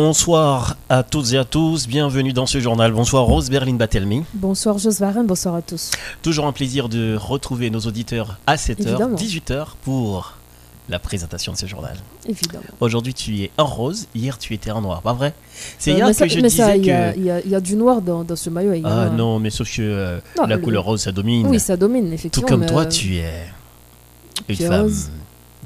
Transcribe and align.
Bonsoir 0.00 0.76
à 0.88 1.02
toutes 1.02 1.32
et 1.32 1.36
à 1.36 1.44
tous, 1.44 1.88
bienvenue 1.88 2.32
dans 2.32 2.46
ce 2.46 2.60
journal. 2.60 2.92
Bonsoir 2.92 3.24
Rose 3.24 3.50
Berlin 3.50 3.74
Batelmi. 3.74 4.22
Bonsoir 4.34 4.78
Jos 4.78 4.92
Varen, 5.00 5.26
bonsoir 5.26 5.56
à 5.56 5.62
tous. 5.62 5.90
Toujours 6.22 6.46
un 6.46 6.52
plaisir 6.52 6.88
de 6.88 7.16
retrouver 7.16 7.70
nos 7.70 7.80
auditeurs 7.80 8.38
à 8.46 8.54
7h, 8.54 8.82
Évidemment. 8.82 9.16
18h 9.16 9.66
pour 9.82 10.34
la 10.88 11.00
présentation 11.00 11.50
de 11.54 11.56
ce 11.58 11.66
journal. 11.66 11.96
Évidemment. 12.28 12.62
Aujourd'hui 12.78 13.14
tu 13.14 13.40
es 13.42 13.50
en 13.58 13.66
rose, 13.66 14.06
hier 14.14 14.38
tu 14.38 14.54
étais 14.54 14.70
en 14.70 14.80
noir, 14.80 15.02
pas 15.02 15.12
vrai? 15.12 15.34
C'est 15.80 15.90
Euh, 15.90 15.96
hier 15.96 16.06
que 16.06 16.12
ça, 16.12 16.28
je 16.28 16.38
mais 16.38 16.50
ça, 16.50 16.66
disais 16.66 16.78
il 16.78 16.86
y, 16.86 16.90
a- 16.92 17.12
que... 17.12 17.18
il 17.18 17.24
y 17.24 17.30
a- 17.32 17.40
il 17.40 17.50
y 17.50 17.54
a 17.56 17.60
du 17.60 17.74
noir 17.74 18.00
dans, 18.00 18.22
dans 18.22 18.36
ce 18.36 18.48
maillot. 18.48 18.74
il 18.74 18.82
y 18.82 18.86
a- 18.86 19.06
Ah 19.06 19.10
non, 19.10 19.40
mais 19.40 19.50
sauf 19.50 19.68
que 19.74 19.82
euh, 19.82 20.20
Non, 20.38 20.46
la 20.46 20.54
le- 20.54 20.62
couleur 20.62 20.84
rose 20.84 21.00
ça 21.02 21.10
domine. 21.10 21.48
Oui, 21.48 21.58
ça 21.58 21.76
domine, 21.76 22.06
Tout 22.06 22.14
effectivement. 22.14 22.46
comme 22.48 22.60
mais, 22.60 22.66
toi 22.66 22.82
euh, 22.82 22.88
tu 22.88 23.16
es 23.16 23.32
une 24.48 24.54
femme 24.54 24.82
rose. 24.82 25.10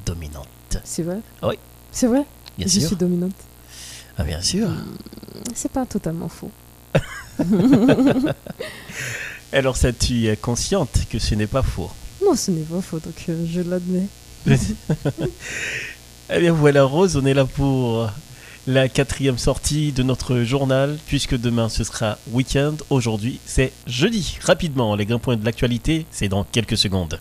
dominante. 0.06 0.48
C'est 0.82 1.02
vrai? 1.02 1.18
Oui. 1.42 1.56
C'est 1.92 2.06
vrai? 2.06 2.22
Bien 2.56 2.66
Je 2.66 2.80
sûr. 2.80 2.86
suis 2.88 2.96
dominante. 2.96 3.32
Ah 4.18 4.24
bien 4.24 4.40
sûr. 4.40 4.68
C'est 5.54 5.72
pas 5.72 5.86
totalement 5.86 6.28
faux. 6.28 6.50
Alors 9.52 9.76
ça 9.76 9.92
tu 9.92 10.26
es 10.28 10.36
consciente 10.36 11.06
que 11.10 11.18
ce 11.18 11.34
n'est 11.34 11.46
pas 11.46 11.62
faux? 11.62 11.90
Non, 12.24 12.34
ce 12.34 12.50
n'est 12.50 12.62
pas 12.62 12.80
faux, 12.80 12.98
donc 12.98 13.14
euh, 13.28 13.44
je 13.50 13.60
l'admets. 13.60 14.06
Eh 16.32 16.40
bien 16.40 16.54
voilà 16.54 16.84
Rose, 16.84 17.18
on 17.18 17.26
est 17.26 17.34
là 17.34 17.44
pour 17.44 18.08
la 18.66 18.88
quatrième 18.88 19.36
sortie 19.36 19.92
de 19.92 20.02
notre 20.02 20.40
journal, 20.42 20.96
puisque 21.06 21.36
demain 21.36 21.68
ce 21.68 21.84
sera 21.84 22.16
week-end, 22.32 22.76
aujourd'hui 22.88 23.40
c'est 23.44 23.72
jeudi. 23.86 24.38
Rapidement, 24.42 24.96
les 24.96 25.04
grands 25.04 25.18
points 25.18 25.36
de 25.36 25.44
l'actualité, 25.44 26.06
c'est 26.10 26.28
dans 26.28 26.44
quelques 26.44 26.78
secondes. 26.78 27.20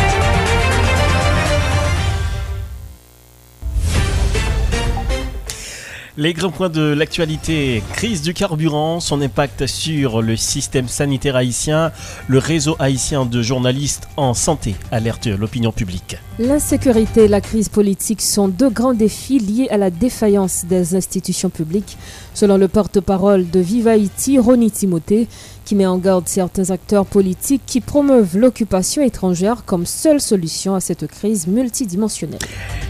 Les 6.21 6.33
grands 6.33 6.51
points 6.51 6.69
de 6.69 6.83
l'actualité, 6.83 7.81
crise 7.93 8.21
du 8.21 8.35
carburant, 8.35 8.99
son 8.99 9.23
impact 9.23 9.65
sur 9.65 10.21
le 10.21 10.35
système 10.35 10.87
sanitaire 10.87 11.35
haïtien, 11.35 11.91
le 12.27 12.37
réseau 12.37 12.75
haïtien 12.77 13.25
de 13.25 13.41
journalistes 13.41 14.07
en 14.17 14.35
santé 14.35 14.75
alerte 14.91 15.25
l'opinion 15.25 15.71
publique. 15.71 16.17
L'insécurité 16.37 17.23
et 17.23 17.27
la 17.27 17.41
crise 17.41 17.69
politique 17.69 18.21
sont 18.21 18.47
deux 18.47 18.69
grands 18.69 18.93
défis 18.93 19.39
liés 19.39 19.67
à 19.71 19.77
la 19.77 19.89
défaillance 19.89 20.65
des 20.65 20.95
institutions 20.95 21.49
publiques, 21.49 21.97
selon 22.35 22.57
le 22.57 22.67
porte-parole 22.67 23.49
de 23.49 23.59
Vive 23.59 23.87
Haïti, 23.87 24.37
Ronnie 24.37 24.69
Timothée, 24.69 25.27
qui 25.71 25.75
met 25.77 25.85
en 25.85 25.99
garde 25.99 26.27
certains 26.27 26.69
acteurs 26.69 27.05
politiques 27.05 27.61
qui 27.65 27.79
promeuvent 27.79 28.37
l'occupation 28.37 29.01
étrangère 29.03 29.63
comme 29.63 29.85
seule 29.85 30.19
solution 30.19 30.75
à 30.75 30.81
cette 30.81 31.07
crise 31.07 31.47
multidimensionnelle. 31.47 32.41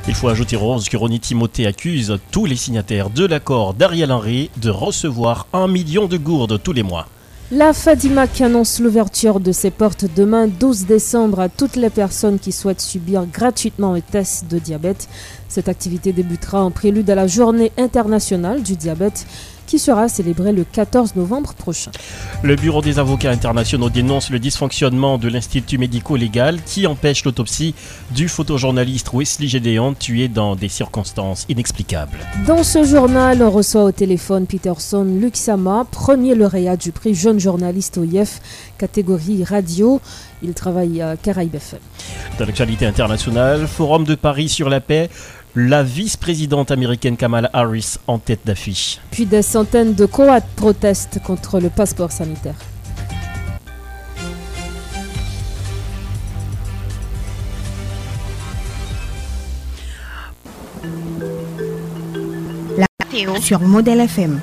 Il 0.07 0.15
faut 0.15 0.29
ajouter 0.29 0.55
Rose 0.55 0.89
que 0.89 0.97
Ronnie 0.97 1.19
Timothée 1.19 1.67
accuse 1.67 2.17
tous 2.31 2.47
les 2.47 2.55
signataires 2.55 3.11
de 3.11 3.27
l'accord 3.27 3.75
d'Ariel 3.75 4.11
Henry 4.11 4.49
de 4.57 4.71
recevoir 4.71 5.45
un 5.53 5.67
million 5.67 6.07
de 6.07 6.17
gourdes 6.17 6.59
tous 6.63 6.73
les 6.73 6.81
mois. 6.81 7.05
La 7.51 7.73
Fadima 7.73 8.25
qui 8.25 8.43
annonce 8.43 8.79
l'ouverture 8.79 9.39
de 9.39 9.51
ses 9.51 9.69
portes 9.69 10.05
demain 10.15 10.47
12 10.47 10.85
décembre 10.85 11.41
à 11.41 11.49
toutes 11.49 11.75
les 11.75 11.89
personnes 11.91 12.39
qui 12.39 12.53
souhaitent 12.53 12.81
subir 12.81 13.27
gratuitement 13.27 13.93
un 13.93 13.99
test 13.99 14.47
de 14.49 14.57
diabète. 14.57 15.07
Cette 15.49 15.67
activité 15.67 16.13
débutera 16.13 16.63
en 16.63 16.71
prélude 16.71 17.09
à 17.09 17.15
la 17.15 17.27
journée 17.27 17.73
internationale 17.77 18.63
du 18.63 18.77
diabète 18.77 19.27
qui 19.71 19.79
sera 19.79 20.09
célébrée 20.09 20.51
le 20.51 20.65
14 20.65 21.15
novembre 21.15 21.53
prochain. 21.53 21.91
Le 22.43 22.57
Bureau 22.57 22.81
des 22.81 22.99
avocats 22.99 23.31
internationaux 23.31 23.89
dénonce 23.89 24.29
le 24.29 24.37
dysfonctionnement 24.37 25.17
de 25.17 25.29
l'Institut 25.29 25.77
médico-légal 25.77 26.61
qui 26.65 26.85
empêche 26.87 27.23
l'autopsie 27.23 27.73
du 28.13 28.27
photojournaliste 28.27 29.11
Wesley 29.13 29.47
Gédéon 29.47 29.93
tué 29.93 30.27
dans 30.27 30.57
des 30.57 30.67
circonstances 30.67 31.45
inexplicables. 31.47 32.17
Dans 32.45 32.63
ce 32.65 32.83
journal, 32.83 33.41
on 33.41 33.49
reçoit 33.49 33.85
au 33.85 33.93
téléphone 33.93 34.45
Peterson 34.45 35.05
Luxama, 35.05 35.85
premier 35.89 36.35
lauréat 36.35 36.75
du 36.75 36.91
prix 36.91 37.15
jeune 37.15 37.39
journaliste 37.39 37.97
OIF, 37.97 38.41
catégorie 38.77 39.45
radio. 39.45 40.01
Il 40.43 40.53
travaille 40.53 41.01
à 41.01 41.15
Caraïbes 41.15 41.55
FM. 41.55 41.79
Dans 42.39 42.45
l'actualité 42.45 42.85
internationale, 42.85 43.67
Forum 43.67 44.03
de 44.03 44.15
Paris 44.15 44.49
sur 44.49 44.69
la 44.69 44.81
paix, 44.81 45.09
la 45.55 45.83
vice-présidente 45.83 46.71
américaine 46.71 47.17
Kamala 47.17 47.49
Harris 47.53 47.97
en 48.07 48.19
tête 48.19 48.41
d'affiche. 48.45 48.99
Puis 49.11 49.25
des 49.25 49.41
centaines 49.41 49.93
de 49.93 50.05
Croates 50.05 50.47
protestent 50.55 51.19
contre 51.23 51.59
le 51.59 51.69
passeport 51.69 52.11
sanitaire. 52.11 52.55
Théo 63.09 63.35
sur 63.41 63.59
Modèle 63.59 63.99
FM. 63.99 64.39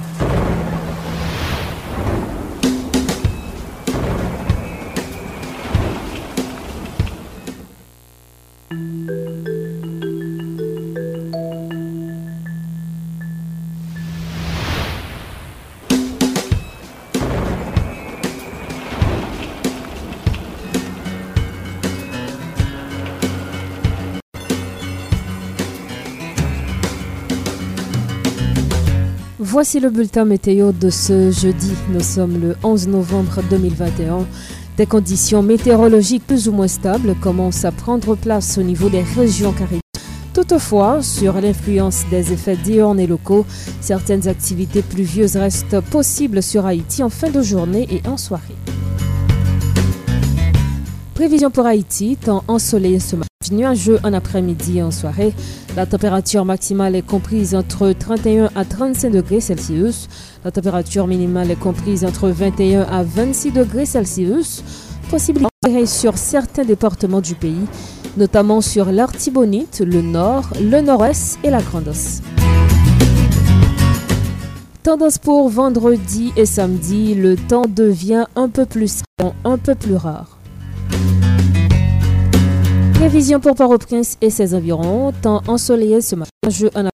Voici 29.61 29.81
le 29.81 29.91
bulletin 29.91 30.25
météo 30.25 30.71
de 30.71 30.89
ce 30.89 31.33
jeudi. 31.33 31.73
Nous 31.93 31.99
sommes 31.99 32.41
le 32.41 32.55
11 32.63 32.87
novembre 32.87 33.43
2021. 33.51 34.25
Des 34.77 34.87
conditions 34.87 35.43
météorologiques 35.43 36.25
plus 36.25 36.49
ou 36.49 36.53
moins 36.53 36.69
stables 36.69 37.17
commencent 37.17 37.65
à 37.65 37.73
prendre 37.73 38.15
place 38.15 38.57
au 38.57 38.63
niveau 38.63 38.89
des 38.89 39.03
régions 39.03 39.51
caribéennes. 39.51 39.81
Toutefois, 40.33 41.03
sur 41.03 41.41
l'influence 41.41 42.05
des 42.09 42.33
effets 42.33 42.55
diurnes 42.55 43.01
et 43.01 43.09
locaux, 43.09 43.45
certaines 43.81 44.29
activités 44.29 44.83
pluvieuses 44.83 45.35
restent 45.35 45.81
possibles 45.81 46.41
sur 46.41 46.65
Haïti 46.65 47.03
en 47.03 47.11
fin 47.11 47.29
de 47.29 47.43
journée 47.43 47.89
et 47.91 48.09
en 48.09 48.17
soirée. 48.17 48.55
Prévision 51.15 51.51
pour 51.51 51.67
Haïti, 51.67 52.17
temps 52.17 52.45
ensoleillé 52.47 53.01
ce 53.01 53.17
matin, 53.17 53.28
nuageux 53.53 53.99
en 54.05 54.13
après-midi 54.13 54.79
et 54.79 54.83
en 54.83 54.91
soirée. 54.91 55.33
La 55.77 55.87
température 55.87 56.45
maximale 56.45 56.95
est 56.97 57.07
comprise 57.07 57.55
entre 57.55 57.93
31 57.93 58.51
à 58.55 58.65
35 58.65 59.11
degrés 59.11 59.41
Celsius. 59.41 60.09
La 60.45 60.51
température 60.51 61.07
minimale 61.07 61.51
est 61.51 61.59
comprise 61.59 62.05
entre 62.05 62.29
21 62.29 62.83
à 62.83 63.03
26 63.03 63.53
degrés 63.53 63.87
Celsius. 63.87 64.63
Possibilité 65.11 65.87
sur 65.87 66.19
certains 66.19 66.65
départements 66.65 67.21
du 67.21 67.35
pays, 67.35 67.67
notamment 68.17 68.61
sur 68.61 68.93
l'Artibonite, 68.93 69.81
le 69.81 70.03
Nord, 70.03 70.51
le 70.61 70.81
Nord-Est 70.81 71.39
et 71.45 71.51
la 71.51 71.63
Grande-Osse. 71.63 72.21
Tendance 74.83 75.19
pour 75.19 75.49
vendredi 75.49 76.33
et 76.37 76.47
samedi, 76.47 77.15
le 77.15 77.37
temps 77.37 77.67
devient 77.69 78.25
un 78.37 78.49
peu 78.49 78.65
plus 78.65 79.03
rare. 79.97 80.38
Prévision 82.99 83.39
pour 83.39 83.55
Port-au-Prince 83.55 84.19
et 84.21 84.29
ses 84.29 84.57
environs. 84.57 85.13
Temps 85.23 85.41
ensoleillé 85.47 86.01
ce 86.01 86.17
matin. 86.17 86.31
En 86.75 86.89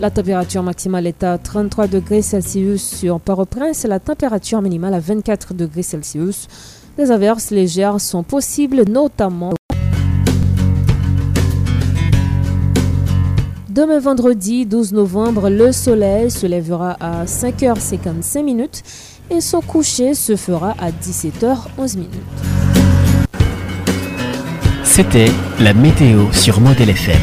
La 0.00 0.10
température 0.10 0.62
maximale 0.62 1.06
est 1.06 1.22
à 1.22 1.36
33 1.36 1.88
degrés 1.88 2.22
Celsius 2.22 2.82
sur 2.82 3.20
Port-au-Prince 3.20 3.84
la 3.84 4.00
température 4.00 4.62
minimale 4.62 4.94
à 4.94 4.98
24 4.98 5.52
degrés 5.52 5.82
Celsius. 5.82 6.48
Des 6.96 7.10
averses 7.10 7.50
légères 7.50 8.00
sont 8.00 8.22
possibles, 8.22 8.84
notamment. 8.88 9.52
Demain 13.68 13.98
vendredi 13.98 14.64
12 14.64 14.94
novembre, 14.94 15.50
le 15.50 15.70
soleil 15.72 16.30
se 16.30 16.46
lèvera 16.46 16.96
à 16.98 17.26
5h55 17.26 18.42
minutes 18.42 18.82
et 19.28 19.42
son 19.42 19.60
coucher 19.60 20.14
se 20.14 20.34
fera 20.34 20.74
à 20.78 20.90
17h11 20.90 21.96
minutes. 21.98 22.81
C'était 24.94 25.30
la 25.58 25.72
météo 25.72 26.30
sur 26.32 26.60
Modèle 26.60 26.90
FM. 26.90 27.16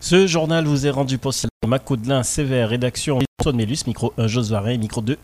Ce 0.00 0.26
journal 0.26 0.64
vous 0.64 0.86
est 0.86 0.90
rendu 0.90 1.18
possible. 1.18 1.50
Macaudelin 1.68 2.22
Sévère, 2.22 2.70
rédaction 2.70 3.18
Antoine 3.38 3.56
Mélus, 3.56 3.86
micro 3.86 4.14
1 4.16 4.26
Josvarin, 4.26 4.78
micro 4.78 5.02
2 5.02 5.18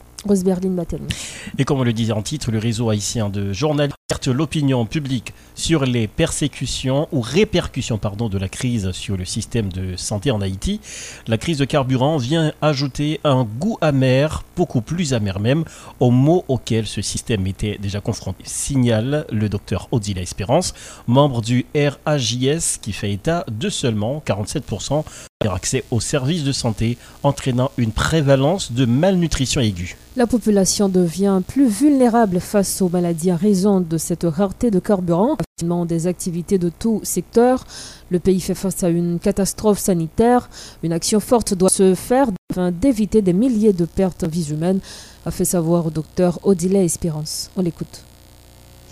Et 1.58 1.64
comme 1.64 1.80
on 1.80 1.84
le 1.84 1.92
disait 1.92 2.12
en 2.12 2.22
titre, 2.22 2.50
le 2.50 2.58
réseau 2.58 2.90
haïtien 2.90 3.28
de 3.28 3.52
journal 3.52 3.90
alerte 4.10 4.28
l'opinion 4.28 4.86
publique 4.86 5.34
sur 5.54 5.84
les 5.84 6.06
persécutions 6.06 7.08
ou 7.12 7.20
répercussions 7.20 7.98
pardon, 7.98 8.28
de 8.28 8.38
la 8.38 8.48
crise 8.48 8.92
sur 8.92 9.16
le 9.16 9.24
système 9.24 9.72
de 9.72 9.96
santé 9.96 10.30
en 10.30 10.40
Haïti. 10.40 10.80
La 11.26 11.38
crise 11.38 11.58
de 11.58 11.64
carburant 11.64 12.16
vient 12.16 12.52
ajouter 12.62 13.20
un 13.24 13.44
goût 13.44 13.78
amer, 13.80 14.44
beaucoup 14.56 14.80
plus 14.80 15.12
amer 15.12 15.40
même, 15.40 15.64
aux 16.00 16.10
maux 16.10 16.44
auxquels 16.48 16.86
ce 16.86 17.02
système 17.02 17.46
était 17.46 17.78
déjà 17.78 18.00
confronté. 18.00 18.44
Signale 18.44 19.26
le 19.30 19.48
docteur 19.48 19.88
Odila 19.90 20.22
Espérance, 20.22 20.74
membre 21.06 21.42
du 21.42 21.66
RAJS, 21.74 22.78
qui 22.80 22.92
fait 22.92 23.12
état 23.12 23.44
de 23.48 23.68
seulement 23.68 24.22
47% 24.24 25.04
accès 25.44 25.84
aux 25.90 26.00
services 26.00 26.44
de 26.44 26.52
santé, 26.52 26.98
entraînant 27.22 27.70
une 27.76 27.92
prévalence 27.92 28.72
de 28.72 28.84
malnutrition 28.84 29.60
aiguë. 29.60 29.96
La 30.16 30.26
population 30.26 30.88
devient 30.88 31.42
plus 31.46 31.66
vulnérable 31.66 32.40
face 32.40 32.80
aux 32.80 32.88
maladies 32.88 33.30
à 33.30 33.36
raison 33.36 33.82
de 33.82 33.98
cette 33.98 34.24
rareté 34.24 34.70
de 34.70 34.78
carburant. 34.78 35.36
Des 35.86 36.06
activités 36.06 36.56
de 36.56 36.70
tout 36.70 37.00
secteur, 37.02 37.66
le 38.10 38.18
pays 38.18 38.40
fait 38.40 38.54
face 38.54 38.82
à 38.82 38.88
une 38.88 39.18
catastrophe 39.18 39.78
sanitaire. 39.78 40.48
Une 40.82 40.94
action 40.94 41.20
forte 41.20 41.52
doit 41.52 41.68
se 41.68 41.94
faire 41.94 42.28
afin 42.50 42.72
d'éviter 42.72 43.20
des 43.20 43.34
milliers 43.34 43.74
de 43.74 43.84
pertes 43.84 44.24
de 44.24 44.30
vies 44.30 44.52
humaines, 44.52 44.80
a 45.26 45.30
fait 45.30 45.44
savoir 45.44 45.86
au 45.86 45.90
docteur 45.90 46.40
Odile 46.44 46.76
Espérance. 46.76 47.50
On 47.54 47.60
l'écoute. 47.60 48.05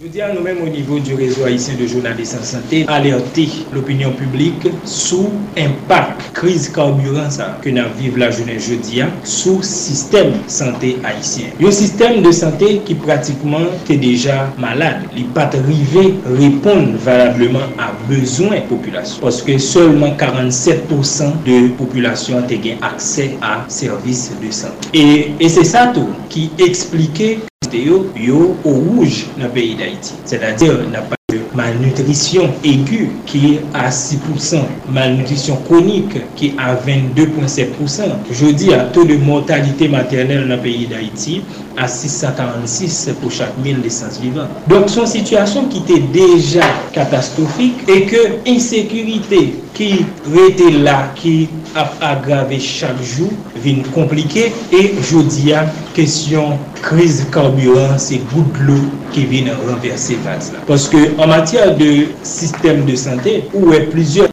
Je 0.02 0.08
dis 0.08 0.20
à 0.20 0.34
nous-mêmes 0.34 0.60
au 0.60 0.68
niveau 0.68 0.98
du 0.98 1.14
réseau 1.14 1.44
haïtien 1.44 1.74
de 1.80 1.86
journalistes 1.86 2.36
en 2.40 2.42
santé, 2.42 2.84
alerter 2.88 3.48
l'opinion 3.72 4.10
publique 4.10 4.66
sous 4.84 5.30
impact 5.56 6.32
crise 6.32 6.68
carburant 6.68 7.30
ça, 7.30 7.58
que 7.62 7.70
nous 7.70 7.84
vivons 7.96 8.16
la 8.16 8.32
journée 8.32 8.58
jeudi 8.58 9.02
sous 9.22 9.62
système 9.62 10.32
santé 10.48 10.96
haïtien. 11.04 11.46
Un 11.64 11.70
système 11.70 12.22
de 12.22 12.32
santé 12.32 12.80
qui 12.84 12.96
pratiquement 12.96 13.66
est 13.88 13.96
déjà 13.96 14.52
malade. 14.58 15.02
Il 15.16 15.26
pas 15.26 15.48
arrivé 15.54 16.14
répondre 16.26 16.98
valablement 16.98 17.60
à 17.78 17.92
besoin 18.08 18.48
de 18.48 18.54
la 18.54 18.60
population 18.62 19.18
parce 19.20 19.42
que 19.42 19.58
seulement 19.58 20.08
47% 20.08 21.44
de 21.46 21.68
population 21.68 22.38
a 22.38 22.86
accès 22.86 23.36
à 23.40 23.64
services 23.68 24.32
de 24.44 24.50
santé. 24.50 24.88
Et, 24.92 25.30
et 25.38 25.48
c'est 25.48 25.62
ça 25.62 25.92
tout 25.94 26.08
qui 26.28 26.50
expliquait 26.58 27.38
yo, 27.72 28.10
yo 28.16 28.56
ou 28.64 28.74
rouge 28.74 29.30
nan 29.40 29.52
peyi 29.54 29.76
d'Haïti. 29.78 30.18
Sè 30.28 30.40
da 30.42 30.52
dir, 30.58 30.82
nan 30.92 31.06
pa 31.08 31.16
de 31.32 31.40
malnutrisyon 31.56 32.52
egu 32.66 33.06
ki 33.28 33.58
a 33.74 33.86
6%, 33.88 34.90
malnutrisyon 34.94 35.62
konik 35.68 36.18
ki 36.38 36.52
a 36.60 36.74
22.7%. 36.84 38.28
Jodi, 38.34 38.72
a 38.76 38.84
to 38.94 39.06
de 39.08 39.16
mortalite 39.22 39.88
maternel 39.92 40.44
nan 40.50 40.60
peyi 40.64 40.88
d'Haïti, 40.90 41.40
à 41.76 41.88
646 41.88 43.10
pour 43.20 43.30
chaque 43.30 43.56
1000 43.58 43.80
licences 43.80 44.20
vivantes. 44.20 44.48
Donc, 44.68 44.88
son 44.88 45.06
situation 45.06 45.66
qui 45.66 45.78
était 45.78 46.00
déjà 46.00 46.64
catastrophique 46.92 47.88
et 47.88 48.06
que 48.06 48.48
insécurité 48.48 49.54
qui 49.74 50.06
était 50.48 50.70
là, 50.70 51.10
qui 51.16 51.48
a 51.74 51.92
aggravé 52.00 52.60
chaque 52.60 53.02
jour, 53.02 53.30
vient 53.56 53.82
compliquée. 53.92 54.52
Et 54.72 54.94
je 55.02 55.18
dis 55.18 55.52
à 55.52 55.66
question 55.94 56.58
crise 56.80 57.26
carburant, 57.32 57.98
c'est 57.98 58.20
bout 58.32 58.44
de 58.58 58.66
l'eau 58.66 58.82
qui 59.12 59.24
vient 59.24 59.52
renverser 59.68 60.16
vase 60.24 60.52
là. 60.52 60.60
Parce 60.66 60.88
que 60.88 61.20
en 61.20 61.26
matière 61.26 61.76
de 61.76 62.06
système 62.22 62.84
de 62.84 62.94
santé, 62.94 63.44
où 63.52 63.72
est 63.72 63.86
plusieurs 63.90 64.28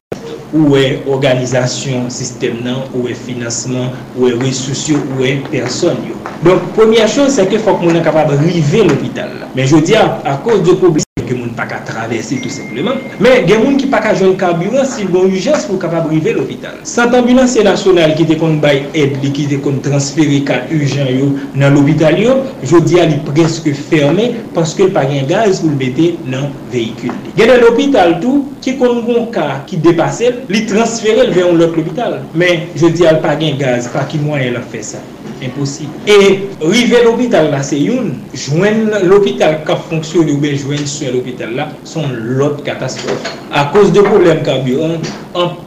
ouwe 0.53 0.99
organizasyon 1.07 2.09
sistem 2.13 2.59
nan, 2.65 2.83
ouwe 2.95 3.15
financeman, 3.15 3.91
ouwe 4.17 4.33
resusyo, 4.41 4.99
ouwe 5.15 5.37
person 5.51 5.99
yo. 6.07 6.17
Donk, 6.45 6.73
pwemye 6.75 7.07
chon, 7.11 7.31
se 7.31 7.45
ke 7.49 7.61
fok 7.61 7.83
moun 7.83 7.99
an 7.99 8.05
kapab 8.05 8.33
rive 8.43 8.83
l'opital 8.87 9.31
la. 9.39 9.51
Men 9.55 9.69
jodi, 9.71 9.95
a 9.95 10.37
kouz 10.43 10.63
de 10.67 10.75
publik, 10.81 11.07
moun 11.51 11.55
pa 11.55 11.67
ka 11.67 11.81
travesse 11.85 12.39
tout 12.41 12.49
sepleman. 12.49 12.99
Men 13.19 13.45
gen 13.47 13.63
moun 13.63 13.77
ki 13.79 13.89
pa 13.91 14.01
ka 14.03 14.13
joun 14.15 14.37
karburant 14.39 14.87
sil 14.87 15.09
bon 15.11 15.27
urjans 15.29 15.65
pou 15.67 15.79
kapab 15.81 16.09
rive 16.11 16.33
l'opital. 16.35 16.79
Sant 16.87 17.13
ambulansye 17.15 17.63
nasyonal 17.67 18.15
ki 18.15 18.27
te 18.29 18.37
kon 18.39 18.59
bay 18.63 18.85
ed 18.97 19.19
li 19.21 19.31
ki 19.35 19.47
te 19.51 19.59
kon 19.63 19.81
transferi 19.83 20.41
ka 20.47 20.61
urjan 20.71 21.11
yo 21.11 21.31
nan 21.55 21.75
l'opital 21.75 22.19
yo, 22.19 22.37
jodi 22.63 23.01
a 23.01 23.07
li 23.09 23.19
preske 23.27 23.75
ferme 23.75 24.31
paske 24.55 24.87
l 24.87 24.95
pa 24.95 25.05
gen 25.09 25.27
gaz 25.29 25.61
pou 25.61 25.71
l 25.71 25.77
bete 25.79 26.13
nan 26.25 26.51
vehikul 26.71 27.11
li. 27.11 27.35
Gen 27.37 27.51
nan 27.51 27.63
l'opital 27.65 28.19
tou, 28.23 28.45
ki 28.61 28.77
kon 28.79 29.01
kon 29.07 29.31
ka 29.33 29.63
ki 29.69 29.81
depase 29.83 30.35
li 30.51 30.65
transfere 30.69 31.27
l 31.27 31.33
veyon 31.35 31.57
lot 31.59 31.75
l'opital. 31.75 32.21
Men 32.37 32.69
jodi 32.77 33.07
a 33.07 33.17
l 33.17 33.23
pa 33.23 33.35
gen 33.39 33.59
gaz 33.59 33.91
pa 33.91 34.07
ki 34.07 34.21
mwen 34.23 34.47
el 34.51 34.61
a 34.61 34.63
fe 34.71 34.85
sa. 34.93 35.01
Imposib. 35.41 35.89
E 36.05 36.47
rive 36.61 37.01
l'opital 37.03 37.49
la 37.49 37.63
se 37.65 37.79
youn, 37.81 38.11
jwen 38.37 38.83
l'opital 39.09 39.57
ka 39.65 39.73
fonksyon 39.87 40.29
ou 40.29 40.41
ben 40.41 40.53
jwen 40.53 40.85
sou 40.85 41.09
l'opital 41.15 41.40
l'hôpital 41.41 41.55
la, 41.55 41.69
son 41.83 42.03
lot 42.37 42.63
katastrofe. 42.63 43.37
A 43.51 43.65
kouz 43.73 43.91
de 43.91 43.99
problem 43.99 44.43
karburant, 44.45 45.03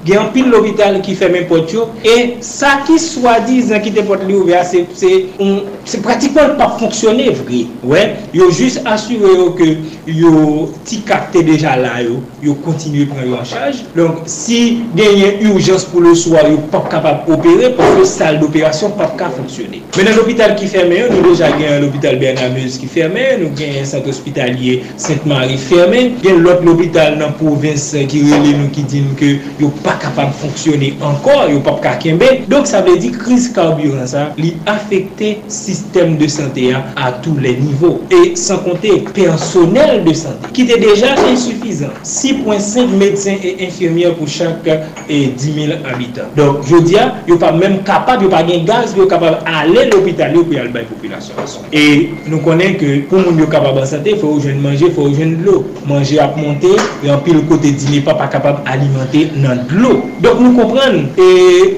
gen 0.04 0.30
pil 0.32 0.48
l'hôpital 0.48 0.96
ki 1.04 1.14
fè 1.18 1.28
men 1.32 1.44
pot 1.50 1.68
yo, 1.72 1.90
e 2.00 2.40
sa 2.44 2.78
ki 2.86 2.96
swa 3.00 3.38
dizan 3.44 3.82
ki 3.84 3.92
te 3.92 4.04
pot 4.06 4.22
li 4.24 4.36
ouve 4.36 4.54
a, 4.56 4.62
se 4.64 6.00
pratikman 6.04 6.54
pa 6.56 6.70
fonksyonè 6.78 7.28
vri. 7.42 7.64
Ouè, 7.84 8.04
yo 8.36 8.48
jous 8.50 8.78
asywe 8.88 9.34
yo 9.36 9.50
ke 9.58 9.68
yo 10.08 10.70
ti 10.88 11.02
kakte 11.04 11.44
deja 11.44 11.74
la 11.80 11.98
yo, 12.04 12.22
yo 12.44 12.56
kontinye 12.64 13.04
pran 13.10 13.28
yo 13.28 13.36
an 13.40 13.48
chaj. 13.48 13.82
Donk, 13.96 14.24
si 14.32 14.80
genyen 14.96 15.44
urjans 15.50 15.84
pou 15.90 16.04
le 16.04 16.14
swa, 16.16 16.46
yo 16.48 16.62
pap 16.72 16.88
kapap 16.92 17.28
opere, 17.28 17.74
pou 17.76 18.00
le 18.00 18.08
sal 18.08 18.40
d'opération 18.40 18.96
pap 18.96 19.18
ka 19.20 19.28
fonksyonè. 19.36 19.82
Menan 19.98 20.16
l'hôpital 20.16 20.56
ki 20.56 20.70
fè 20.72 20.86
men 20.88 21.04
yo, 21.04 21.12
nou 21.12 21.28
deja 21.28 21.52
gen 21.60 21.84
l'hôpital 21.84 22.16
Bernamuse 22.22 22.80
ki 22.80 22.88
fè 22.96 23.12
men, 23.12 23.44
nou 23.44 23.52
gen 23.60 23.76
yon 23.76 23.92
sat 23.92 24.08
hospitalier 24.08 24.88
Sainte-Marie 24.96 25.60
ferme, 25.64 26.00
gen 26.22 26.42
lot 26.44 26.62
l'opital 26.64 27.16
nan 27.20 27.34
provins 27.38 27.90
ki 28.10 28.22
rele 28.28 28.54
nou 28.58 28.70
ki 28.74 28.84
din 28.90 29.10
ke 29.18 29.34
yo 29.60 29.70
pa 29.84 29.96
kapab 30.02 30.32
fonksyone 30.40 30.92
ankor, 31.04 31.48
yo 31.52 31.60
pa 31.64 31.76
pa 31.78 31.94
kakembe. 31.94 32.28
Donk 32.50 32.68
sa 32.68 32.82
vle 32.84 32.96
di 33.00 33.10
kriz 33.14 33.48
karburans 33.54 34.14
sa 34.14 34.26
li 34.40 34.54
afekte 34.70 35.34
sistem 35.52 36.16
de 36.20 36.28
sante 36.30 36.68
a 36.74 36.82
a 37.00 37.10
tou 37.24 37.40
le 37.40 37.54
nivou. 37.60 38.02
E 38.12 38.34
san 38.40 38.62
konte 38.64 38.92
personel 39.14 40.02
de 40.06 40.14
sante 40.18 40.52
ki 40.56 40.66
te 40.68 40.78
deja 40.82 41.14
insoufizan. 41.30 41.94
6.5 42.04 42.96
medsen 43.00 43.40
e 43.40 43.56
infirmier 43.68 44.14
pou 44.18 44.30
chak 44.30 44.66
e 44.68 44.76
euh, 44.76 45.32
10.000 45.40 45.80
habitan. 45.88 46.32
Donk 46.38 46.64
je 46.68 46.82
di 46.88 46.98
a, 47.00 47.10
yo 47.28 47.38
pa 47.40 47.52
menm 47.56 47.80
kapab, 47.86 48.22
yo 48.24 48.30
pa 48.32 48.44
gen 48.46 48.66
gaz, 48.68 48.94
yo 48.98 49.08
kapab 49.10 49.42
ale 49.48 49.88
l'opital 49.90 50.36
yo 50.36 50.44
pou 50.46 50.58
yal 50.58 50.70
bay 50.74 50.86
populasyon. 50.90 51.68
E 51.74 51.84
nou 52.28 52.42
konen 52.44 52.78
ke 52.80 53.00
pou 53.10 53.22
moun 53.24 53.40
yo 53.42 53.48
kapab 53.50 53.80
an 53.82 53.88
sante, 53.88 54.16
fò 54.20 54.34
ou 54.34 54.42
jen 54.44 54.60
manje, 54.64 54.92
fò 54.94 55.08
ou 55.08 55.16
jen 55.16 55.38
lo 55.44 55.53
yo, 55.54 55.62
manje 55.86 56.18
ap 56.22 56.36
monte, 56.40 56.74
e 57.04 57.10
anpil 57.12 57.40
kote 57.48 57.72
dine 57.78 58.02
pa 58.04 58.16
pa 58.18 58.28
kapab 58.32 58.62
alimante 58.70 59.28
nan 59.38 59.64
dlo. 59.70 59.96
Dok 60.24 60.42
nou 60.42 60.54
kompren, 60.58 61.08
e, 61.14 61.28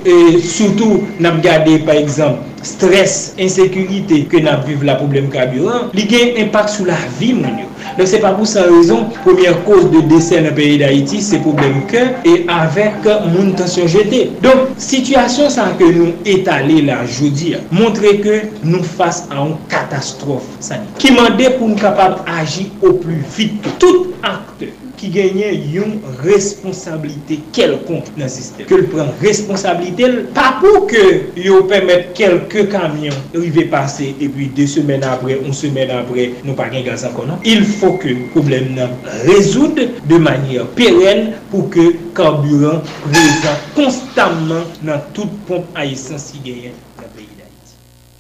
e 0.01 0.17
soutou 0.41 1.05
nan 1.23 1.41
gade 1.45 1.79
par 1.87 2.01
exemple, 2.01 2.43
stres, 2.67 3.37
insekurite, 3.39 4.25
ke 4.33 4.43
nan 4.43 4.65
vive 4.67 4.89
la 4.89 4.99
problem 5.01 5.31
kaburant, 5.33 5.93
li 5.97 6.07
gen 6.11 6.37
impak 6.47 6.73
sou 6.73 6.89
la 6.89 6.99
vi 7.21 7.35
moun 7.37 7.63
yo. 7.63 7.71
Donc 7.99 8.07
c'est 8.07 8.21
pas 8.21 8.33
pour 8.33 8.47
sa 8.47 8.63
raison, 8.65 9.07
première 9.25 9.63
cause 9.65 9.91
de 9.91 10.01
décès 10.01 10.41
dans 10.41 10.49
le 10.49 10.55
pays 10.55 10.79
d'Haïti, 10.79 11.23
c'est 11.23 11.39
problème 11.39 11.87
que 11.87 11.97
et 12.25 12.47
avec 12.49 12.95
mon 13.33 13.53
tension 13.53 13.87
jetée. 13.87 14.33
Donc, 14.43 14.53
situation 14.77 15.49
ça 15.49 15.73
que 15.79 15.85
nous 15.85 16.13
étaler 16.25 16.83
là, 16.83 16.99
je 17.07 17.25
veux 17.25 17.31
dire, 17.31 17.61
montrer 17.71 18.19
que 18.19 18.43
nous 18.63 18.83
face 18.83 19.29
à 19.31 19.41
une 19.41 19.57
catastrophe 19.69 20.45
sanitaire. 20.61 20.89
Qui 20.99 21.13
m'a 21.13 21.31
pour 21.59 21.69
nous 21.69 21.77
capable 21.77 22.17
d'agir 22.27 22.67
au 22.83 22.93
plus 22.93 23.23
vite. 23.37 23.63
Tout 23.79 24.09
acteur 24.23 24.69
ki 24.99 25.11
genye 25.15 25.51
yon 25.73 25.97
responsabilite 26.25 27.39
kelkonk 27.57 28.09
nan 28.19 28.31
sistem. 28.33 28.67
Ke 28.69 28.79
l 28.81 28.87
pren 28.93 29.13
responsabilite, 29.23 30.09
pa 30.37 30.49
pou 30.61 30.85
ke 30.91 31.05
yo 31.41 31.63
pemet 31.71 32.13
kelke 32.19 32.67
kamyon 32.73 33.17
rive 33.37 33.67
pase, 33.73 34.13
e 34.17 34.31
pi 34.33 34.49
de 34.57 34.69
semen 34.71 35.05
apre, 35.07 35.39
on 35.43 35.57
semen 35.57 35.93
apre, 35.95 36.31
nou 36.47 36.57
pa 36.59 36.71
gen 36.73 36.87
gaz 36.87 37.07
akon 37.09 37.33
nan. 37.33 37.45
Il 37.49 37.67
fò 37.77 37.95
ke 38.03 38.17
problem 38.35 38.73
nan 38.79 38.97
rezoud 39.27 39.81
de 40.09 40.21
manyer 40.23 40.67
peren 40.79 41.33
pou 41.53 41.69
ke 41.73 41.91
karburant 42.17 42.85
prezant 43.05 43.71
konstanman 43.77 44.67
nan 44.87 45.05
tout 45.17 45.41
pompe 45.49 45.77
a 45.77 45.87
esans 45.89 46.33
ki 46.35 46.45
genye. 46.47 46.77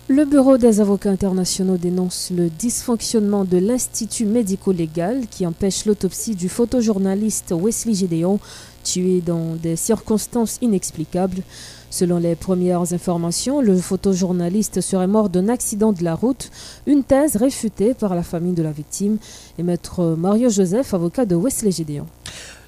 Le 0.08 0.24
Bureau 0.24 0.56
des 0.56 0.80
avocats 0.80 1.10
internationaux 1.10 1.78
dénonce 1.78 2.30
le 2.30 2.48
dysfonctionnement 2.48 3.44
de 3.44 3.58
l'Institut 3.58 4.24
médico-légal 4.24 5.26
qui 5.28 5.44
empêche 5.44 5.84
l'autopsie 5.84 6.36
du 6.36 6.48
photojournaliste 6.48 7.52
Wesley 7.52 7.94
Gédéon, 7.94 8.38
tué 8.84 9.20
dans 9.20 9.56
des 9.60 9.74
circonstances 9.74 10.58
inexplicables. 10.62 11.42
Selon 11.90 12.18
les 12.18 12.36
premières 12.36 12.92
informations, 12.92 13.60
le 13.60 13.76
photojournaliste 13.76 14.80
serait 14.80 15.08
mort 15.08 15.28
d'un 15.28 15.48
accident 15.48 15.92
de 15.92 16.04
la 16.04 16.14
route, 16.14 16.52
une 16.86 17.02
thèse 17.02 17.34
réfutée 17.34 17.92
par 17.92 18.14
la 18.14 18.22
famille 18.22 18.54
de 18.54 18.62
la 18.62 18.72
victime 18.72 19.18
et 19.58 19.64
maître 19.64 20.14
Mario 20.16 20.50
Joseph, 20.50 20.94
avocat 20.94 21.24
de 21.24 21.34
Wesley 21.34 21.72
Gédéon. 21.72 22.06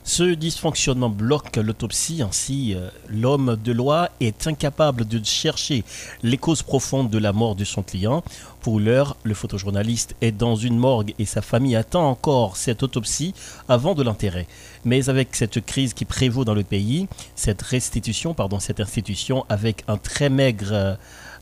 Ce 0.08 0.22
dysfonctionnement 0.22 1.10
bloque 1.10 1.56
l'autopsie, 1.56 2.22
ainsi 2.22 2.74
euh, 2.74 2.88
l'homme 3.10 3.58
de 3.62 3.72
loi 3.72 4.08
est 4.20 4.46
incapable 4.46 5.06
de 5.06 5.22
chercher 5.22 5.84
les 6.22 6.38
causes 6.38 6.62
profondes 6.62 7.10
de 7.10 7.18
la 7.18 7.34
mort 7.34 7.54
de 7.54 7.64
son 7.64 7.82
client. 7.82 8.24
Pour 8.62 8.80
l'heure, 8.80 9.18
le 9.22 9.34
photojournaliste 9.34 10.16
est 10.22 10.32
dans 10.32 10.56
une 10.56 10.78
morgue 10.78 11.12
et 11.18 11.26
sa 11.26 11.42
famille 11.42 11.76
attend 11.76 12.08
encore 12.08 12.56
cette 12.56 12.82
autopsie 12.82 13.34
avant 13.68 13.94
de 13.94 14.02
l'enterrer. 14.02 14.46
Mais 14.86 15.10
avec 15.10 15.36
cette 15.36 15.62
crise 15.62 15.92
qui 15.92 16.06
prévaut 16.06 16.46
dans 16.46 16.54
le 16.54 16.64
pays, 16.64 17.06
cette 17.34 17.60
restitution, 17.60 18.32
pardon, 18.32 18.60
cette 18.60 18.80
institution 18.80 19.44
avec 19.50 19.84
un 19.88 19.98
très 19.98 20.30
maigre 20.30 20.96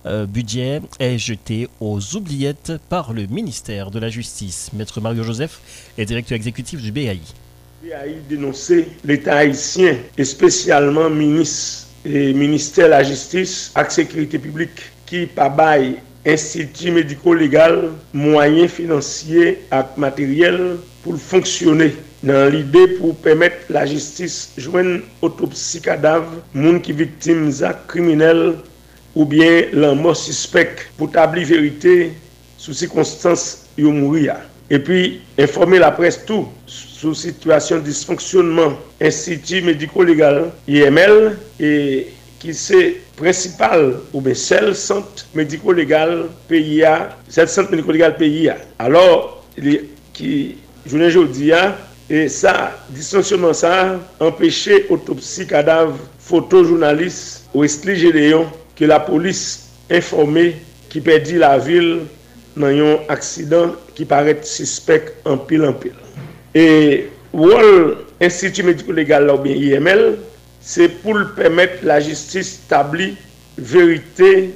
euh, 0.06 0.26
budget 0.26 0.82
est 0.98 1.18
jetée 1.18 1.68
aux 1.78 2.16
oubliettes 2.16 2.72
par 2.88 3.12
le 3.12 3.28
ministère 3.28 3.92
de 3.92 4.00
la 4.00 4.08
Justice. 4.08 4.70
Maître 4.72 5.00
Mario 5.00 5.22
Joseph 5.22 5.60
est 5.98 6.04
directeur 6.04 6.34
exécutif 6.34 6.82
du 6.82 6.90
BAI 6.90 7.20
a 7.84 8.06
dénoncé 8.28 8.88
l'État 9.04 9.36
haïtien 9.36 9.96
et 10.16 10.24
spécialement 10.24 11.10
ministre 11.10 11.86
et 12.04 12.32
ministère 12.32 12.86
de 12.86 12.90
la 12.92 13.02
Justice 13.02 13.72
et 13.78 13.90
Sécurité 13.90 14.38
publique 14.38 14.80
qui 15.04 15.26
par 15.26 15.54
bail 15.54 15.96
institut 16.26 16.90
médico-légal 16.90 17.90
moyens 18.12 18.70
financiers 18.70 19.58
et 19.70 20.00
matériels 20.00 20.76
pour 21.04 21.16
fonctionner 21.16 21.94
dans 22.22 22.50
l'idée 22.50 22.88
pour 22.98 23.14
permettre 23.16 23.56
la 23.70 23.86
justice 23.86 24.52
joindre 24.56 25.02
autopsie 25.22 25.80
cadavre 25.80 26.32
monde 26.54 26.82
qui 26.82 26.92
victime 26.92 27.52
d'actes 27.52 27.86
criminels 27.88 28.54
ou 29.14 29.24
bien 29.24 29.66
la 29.72 29.94
mort 29.94 30.16
suspect 30.16 30.74
pour 30.96 31.10
établir 31.10 31.46
vérité 31.46 32.12
sous 32.58 32.72
circonstances 32.72 33.66
où 33.78 33.90
mourir 33.92 34.36
E 34.66 34.80
pi 34.82 35.00
informe 35.38 35.78
la 35.78 35.92
pres 35.94 36.18
tou 36.26 36.48
sou 36.66 37.14
situasyon 37.14 37.84
disfonksyonman 37.86 38.74
Institut 38.98 39.62
Mediko-Legal 39.68 40.48
IML 40.66 41.36
e 41.62 41.70
ki 42.42 42.54
se 42.56 42.80
prinsipal 43.18 43.92
ou 44.10 44.22
be 44.24 44.34
sel 44.34 44.72
sant 44.78 45.22
Mediko-Legal 45.38 46.26
PIA, 46.50 47.12
sel 47.30 47.46
sant 47.52 47.70
Mediko-Legal 47.70 48.16
PIA. 48.18 48.58
Alors, 48.82 49.44
ki 50.16 50.32
jounen 50.86 51.14
jodi 51.14 51.52
ya, 51.52 51.76
e 52.10 52.26
sa 52.30 52.72
disfonksyonman 52.90 53.54
sa 53.54 53.72
empeshe 54.18 54.82
otopsi 54.90 55.46
kadav 55.46 55.94
fotojounalist 56.26 57.54
Wesley 57.54 58.02
Gédéon 58.02 58.50
ke 58.74 58.90
la 58.90 58.98
polis 59.06 59.70
informe 59.86 60.50
ki 60.90 61.06
pedi 61.06 61.38
la 61.38 61.54
vil 61.62 62.00
nan 62.58 62.74
yon 62.74 63.10
aksidan 63.12 63.76
qui 63.96 64.04
paraît 64.04 64.38
suspect 64.42 65.14
en 65.24 65.38
pile 65.38 65.64
en 65.64 65.72
pile. 65.72 65.94
Et 66.54 67.08
rôle 67.32 67.96
Institut 68.20 68.62
médico-légal 68.62 69.30
ou 69.30 69.36
bien 69.36 69.54
IML, 69.54 70.16
c'est 70.60 70.88
pour 70.88 71.18
permettre 71.36 71.84
la 71.84 72.00
justice 72.00 72.60
d'établir 72.62 73.14
vérité 73.58 74.54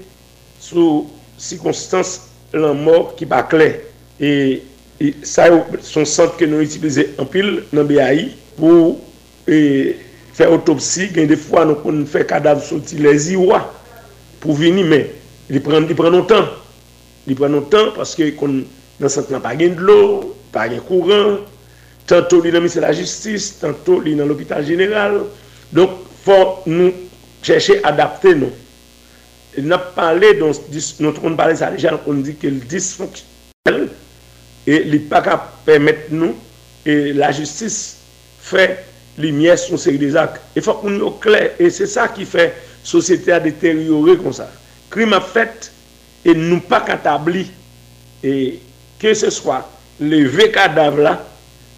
sur 0.58 1.04
circonstances 1.36 2.28
la 2.54 2.72
mort 2.72 3.14
qui 3.16 3.26
pas 3.26 3.42
clair. 3.42 3.76
Et, 4.18 4.62
ça, 5.22 5.46
son 5.80 6.04
centre 6.04 6.36
que 6.36 6.44
nous 6.44 6.60
utilisons 6.60 7.04
en 7.18 7.24
pile 7.24 7.62
dans 7.72 7.84
BAI 7.84 8.30
pour 8.56 8.98
faire 9.46 10.52
autopsie. 10.52 11.08
Des 11.08 11.36
fois, 11.36 11.64
nous 11.64 11.74
pouvons 11.74 12.04
faire 12.04 12.26
cadavre 12.26 12.62
sortir 12.62 13.00
les 13.00 13.32
Iwa 13.32 13.72
pour 14.40 14.54
venir, 14.54 14.84
mais 14.86 15.10
il 15.48 15.62
prend, 15.62 15.80
il 15.80 15.94
prend 15.94 16.10
longtemps. 16.10 16.44
Il 17.26 17.34
prend 17.34 17.48
longtemps 17.48 17.92
parce 17.94 18.14
que 18.14 18.30
dans 18.30 18.62
le 19.00 19.08
centre, 19.08 19.32
n'a 19.32 19.40
pas 19.40 19.56
de 19.56 19.66
l'eau, 19.68 20.36
pas 20.52 20.68
de 20.68 20.78
courant. 20.78 21.38
Tantôt, 22.06 22.42
il 22.44 22.54
est 22.54 22.60
dans 22.60 22.80
la 22.80 22.92
justice, 22.92 23.58
tantôt, 23.58 24.02
il 24.04 24.12
est 24.12 24.16
dans 24.16 24.26
l'hôpital 24.26 24.64
général. 24.64 25.22
Donc, 25.72 25.90
il 26.02 26.24
faut 26.24 26.58
nous 26.66 26.92
chercher 27.42 27.82
à 27.84 27.88
adapter 27.88 28.34
nous. 28.34 28.50
Il 29.56 29.72
a 29.72 29.78
parlé, 29.78 30.34
dans, 30.34 30.52
notre 31.00 31.24
on 31.24 31.34
parle 31.34 31.56
ça 31.56 31.70
déjà, 31.70 31.98
on 32.06 32.14
dit 32.14 32.36
que 32.36 32.46
le 32.46 32.60
dysfonctionnel 32.60 33.88
et 34.66 34.86
il 34.86 35.02
pas 35.02 35.20
de 35.20 35.30
permettre 35.64 36.08
nous, 36.10 36.34
et 36.84 37.12
la 37.12 37.32
justice 37.32 37.96
fait 38.40 38.84
lumière 39.18 39.58
sur 39.58 39.78
ces 39.78 40.16
actes. 40.16 40.40
Il 40.54 40.62
faut 40.62 40.74
qu'on 40.74 40.90
nous 40.90 41.10
clair, 41.12 41.52
et 41.58 41.70
c'est 41.70 41.86
ça 41.86 42.08
qui 42.08 42.24
fait 42.24 42.46
la 42.46 42.52
société 42.82 43.32
à 43.32 43.40
détériorer 43.40 44.16
comme 44.16 44.32
ça. 44.32 44.50
Crime 44.90 45.12
a 45.12 45.20
fait, 45.20 45.72
et 46.24 46.34
nous 46.34 46.60
pas 46.60 46.84
et 48.22 48.60
que 49.00 49.14
ce 49.14 49.30
soit 49.30 49.68
les 49.98 50.24
vieux 50.24 50.48
cadavres 50.48 51.00
là, 51.00 51.24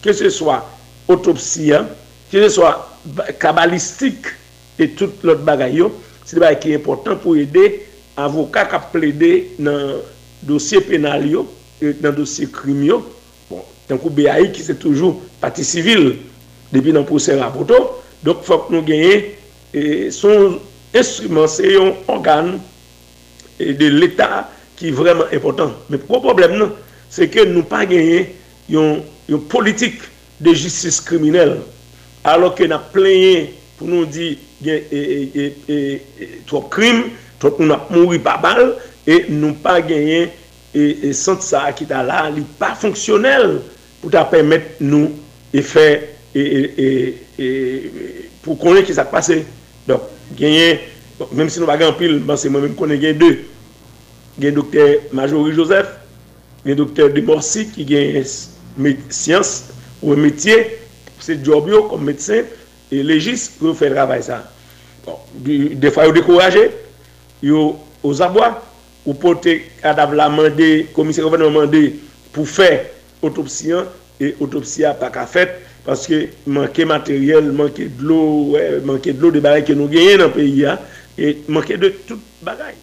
que 0.02 0.12
ce 0.12 0.28
soit 0.28 0.68
autopsie, 1.08 1.72
hein, 1.72 1.86
que 2.30 2.42
ce 2.42 2.48
soit 2.48 2.98
cabalistique 3.38 4.26
et 4.78 4.90
tout 4.90 5.10
l'autre 5.22 5.42
bagaille, 5.42 5.84
c'est 6.24 6.38
des 6.38 6.58
qui 6.60 6.72
est 6.72 6.76
important 6.76 7.16
pour 7.16 7.36
aider 7.36 7.86
avocats 8.16 8.66
qui 8.66 8.98
plaider 8.98 9.50
dans 9.58 9.70
le 9.70 10.02
dossier 10.42 10.80
pénal 10.80 11.28
et 11.80 11.92
dans 11.94 12.12
dossier 12.12 12.46
criminel. 12.46 12.96
Bon, 13.50 13.62
tant 13.88 13.98
que 13.98 14.08
BAI 14.08 14.52
qui 14.52 14.62
c'est 14.62 14.78
toujours 14.78 15.20
partie 15.40 15.64
civile 15.64 16.16
depuis 16.72 16.92
dans 16.92 17.00
le 17.00 17.06
procès 17.06 17.38
rapporto, 17.38 17.74
donc 18.22 18.38
il 18.42 18.46
faut 18.46 18.58
que 18.58 18.72
nous 18.72 18.82
gagnions 18.82 19.22
son 20.10 20.58
instrument, 20.94 21.46
c'est 21.46 21.76
un 21.76 21.92
organe 22.08 22.60
de 23.58 23.86
l'État 23.86 24.50
qui 24.76 24.88
est 24.88 24.92
vraiment 24.92 25.24
important. 25.32 25.72
Mais 25.88 25.96
le 25.96 26.20
problème, 26.20 26.70
se 27.12 27.28
ke 27.28 27.44
nou 27.48 27.66
pa 27.68 27.84
genye 27.88 28.24
yon, 28.72 29.02
yon 29.28 29.44
politik 29.52 30.00
de 30.42 30.54
jistis 30.56 31.00
kriminel, 31.04 31.58
alo 32.24 32.52
ke 32.56 32.68
na 32.70 32.80
plenye 32.92 33.50
pou 33.76 33.90
nou 33.90 34.08
di 34.08 34.34
gen 34.62 34.86
e, 34.88 35.00
e, 35.00 35.44
e, 35.68 35.76
e 36.22 36.30
trop 36.48 36.70
krim, 36.72 37.10
trop 37.42 37.60
nou 37.60 37.68
na 37.68 37.80
mouri 37.90 38.20
pa 38.22 38.38
bal, 38.40 38.76
e 39.04 39.24
nou 39.28 39.54
pa 39.62 39.80
genye 39.84 40.30
e 40.72 41.12
sent 41.12 41.44
sa 41.44 41.66
akita 41.68 42.00
la 42.06 42.24
li 42.32 42.44
pa 42.58 42.72
fonksyonel 42.80 43.58
pou 44.00 44.08
ta 44.12 44.24
pemet 44.30 44.78
nou 44.80 45.10
e 45.52 45.60
fe 45.66 45.86
pou 48.42 48.56
konen 48.60 48.86
ki 48.86 48.96
sa 48.96 49.04
pase. 49.10 49.42
Dok, 49.84 50.06
genye, 50.38 50.78
menm 51.34 51.50
si 51.50 51.60
nou 51.60 51.68
bagan 51.68 51.92
pil, 51.98 52.20
ban 52.24 52.38
se 52.40 52.48
mwen 52.48 52.70
menm 52.70 52.78
konen 52.78 53.02
genye 53.02 53.18
de, 53.20 53.32
genye 54.38 54.54
dokter 54.56 55.10
Majori 55.12 55.52
Joseph, 55.58 55.98
gen 56.66 56.78
doktor 56.78 57.12
de 57.14 57.22
Morsi 57.26 57.66
ki 57.72 57.86
gen 57.88 58.22
siyans 59.10 59.54
ou 60.02 60.16
metye, 60.18 60.58
se 61.22 61.36
job 61.44 61.68
yo 61.70 61.86
kom 61.90 62.04
metsen, 62.06 62.46
e 62.92 63.00
legis 63.06 63.46
pou 63.58 63.76
fè 63.78 63.90
travay 63.92 64.24
sa. 64.26 64.42
Bon, 65.06 65.18
defa 65.82 66.06
yo 66.08 66.14
dekouraje, 66.16 66.68
yo 67.42 67.72
ozabwa, 68.06 68.52
ou 69.06 69.14
pote 69.18 69.58
kadav 69.80 70.14
la 70.18 70.28
mande, 70.30 70.70
komisè 70.96 71.24
konvenan 71.24 71.54
mande 71.54 71.82
pou 72.34 72.46
fè 72.46 72.70
otopsiyan, 73.24 73.88
e 74.22 74.34
otopsiyan 74.42 74.98
pa 75.00 75.10
ka 75.14 75.26
fèt, 75.30 75.56
paske 75.86 76.28
manke 76.46 76.86
materyel, 76.86 77.50
manke 77.58 77.88
dlo, 77.98 78.20
manke 78.86 79.14
dlo 79.16 79.32
de 79.34 79.42
bagay 79.42 79.66
ke 79.70 79.78
nou 79.78 79.90
genye 79.90 80.18
nan 80.20 80.34
peyi 80.34 80.62
ya, 80.64 80.78
e 81.18 81.36
manke 81.50 81.78
de 81.78 81.94
tout 82.06 82.22
bagay. 82.46 82.76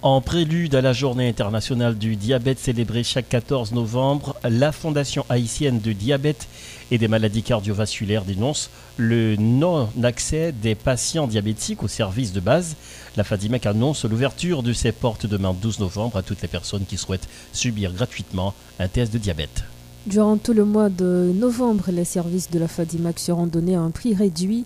En 0.00 0.20
prélude 0.20 0.76
à 0.76 0.80
la 0.80 0.92
journée 0.92 1.28
internationale 1.28 1.98
du 1.98 2.14
diabète 2.14 2.60
célébrée 2.60 3.02
chaque 3.02 3.28
14 3.28 3.72
novembre, 3.72 4.36
la 4.48 4.70
Fondation 4.70 5.24
haïtienne 5.28 5.80
de 5.80 5.90
diabète 5.90 6.46
et 6.92 6.98
des 6.98 7.08
maladies 7.08 7.42
cardiovasculaires 7.42 8.24
dénonce 8.24 8.70
le 8.96 9.34
non-accès 9.34 10.52
des 10.52 10.76
patients 10.76 11.26
diabétiques 11.26 11.82
aux 11.82 11.88
services 11.88 12.32
de 12.32 12.38
base. 12.38 12.76
La 13.16 13.24
FADIMEC 13.24 13.66
annonce 13.66 14.04
l'ouverture 14.04 14.62
de 14.62 14.72
ses 14.72 14.92
portes 14.92 15.26
demain 15.26 15.52
12 15.52 15.80
novembre 15.80 16.18
à 16.18 16.22
toutes 16.22 16.42
les 16.42 16.48
personnes 16.48 16.84
qui 16.88 16.96
souhaitent 16.96 17.28
subir 17.52 17.92
gratuitement 17.92 18.54
un 18.78 18.86
test 18.86 19.12
de 19.12 19.18
diabète. 19.18 19.64
Durant 20.06 20.36
tout 20.36 20.52
le 20.52 20.64
mois 20.64 20.90
de 20.90 21.32
novembre, 21.34 21.86
les 21.88 22.04
services 22.04 22.50
de 22.50 22.60
la 22.60 22.68
FADIMAC 22.68 23.18
seront 23.18 23.48
donnés 23.48 23.74
à 23.74 23.80
un 23.80 23.90
prix 23.90 24.14
réduit 24.14 24.64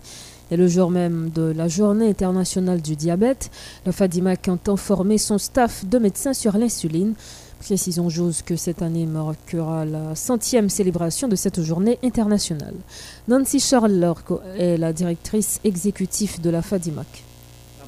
et 0.53 0.55
le 0.55 0.67
jour 0.67 0.91
même 0.91 1.31
de 1.33 1.51
la 1.51 1.67
journée 1.67 2.07
internationale 2.07 2.79
du 2.79 2.95
diabète, 2.95 3.49
la 3.87 3.91
FADIMAC 3.91 4.47
entend 4.49 4.77
former 4.77 5.17
son 5.17 5.39
staff 5.39 5.83
de 5.83 5.97
médecins 5.97 6.33
sur 6.33 6.55
l'insuline. 6.59 7.15
Précisons 7.59 8.07
j'ose 8.07 8.43
que 8.43 8.55
cette 8.55 8.83
année 8.83 9.07
marquera 9.07 9.83
la 9.83 10.13
centième 10.13 10.69
célébration 10.69 11.27
de 11.27 11.35
cette 11.35 11.63
journée 11.63 11.97
internationale. 12.03 12.75
Nancy 13.27 13.59
Charles 13.59 14.13
est 14.55 14.77
la 14.77 14.93
directrice 14.93 15.59
exécutive 15.63 16.39
de 16.39 16.51
la 16.51 16.61
FADIMAC. 16.61 17.23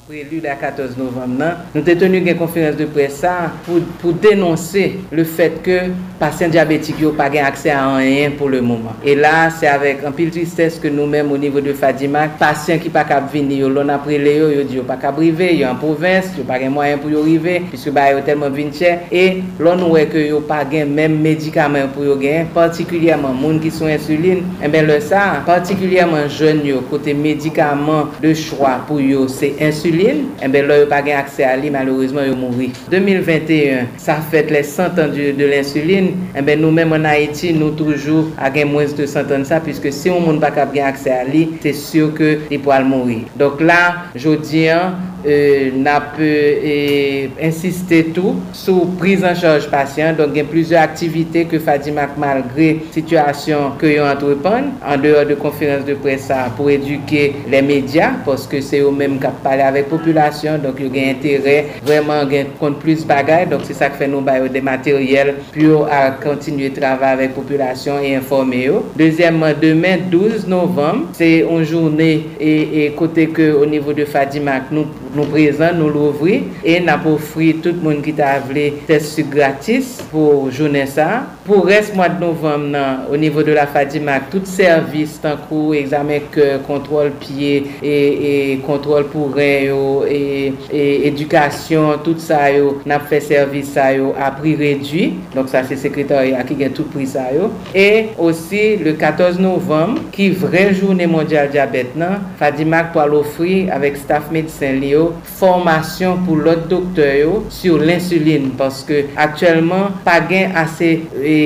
Prélu 0.06 0.40
la 0.40 0.54
14 0.54 0.96
novembre, 0.96 1.26
nous 1.74 1.80
avons 1.80 1.98
tenu 1.98 2.18
une 2.18 2.36
conférence 2.36 2.76
de 2.76 2.84
presse 2.84 3.24
pour, 3.64 3.80
pour 4.00 4.12
dénoncer 4.12 5.00
le 5.10 5.24
fait 5.24 5.60
que 5.64 5.70
les 5.70 5.90
patients 6.20 6.48
diabétiques 6.48 7.00
n'ont 7.02 7.10
pas 7.10 7.24
accès 7.24 7.70
à 7.70 7.96
rien 7.96 8.30
pour 8.30 8.48
le 8.48 8.60
moment. 8.60 8.92
Et 9.04 9.16
là, 9.16 9.50
c'est 9.50 9.66
avec 9.66 10.04
un 10.04 10.12
pile 10.12 10.30
tristesse 10.30 10.78
que 10.78 10.86
nous-mêmes, 10.86 11.32
au 11.32 11.36
niveau 11.36 11.60
de 11.60 11.72
Fadima, 11.72 12.28
patients 12.28 12.78
qui 12.78 12.86
ne 12.86 12.92
peuvent 12.92 13.04
pas 13.08 13.20
venir, 13.20 13.68
on 13.68 13.88
a 13.88 13.98
pris 13.98 14.18
les 14.18 14.36
ils 14.60 14.66
disent 14.66 14.82
pas 14.86 14.96
arriver, 15.08 15.56
ils 15.56 15.64
sont 15.64 15.70
en 15.70 15.74
province, 15.74 16.26
ils 16.36 16.40
n'ont 16.40 16.44
pas 16.46 16.60
moyen 16.68 16.98
pour 16.98 17.10
y 17.10 17.16
arriver, 17.16 17.62
puisque 17.68 17.90
bah, 17.90 18.12
ils 18.16 18.22
tellement 18.22 18.46
cher. 18.72 19.00
Et 19.10 19.42
là, 19.58 19.74
nous 19.74 19.88
voyons 19.88 20.06
qu'ils 20.08 20.30
n'ont 20.30 20.40
pas 20.40 20.64
même 20.64 21.18
médicaments 21.20 21.88
pour 21.92 22.04
y 22.04 22.18
gagner, 22.20 22.46
particulièrement 22.54 23.34
les 23.42 23.54
gens 23.54 23.58
qui 23.58 23.70
sont 23.72 23.86
insuline. 23.86 24.38
Et 24.38 24.66
eh 24.66 24.68
bien, 24.68 24.82
le 24.82 25.00
ça, 25.00 25.42
particulièrement 25.44 26.28
jeunes, 26.28 26.62
côté 26.88 27.12
médicaments 27.12 28.04
de 28.22 28.32
choix 28.34 28.78
pour 28.86 28.98
eux, 29.00 29.26
c'est 29.26 29.54
insuline. 29.60 29.95
lin, 29.96 30.22
eh 30.38 30.46
ebe 30.46 30.62
lò 30.66 30.76
yo 30.78 30.86
pa 30.90 31.00
gen 31.04 31.18
akse 31.18 31.44
a 31.46 31.54
li, 31.58 31.72
malourezman 31.74 32.28
yo 32.28 32.36
mouri. 32.38 32.70
2021, 32.92 33.96
sa 34.02 34.18
fèt 34.32 34.52
le 34.54 34.62
100 34.66 35.02
an 35.02 35.12
de, 35.14 35.30
de 35.36 35.48
l'insuline, 35.50 36.14
eh 36.34 36.40
ebe 36.42 36.56
nou 36.60 36.74
mèm 36.74 36.94
an 36.98 37.08
Haiti, 37.10 37.52
nou 37.56 37.74
toujou 37.78 38.30
a 38.36 38.52
gen 38.54 38.70
mwens 38.72 38.94
de 38.96 39.08
100 39.10 39.34
an 39.36 39.48
sa, 39.48 39.62
piske 39.64 39.92
si 39.94 40.10
yon 40.10 40.24
moun 40.24 40.40
pa 40.42 40.52
kap 40.54 40.74
gen 40.76 40.88
akse 40.88 41.12
a 41.12 41.22
li, 41.26 41.46
se 41.64 41.74
syo 41.76 42.12
ke 42.16 42.36
li 42.50 42.60
po 42.62 42.74
al 42.76 42.86
mouri. 42.88 43.24
Dok 43.40 43.64
la, 43.64 43.80
jodi 44.14 44.66
an, 44.72 45.00
euh, 45.26 45.70
n'a 45.76 46.00
pu 46.00 46.22
euh, 46.22 47.26
insister 47.42 48.04
tout 48.04 48.36
sur 48.52 48.86
prise 48.98 49.24
en 49.24 49.34
charge 49.34 49.68
patient. 49.68 50.12
Donc, 50.16 50.28
il 50.32 50.38
y 50.38 50.40
a 50.40 50.44
plusieurs 50.44 50.82
activités 50.82 51.44
que 51.44 51.58
Fadima, 51.58 52.08
malgré 52.16 52.80
situation 52.92 53.72
que 53.78 54.00
ont 54.00 54.06
entreprendre, 54.06 54.68
en 54.86 54.96
dehors 54.96 55.26
de 55.26 55.34
conférences 55.34 55.84
de 55.84 55.94
presse 55.94 56.30
pour 56.56 56.70
éduquer 56.70 57.34
les 57.50 57.62
médias, 57.62 58.12
parce 58.24 58.46
que 58.46 58.60
c'est 58.60 58.80
eux-mêmes 58.80 59.18
qui 59.18 59.26
parlent 59.42 59.60
avec 59.60 59.90
la 59.90 59.98
population. 59.98 60.58
Donc, 60.58 60.76
il 60.78 60.96
y 60.96 61.04
a 61.04 61.10
intérêt 61.10 61.66
vraiment 61.84 62.24
de 62.24 62.44
compte 62.58 62.78
plus 62.78 63.02
de 63.02 63.08
bagages. 63.08 63.48
Donc, 63.48 63.62
c'est 63.64 63.74
ça 63.74 63.90
qui 63.90 63.98
fait 63.98 64.08
nous 64.08 64.22
des 64.52 64.60
matériels 64.60 65.34
pour 65.58 65.88
continuer 66.22 66.70
de 66.70 66.80
travailler 66.80 67.12
avec 67.12 67.30
la 67.30 67.34
population 67.34 67.98
et 68.00 68.14
informer 68.14 68.68
eux. 68.68 68.82
Deuxièmement, 68.96 69.50
demain, 69.60 69.96
12 70.10 70.46
novembre, 70.46 71.08
c'est 71.12 71.40
une 71.40 71.64
journée 71.64 72.26
et, 72.40 72.92
côté 72.96 73.28
que 73.28 73.52
au 73.52 73.66
niveau 73.66 73.92
de 73.92 74.04
Fadimak, 74.04 74.70
nous 74.70 75.15
nou 75.16 75.28
prezant, 75.32 75.76
nou 75.76 75.92
louvri, 75.92 76.42
e 76.62 76.78
na 76.84 76.98
pou 77.02 77.20
fri 77.20 77.52
tout 77.64 77.78
moun 77.82 78.02
ki 78.04 78.14
ta 78.18 78.36
avle 78.40 78.68
test 78.88 79.16
su 79.16 79.24
gratis 79.30 79.96
pou 80.12 80.50
jounen 80.52 80.86
sa. 80.90 81.24
Pou 81.46 81.62
res 81.62 81.92
mwa 81.94 82.08
de 82.10 82.18
novem 82.18 82.64
nan, 82.72 83.04
o 83.06 83.18
nivou 83.20 83.46
de 83.46 83.54
la 83.54 83.68
Fadimak, 83.70 84.24
tout 84.32 84.48
servis 84.50 85.14
tan 85.22 85.36
kou, 85.46 85.76
examen 85.78 86.24
ke 86.34 86.56
kontrol 86.66 87.12
piye, 87.22 87.60
e, 87.78 87.92
e 87.92 88.32
kontrol 88.66 89.06
pou 89.12 89.30
ren 89.34 89.68
yo, 89.68 89.82
e, 90.10 90.50
e 90.74 90.82
edukasyon, 91.12 92.02
tout 92.06 92.22
sa 92.22 92.40
yo, 92.50 92.80
nap 92.88 93.06
fe 93.10 93.20
servis 93.22 93.70
sa 93.76 93.92
yo, 93.94 94.10
apri 94.18 94.56
redwi, 94.58 95.04
donk 95.36 95.52
sa 95.52 95.62
se 95.68 95.78
sekretary 95.78 96.34
a 96.34 96.42
ki 96.46 96.58
gen 96.58 96.74
tout 96.74 96.90
pri 96.90 97.06
sa 97.06 97.28
yo, 97.34 97.52
e 97.70 98.10
osi 98.18 98.64
le 98.82 98.96
14 98.98 99.38
novem, 99.42 99.94
ki 100.16 100.32
vre 100.42 100.66
jounen 100.72 101.14
mondial 101.14 101.52
diabet 101.54 101.94
nan, 101.98 102.26
Fadimak 102.40 102.90
pou 102.90 103.04
al 103.04 103.14
ofri 103.20 103.68
avek 103.70 104.02
staff 104.02 104.34
medisen 104.34 104.82
li 104.82 104.90
yo, 104.96 105.05
yo 105.06 105.12
formasyon 105.38 106.22
pou 106.26 106.38
lot 106.40 106.66
doktor 106.70 107.12
yo 107.18 107.38
sur 107.52 107.82
l'insuline. 107.82 108.52
Paske 108.58 109.04
aktuelman 109.20 109.96
pa 110.06 110.18
gen 110.28 110.56
ase 110.58 110.90
e, 111.20 111.36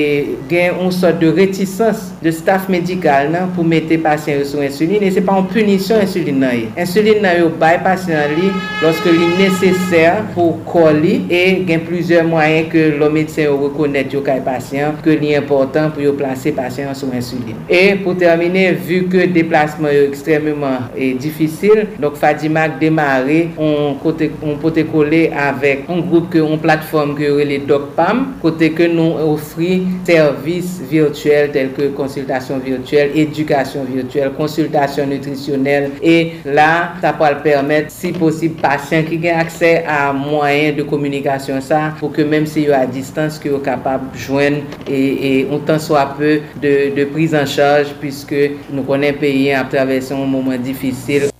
gen 0.51 0.79
on 0.81 0.91
sort 0.95 1.19
de 1.21 1.31
retisans 1.35 2.09
de 2.21 2.33
staff 2.35 2.69
medikal 2.71 3.29
nan 3.33 3.51
pou 3.55 3.65
mette 3.67 3.97
pasyen 4.01 4.41
yo 4.41 4.47
sou 4.49 4.65
insuline 4.65 5.07
e 5.07 5.13
se 5.13 5.23
pa 5.25 5.35
an 5.39 5.49
punisyon 5.51 6.03
insuline 6.05 6.41
nan 6.41 6.57
yo. 6.57 6.71
Insuline 6.79 7.23
nan 7.25 7.37
yo 7.39 7.51
bay 7.61 7.79
pasyen 7.83 8.35
li 8.37 8.51
loske 8.81 9.13
li 9.15 9.29
neseser 9.39 10.23
pou 10.35 10.57
kol 10.69 11.01
li. 11.03 11.15
E 11.31 11.43
gen 11.67 11.85
plizye 11.87 12.23
mwayen 12.27 12.69
ke 12.71 12.87
lo 12.97 13.11
medisyen 13.13 13.49
yo 13.49 13.59
rekonet 13.65 14.15
yo 14.15 14.23
kay 14.25 14.41
pasyen 14.45 14.97
ke 15.05 15.17
li 15.21 15.35
important 15.37 15.93
pou 15.95 16.03
yo 16.05 16.15
plase 16.17 16.53
pasyen 16.55 16.93
sou 16.97 17.13
insuline. 17.15 17.59
E 17.71 17.97
pou 18.01 18.17
termine 18.17 18.69
vu 18.79 19.03
ke 19.11 19.27
deplasman 19.31 19.93
yo 19.95 20.05
ekstremement 20.09 20.91
e 20.95 21.13
difisil, 21.21 21.85
donc 21.99 22.17
Fadimak 22.21 22.79
demare 22.79 23.50
on, 23.57 23.97
kote, 24.03 24.29
on 24.45 24.57
pote 24.61 24.83
kole 24.91 25.21
avèk 25.35 25.89
an 25.91 26.03
group 26.07 26.29
ke 26.33 26.41
an 26.43 26.59
platform 26.61 27.13
ke 27.17 27.29
rele 27.37 27.59
DocPam, 27.67 28.23
kote 28.43 28.71
ke 28.77 28.87
nou 28.91 29.19
ofri 29.31 29.81
servis 30.07 30.77
virtuel 30.91 31.51
tel 31.55 31.71
ke 31.75 31.89
konsultasyon 31.97 32.61
virtuel, 32.65 33.15
edukasyon 33.23 33.89
virtuel, 33.89 34.31
konsultasyon 34.37 35.11
nutrisyonel, 35.13 35.89
e 36.01 36.15
la 36.47 36.69
sa 37.03 37.13
pal 37.19 37.39
permèt 37.45 37.91
si 37.93 38.13
posib 38.15 38.59
pasyen 38.63 39.05
ki 39.07 39.19
gen 39.25 39.41
aksè 39.41 39.73
a 39.89 39.99
mwayen 40.15 40.77
de 40.79 40.87
komunikasyon 40.89 41.63
sa, 41.65 41.83
pou 41.99 42.13
ke 42.13 42.25
mèm 42.27 42.47
si 42.49 42.67
yo 42.67 42.77
a 42.77 42.83
distans 42.89 43.39
ki 43.41 43.51
yo 43.53 43.61
kapab 43.65 44.11
jwen 44.19 44.61
e, 44.85 44.99
e 44.99 45.33
an 45.49 45.65
tan 45.67 45.81
so 45.81 45.97
apè 45.99 46.37
de, 46.61 46.75
de 46.95 47.07
priz 47.11 47.35
an 47.37 47.49
chaj, 47.49 47.95
pwiske 48.01 48.47
nou 48.69 48.85
konen 48.87 49.17
peyi 49.21 49.51
ap 49.57 49.71
travesse 49.73 50.15
an 50.15 50.27
mouman 50.29 50.61
difisil. 50.63 51.31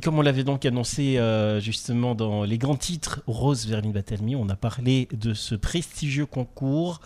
Et 0.00 0.02
comme 0.02 0.18
on 0.18 0.22
l'avait 0.22 0.44
donc 0.44 0.64
annoncé 0.64 1.18
euh, 1.18 1.60
justement 1.60 2.14
dans 2.14 2.42
les 2.44 2.56
grands 2.56 2.74
titres 2.74 3.22
Rose 3.26 3.66
Verline 3.66 3.92
Batelmi, 3.92 4.34
on 4.34 4.48
a 4.48 4.56
parlé 4.56 5.08
de 5.12 5.34
ce 5.34 5.54
prestigieux 5.54 6.24
concours, 6.24 7.02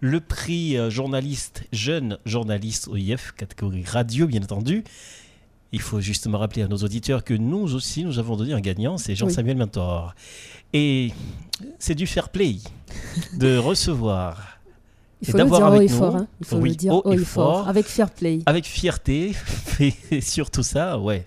le 0.00 0.18
prix 0.18 0.78
euh, 0.78 0.88
journaliste, 0.88 1.64
jeune 1.74 2.16
journaliste 2.24 2.88
OIF, 2.88 3.32
catégorie 3.32 3.84
radio 3.84 4.26
bien 4.26 4.40
entendu. 4.40 4.82
Il 5.72 5.82
faut 5.82 6.00
justement 6.00 6.38
rappeler 6.38 6.62
à 6.62 6.68
nos 6.68 6.78
auditeurs 6.78 7.22
que 7.22 7.34
nous 7.34 7.74
aussi, 7.74 8.02
nous 8.02 8.18
avons 8.18 8.34
donné 8.34 8.54
un 8.54 8.60
gagnant, 8.60 8.96
c'est 8.96 9.14
Jean-Samuel 9.14 9.58
Mentor. 9.58 10.14
Et 10.72 11.12
c'est 11.78 11.94
du 11.94 12.06
fair 12.06 12.30
play 12.30 12.56
de 13.38 13.58
recevoir 13.58 14.57
il 15.20 15.28
faut 15.28 15.38
le 15.38 15.44
dire 15.44 15.66
haut 15.66 15.80
et 15.80 15.88
fort. 15.88 16.16
Hein. 16.16 16.28
Il 16.40 16.46
faut 16.46 16.60
le 16.60 16.74
dire 16.74 16.94
haut 16.94 17.12
et 17.12 17.18
fort. 17.18 17.68
Avec 17.68 17.86
fair 17.86 18.10
play. 18.10 18.40
Avec 18.46 18.64
fierté. 18.66 19.32
Et 19.80 20.20
surtout 20.20 20.62
ça, 20.62 20.98
ouais, 20.98 21.26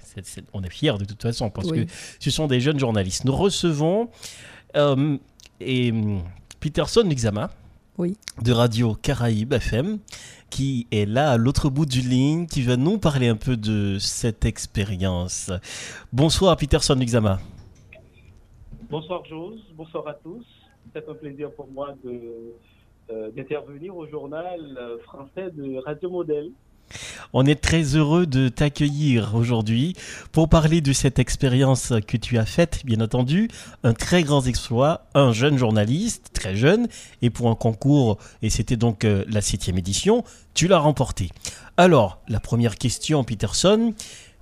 on 0.54 0.64
est 0.64 0.70
fiers 0.70 0.98
de 0.98 1.06
toute 1.06 1.22
façon 1.22 1.50
parce 1.50 1.72
que 1.72 1.86
ce 2.20 2.32
sont 2.32 2.48
des 2.48 2.62
jeunes 2.62 2.80
journalistes. 2.80 3.26
Nous 3.26 3.36
recevons 3.36 4.10
euh, 4.76 5.18
et, 5.60 5.94
Peterson 6.60 7.04
Luxama 7.04 7.52
oui. 7.98 8.16
de 8.42 8.52
Radio 8.52 8.96
Caraïbe 8.96 9.54
FM 9.54 10.00
qui 10.50 10.88
est 10.92 11.06
là 11.06 11.32
à 11.32 11.38
l'autre 11.38 11.70
bout 11.70 11.86
du 11.86 12.02
ligne, 12.02 12.46
qui 12.46 12.62
va 12.62 12.76
nous 12.76 12.98
parler 12.98 13.30
un 13.30 13.38
peu 13.38 13.56
de 13.56 13.98
cette 14.00 14.46
expérience. 14.46 15.50
Bonsoir 16.12 16.58
Peterson 16.58 16.96
Luxama. 16.96 17.40
Bonsoir 18.90 19.24
Jose, 19.26 19.60
bonsoir 19.76 20.08
à 20.08 20.14
tous. 20.14 20.46
C'est 20.94 21.08
un 21.08 21.14
plaisir 21.14 21.52
pour 21.52 21.70
moi 21.72 21.96
de 22.04 22.54
d'intervenir 23.36 23.95
au 23.95 24.08
journal 24.08 24.60
euh, 24.78 24.97
français 25.00 25.52
de 25.52 25.78
Radio 25.84 26.10
Modèle. 26.10 26.52
On 27.34 27.45
est 27.45 27.62
très 27.62 27.95
heureux 27.95 28.26
de 28.26 28.50
t'accueillir 28.50 29.36
aujourd'hui 29.36 29.95
pour 30.32 30.50
parler 30.50 30.82
de 30.82 30.91
cette 30.91 31.19
expérience 31.19 31.93
que 32.08 32.17
tu 32.17 32.38
as 32.38 32.45
faite, 32.45 32.86
bien 32.86 33.00
entendu, 33.00 33.47
un 33.84 33.93
très 33.93 34.24
grand 34.24 34.45
exploit, 34.45 35.06
un 35.13 35.32
jeune 35.32 35.58
journaliste, 35.58 36.32
très 36.34 36.56
jeune, 36.56 36.88
et 37.21 37.30
pour 37.30 37.50
un 37.50 37.56
concours, 37.56 38.17
et 38.41 38.50
c'était 38.50 38.76
donc 38.76 39.06
euh, 39.06 39.24
la 39.30 39.41
septième 39.41 39.78
édition, 39.78 40.24
tu 40.54 40.67
l'as 40.67 40.80
remporté. 40.80 41.30
Alors, 41.78 42.19
la 42.28 42.39
première 42.39 42.76
question, 42.76 43.24
Peterson, 43.24 43.93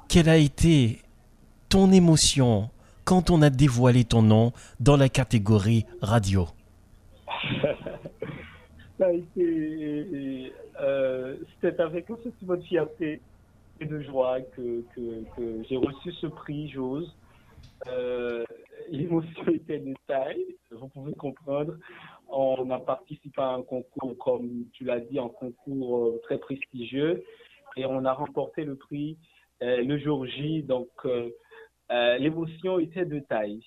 quelle 0.08 0.30
a 0.30 0.38
été 0.38 1.02
ton 1.70 1.92
émotion 1.92 2.70
quand 3.06 3.30
on 3.30 3.42
a 3.42 3.50
dévoilé 3.50 4.04
ton 4.04 4.24
nom 4.24 4.52
dans 4.80 4.98
la 4.98 5.10
catégorie 5.10 5.86
radio? 6.02 6.48
Euh, 9.02 10.50
c'était 11.62 11.82
avec 11.82 12.10
un 12.10 12.18
sentiment 12.18 12.58
fierté 12.62 13.22
et 13.80 13.86
de 13.86 14.02
joie 14.02 14.42
que, 14.42 14.84
j'ai 15.70 15.78
reçu 15.78 16.12
ce 16.14 16.28
prix, 16.28 16.70
j'ose. 16.70 17.16
Euh, 17.88 18.44
l'émotion 18.90 19.48
était 19.54 19.80
de 19.80 19.94
taille, 20.08 20.58
vous 20.72 20.90
pouvez 20.90 21.14
comprendre. 21.14 21.76
On 22.28 22.70
a 22.72 22.80
participé 22.80 23.42
à 23.42 23.54
un 23.54 23.64
concours, 23.64 24.18
comme 24.18 24.66
tu 24.74 24.84
l'as 24.84 25.00
dit, 25.00 25.18
un 25.18 25.30
concours 25.30 25.98
euh, 25.98 26.20
très 26.24 26.38
prestigieux, 26.38 27.24
et 27.78 27.86
on 27.86 28.04
a 28.04 28.14
remporté 28.14 28.66
le 28.66 28.76
prix 28.76 29.18
le 29.62 29.98
jour 29.98 30.26
J. 30.26 30.64
Donc, 30.64 30.90
l'émotion 31.90 32.80
était 32.80 33.06
de 33.06 33.20
taille. 33.20 33.62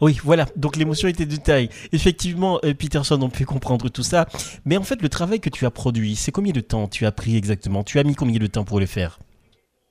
Oui, 0.00 0.18
voilà. 0.22 0.46
Donc 0.56 0.76
l'émotion 0.76 1.08
était 1.08 1.26
de 1.26 1.36
taille. 1.36 1.68
Effectivement, 1.92 2.60
euh, 2.64 2.72
Peterson, 2.72 3.18
on 3.20 3.30
peut 3.30 3.44
comprendre 3.44 3.88
tout 3.88 4.02
ça. 4.02 4.26
Mais 4.64 4.76
en 4.76 4.82
fait, 4.82 5.02
le 5.02 5.08
travail 5.08 5.40
que 5.40 5.50
tu 5.50 5.66
as 5.66 5.70
produit, 5.70 6.14
c'est 6.14 6.30
combien 6.30 6.52
de 6.52 6.60
temps 6.60 6.86
tu 6.86 7.04
as 7.04 7.12
pris 7.12 7.36
exactement? 7.36 7.82
Tu 7.82 7.98
as 7.98 8.04
mis 8.04 8.14
combien 8.14 8.38
de 8.38 8.46
temps 8.46 8.64
pour 8.64 8.78
le 8.78 8.86
faire? 8.86 9.18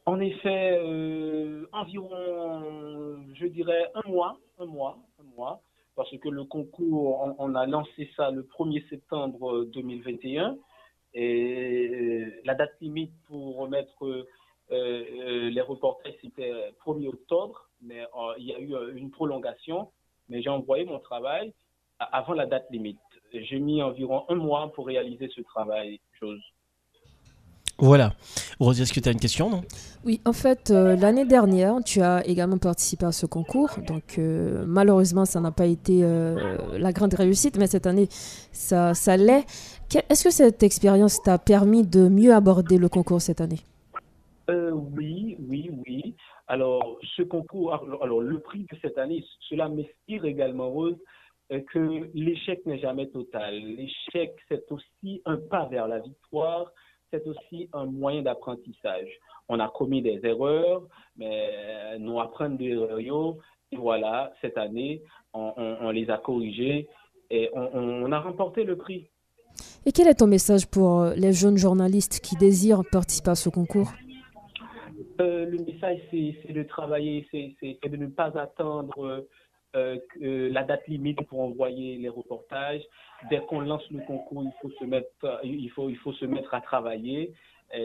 En 0.06 0.22
effet, 0.22 0.80
environ, 1.74 3.18
je 3.34 3.46
dirais, 3.48 3.92
un 3.94 4.10
mois, 4.10 4.40
un 4.58 4.66
mois, 4.66 4.98
un 5.20 5.36
mois, 5.36 5.62
parce 5.98 6.16
que 6.18 6.30
le 6.30 6.46
concours, 6.46 7.36
on, 7.38 7.56
a 7.56 7.66
lancé 7.66 8.10
ça 8.16 8.32
le 8.32 8.44
1er 8.44 8.88
septembre 8.90 9.66
2021, 9.66 10.58
et 11.14 12.26
la 12.46 12.56
date 12.56 12.72
limite 12.80 13.12
pour 13.28 13.58
remettre 13.58 14.26
les 14.70 15.62
reportages, 15.62 16.14
c'était 16.22 16.54
1er 16.86 17.10
octobre, 17.10 17.68
mais 17.82 18.06
il 18.38 18.46
y 18.46 18.54
a 18.54 18.60
eu 18.60 18.98
une 18.98 19.12
prolongation, 19.12 19.90
mais 20.30 20.42
j'ai 20.42 20.50
envoyé 20.50 20.86
mon 20.86 21.00
travail 21.00 21.54
avant 22.00 22.34
la 22.34 22.46
date 22.46 22.66
limite. 22.72 22.98
J'ai 23.34 23.60
mis 23.60 23.82
environ 23.82 24.24
un 24.30 24.36
mois 24.36 24.72
pour 24.74 24.88
réaliser 24.88 25.30
ce 25.36 25.42
travail, 25.42 26.00
chose. 26.20 26.42
Voilà. 27.80 28.14
Rosie, 28.60 28.82
est-ce 28.82 28.94
que 28.94 29.00
tu 29.00 29.08
as 29.08 29.12
une 29.12 29.20
question, 29.20 29.52
non? 29.52 29.62
Oui, 30.04 30.20
en 30.26 30.34
fait, 30.34 30.72
euh, 30.72 30.96
l'année 30.96 31.26
dernière, 31.26 31.76
tu 31.86 32.02
as 32.02 32.26
également 32.26 32.58
participé 32.58 33.06
à 33.06 33.12
ce 33.12 33.28
concours. 33.28 33.70
Donc, 33.86 34.18
euh, 34.18 34.66
malheureusement, 34.66 35.26
ça 35.26 35.40
n'a 35.40 35.52
pas 35.52 35.68
été 35.68 36.00
euh, 36.04 36.78
la 36.80 36.92
grande 36.92 37.14
réussite, 37.14 37.58
mais 37.58 37.68
cette 37.68 37.86
année, 37.86 38.08
ça, 38.52 38.96
ça 38.96 39.16
l'est. 39.16 39.46
Est-ce 40.10 40.24
que 40.24 40.32
cette 40.32 40.64
expérience 40.64 41.22
t'a 41.22 41.38
permis 41.38 41.86
de 41.86 42.08
mieux 42.08 42.34
aborder 42.34 42.80
le 42.80 42.90
concours 42.90 43.22
cette 43.22 43.42
année? 43.42 43.60
Oui, 44.50 45.38
oui, 45.48 45.70
oui. 45.86 46.16
Alors, 46.48 46.98
ce 47.16 47.24
concours, 47.24 47.74
alors, 48.02 48.22
le 48.22 48.40
prix 48.40 48.66
de 48.72 48.78
cette 48.82 48.98
année, 48.98 49.24
cela 49.50 49.68
m'inspire 49.68 50.26
également, 50.26 50.70
Rose, 50.70 50.98
que 51.50 52.10
l'échec 52.14 52.66
n'est 52.66 52.80
jamais 52.80 53.08
total. 53.08 53.56
L'échec, 53.56 54.34
c'est 54.48 54.72
aussi 54.72 55.22
un 55.26 55.38
pas 55.38 55.66
vers 55.66 55.88
la 55.88 56.00
victoire, 56.00 56.72
c'est 57.12 57.26
aussi 57.28 57.70
un 57.74 57.86
moyen 57.86 58.22
d'apprentissage. 58.22 59.10
On 59.50 59.60
a 59.60 59.70
commis 59.70 60.02
des 60.02 60.20
erreurs, 60.24 60.84
mais 61.16 61.98
nous 62.00 62.20
apprenons 62.20 62.56
des 62.56 62.72
erreurs. 62.72 63.36
Et 63.72 63.78
voilà, 63.78 64.34
cette 64.42 64.58
année, 64.58 65.02
on, 65.34 65.90
les 65.90 66.10
a 66.10 66.18
corrigées 66.18 66.88
et 67.30 67.50
on, 67.54 68.12
a 68.12 68.20
remporté 68.20 68.64
le 68.64 68.78
prix. 68.78 69.08
Et 69.86 69.92
quel 69.92 70.08
est 70.08 70.16
ton 70.16 70.28
message 70.28 70.68
pour 70.68 71.00
euh, 71.00 71.14
les 71.16 71.34
jeunes 71.34 71.58
journalistes 71.58 72.20
qui 72.22 72.36
désirent 72.36 72.84
participer 72.92 73.32
à 73.32 73.36
ce 73.36 73.50
concours? 73.50 73.92
Euh, 75.22 75.46
Le 75.46 75.58
message, 75.60 76.00
c'est 76.12 76.54
de 76.54 76.64
travailler, 76.64 77.28
c'est 77.32 77.90
de 77.90 77.98
ne 77.98 78.08
pas 78.08 78.38
attendre 78.38 79.26
euh, 79.76 80.00
la 80.16 80.64
date 80.64 80.88
limite 80.88 81.22
pour 81.28 81.42
envoyer 81.42 81.98
les 81.98 82.10
reportages. 82.10 82.82
Dès 83.30 83.40
qu'on 83.42 83.62
lance 83.62 83.90
le 83.92 84.00
concours, 84.06 84.44
il 84.44 84.54
faut 84.62 84.72
se 84.80 84.86
mettre, 84.86 85.10
il 85.44 85.70
faut, 85.70 86.14
se 86.14 86.26
mettre 86.26 86.54
à 86.54 86.62
travailler. 86.62 87.34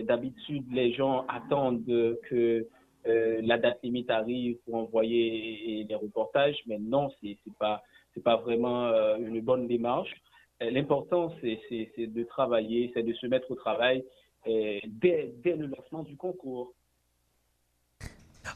D'habitude, 0.05 0.65
les 0.73 0.93
gens 0.93 1.27
attendent 1.27 1.85
que 1.85 2.67
euh, 3.07 3.41
la 3.43 3.59
date 3.59 3.81
limite 3.83 4.11
arrive 4.11 4.59
pour 4.65 4.77
envoyer 4.77 5.85
les 5.89 5.95
reportages, 5.95 6.57
mais 6.67 6.79
non, 6.79 7.11
c'est 7.21 7.37
pas, 7.59 7.83
pas 8.23 8.37
vraiment 8.37 8.87
euh, 8.87 9.17
une 9.17 9.41
bonne 9.41 9.67
démarche. 9.67 10.15
L'important, 10.61 11.35
c'est 11.41 11.91
de 11.99 12.23
travailler, 12.23 12.93
c'est 12.95 13.03
de 13.03 13.13
se 13.15 13.27
mettre 13.27 13.51
au 13.51 13.57
travail 13.57 14.05
dès 14.47 15.33
le 15.45 15.67
lancement 15.67 16.05
du 16.05 16.17
concours. 16.17 16.73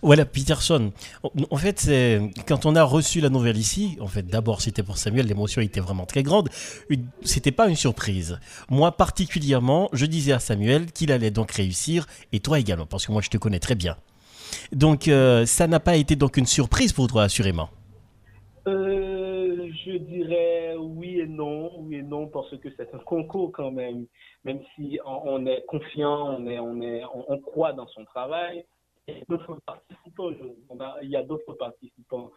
Voilà, 0.02 0.24
Peterson. 0.24 0.92
En 1.50 1.56
fait, 1.56 1.90
quand 2.46 2.66
on 2.66 2.76
a 2.76 2.82
reçu 2.82 3.20
la 3.20 3.28
nouvelle 3.28 3.56
ici, 3.56 3.96
en 4.00 4.06
fait, 4.06 4.26
d'abord, 4.26 4.60
c'était 4.60 4.82
pour 4.82 4.98
Samuel, 4.98 5.26
l'émotion 5.26 5.62
était 5.62 5.80
vraiment 5.80 6.06
très 6.06 6.22
grande. 6.22 6.48
C'était 7.22 7.52
pas 7.52 7.68
une 7.68 7.76
surprise. 7.76 8.38
Moi, 8.68 8.92
particulièrement, 8.92 9.88
je 9.92 10.06
disais 10.06 10.32
à 10.32 10.38
Samuel 10.38 10.92
qu'il 10.92 11.12
allait 11.12 11.30
donc 11.30 11.52
réussir, 11.52 12.06
et 12.32 12.40
toi 12.40 12.58
également, 12.58 12.86
parce 12.86 13.06
que 13.06 13.12
moi, 13.12 13.22
je 13.22 13.30
te 13.30 13.38
connais 13.38 13.60
très 13.60 13.74
bien. 13.74 13.96
Donc, 14.72 15.08
euh, 15.08 15.46
ça 15.46 15.66
n'a 15.66 15.80
pas 15.80 15.96
été 15.96 16.16
donc 16.16 16.36
une 16.36 16.46
surprise 16.46 16.92
pour 16.92 17.06
toi, 17.06 17.24
assurément. 17.24 17.68
Euh, 18.68 19.68
je 19.84 19.96
dirais 19.98 20.74
oui 20.76 21.20
et 21.20 21.26
non, 21.26 21.70
oui 21.80 21.96
et 21.96 22.02
non, 22.02 22.26
parce 22.26 22.56
que 22.58 22.68
c'est 22.76 22.92
un 22.94 22.98
concours 22.98 23.52
quand 23.52 23.70
même. 23.70 24.06
Même 24.44 24.60
si 24.74 24.98
on, 25.04 25.44
est 25.46 25.64
confiant, 25.66 26.36
on, 26.38 26.46
est, 26.46 26.58
on, 26.58 26.80
est, 26.80 27.02
on 27.28 27.38
croit 27.38 27.72
dans 27.72 27.86
son 27.88 28.04
travail 28.04 28.64
d'autres 29.28 29.58
participants. 29.66 30.30
il 31.02 31.10
y 31.10 31.16
a 31.16 31.22
d'autres 31.22 31.52
participants. 31.54 32.30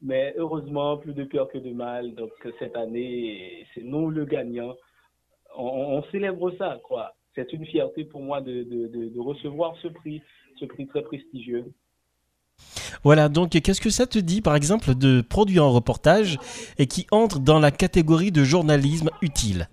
Mais 0.00 0.34
heureusement, 0.36 0.98
plus 0.98 1.14
de 1.14 1.24
peur 1.24 1.48
que 1.48 1.58
de 1.58 1.72
mal. 1.72 2.14
Donc 2.14 2.32
cette 2.58 2.76
année, 2.76 3.66
c'est 3.74 3.82
nous 3.82 4.10
le 4.10 4.24
gagnant. 4.24 4.74
On, 5.56 6.02
célèbre 6.10 6.52
ça, 6.58 6.80
quoi. 6.84 7.14
C'est 7.34 7.52
une 7.52 7.64
fierté 7.66 8.04
pour 8.04 8.20
moi 8.20 8.40
de, 8.40 8.64
de, 8.64 9.20
recevoir 9.20 9.76
ce 9.82 9.88
prix, 9.88 10.20
ce 10.58 10.64
prix 10.64 10.86
très 10.86 11.02
prestigieux. 11.02 11.72
Voilà, 13.02 13.28
donc 13.28 13.50
qu'est-ce 13.50 13.80
que 13.80 13.90
ça 13.90 14.06
te 14.06 14.18
dit, 14.18 14.40
par 14.40 14.56
exemple, 14.56 14.94
de 14.94 15.20
produire 15.20 15.64
un 15.64 15.68
reportage 15.68 16.38
et 16.78 16.86
qui 16.86 17.06
entre 17.10 17.38
dans 17.40 17.58
la 17.58 17.70
catégorie 17.70 18.32
de 18.32 18.44
journalisme 18.44 19.10
utile? 19.22 19.68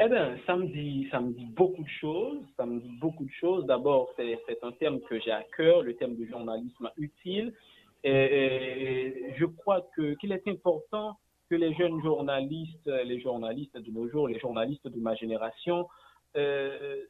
Eh 0.00 0.08
bien, 0.08 0.36
ça 0.46 0.56
me, 0.56 0.66
dit, 0.66 1.06
ça 1.10 1.20
me 1.20 1.32
dit 1.32 1.46
beaucoup 1.46 1.82
de 1.82 1.88
choses. 2.00 2.42
Ça 2.56 2.66
me 2.66 2.80
dit 2.80 2.96
beaucoup 3.00 3.24
de 3.24 3.30
choses. 3.30 3.64
D'abord, 3.66 4.10
c'est 4.16 4.58
un 4.62 4.72
thème 4.72 5.00
que 5.02 5.20
j'ai 5.20 5.30
à 5.30 5.44
cœur, 5.56 5.82
le 5.82 5.94
thème 5.94 6.16
du 6.16 6.28
journalisme 6.28 6.90
utile. 6.96 7.52
Et, 8.02 9.32
je 9.36 9.44
crois 9.44 9.86
qu'il 9.94 10.32
est 10.32 10.48
important 10.48 11.16
que 11.48 11.54
les 11.54 11.74
jeunes 11.74 12.02
journalistes, 12.02 12.86
les 12.86 13.20
journalistes 13.20 13.76
de 13.76 13.90
nos 13.90 14.08
jours, 14.08 14.28
les 14.28 14.38
journalistes 14.40 14.88
de 14.88 14.98
ma 14.98 15.14
génération, 15.14 15.86
euh, 16.36 17.04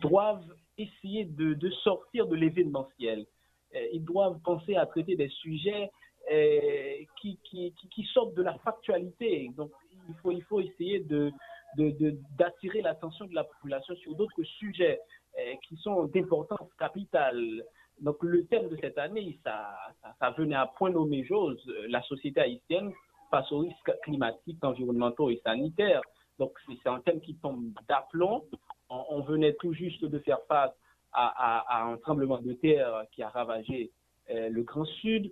doivent 0.00 0.54
essayer 0.76 1.24
de, 1.24 1.70
sortir 1.82 2.26
de 2.26 2.34
l'événementiel. 2.34 3.26
Euh, 3.74 3.86
ils 3.92 4.04
doivent 4.04 4.40
penser 4.40 4.74
à 4.74 4.86
traiter 4.86 5.14
des 5.14 5.28
sujets 5.28 5.90
euh, 6.32 6.96
qui, 7.20 7.38
qui, 7.44 7.72
qui, 7.90 8.04
sortent 8.12 8.34
de 8.34 8.42
la 8.42 8.54
factualité. 8.58 9.50
Donc, 9.56 9.70
il 10.08 10.14
faut, 10.16 10.30
il 10.32 10.42
faut 10.42 10.60
essayer 10.60 11.00
de, 11.00 11.32
d'attirer 11.76 12.82
l'attention 12.82 13.26
de 13.26 13.34
la 13.34 13.44
population 13.44 13.94
sur 13.96 14.14
d'autres 14.14 14.42
sujets 14.42 15.00
eh, 15.38 15.58
qui 15.68 15.76
sont 15.76 16.04
d'importance 16.04 16.68
capitale. 16.78 17.62
Donc 18.00 18.16
le 18.22 18.46
thème 18.46 18.68
de 18.68 18.76
cette 18.80 18.98
année, 18.98 19.38
ça, 19.44 19.76
ça, 20.18 20.30
venait 20.30 20.54
à 20.54 20.66
point 20.66 20.90
nommer 20.90 21.24
chose, 21.24 21.60
la 21.88 22.02
société 22.02 22.40
haïtienne 22.40 22.92
face 23.30 23.50
aux 23.52 23.58
risques 23.58 23.92
climatiques, 24.02 24.62
environnementaux 24.64 25.30
et 25.30 25.40
sanitaires. 25.44 26.02
Donc 26.38 26.52
c'est 26.66 26.88
un 26.88 27.00
thème 27.00 27.20
qui 27.20 27.36
tombe 27.36 27.72
d'aplomb. 27.88 28.44
On, 28.88 29.20
venait 29.20 29.54
tout 29.54 29.72
juste 29.72 30.04
de 30.04 30.18
faire 30.20 30.40
face 30.48 30.72
à, 31.12 31.84
un 31.86 31.96
tremblement 31.98 32.38
de 32.38 32.54
terre 32.54 33.04
qui 33.12 33.22
a 33.22 33.28
ravagé 33.28 33.92
eh, 34.26 34.48
le 34.48 34.62
Grand 34.62 34.84
Sud. 34.84 35.30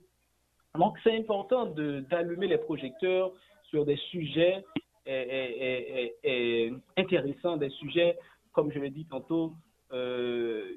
Donc 0.76 0.96
c'est 1.02 1.16
important 1.16 1.66
d'allumer 1.66 2.46
les 2.46 2.58
projecteurs 2.58 3.32
sur 3.64 3.84
des 3.84 3.96
sujets 4.10 4.64
est, 5.08 6.72
intéressant, 6.96 7.56
des 7.56 7.70
sujets, 7.70 8.18
comme 8.52 8.72
je 8.72 8.78
l'ai 8.78 8.90
dit 8.90 9.06
tantôt, 9.06 9.54
euh, 9.92 10.76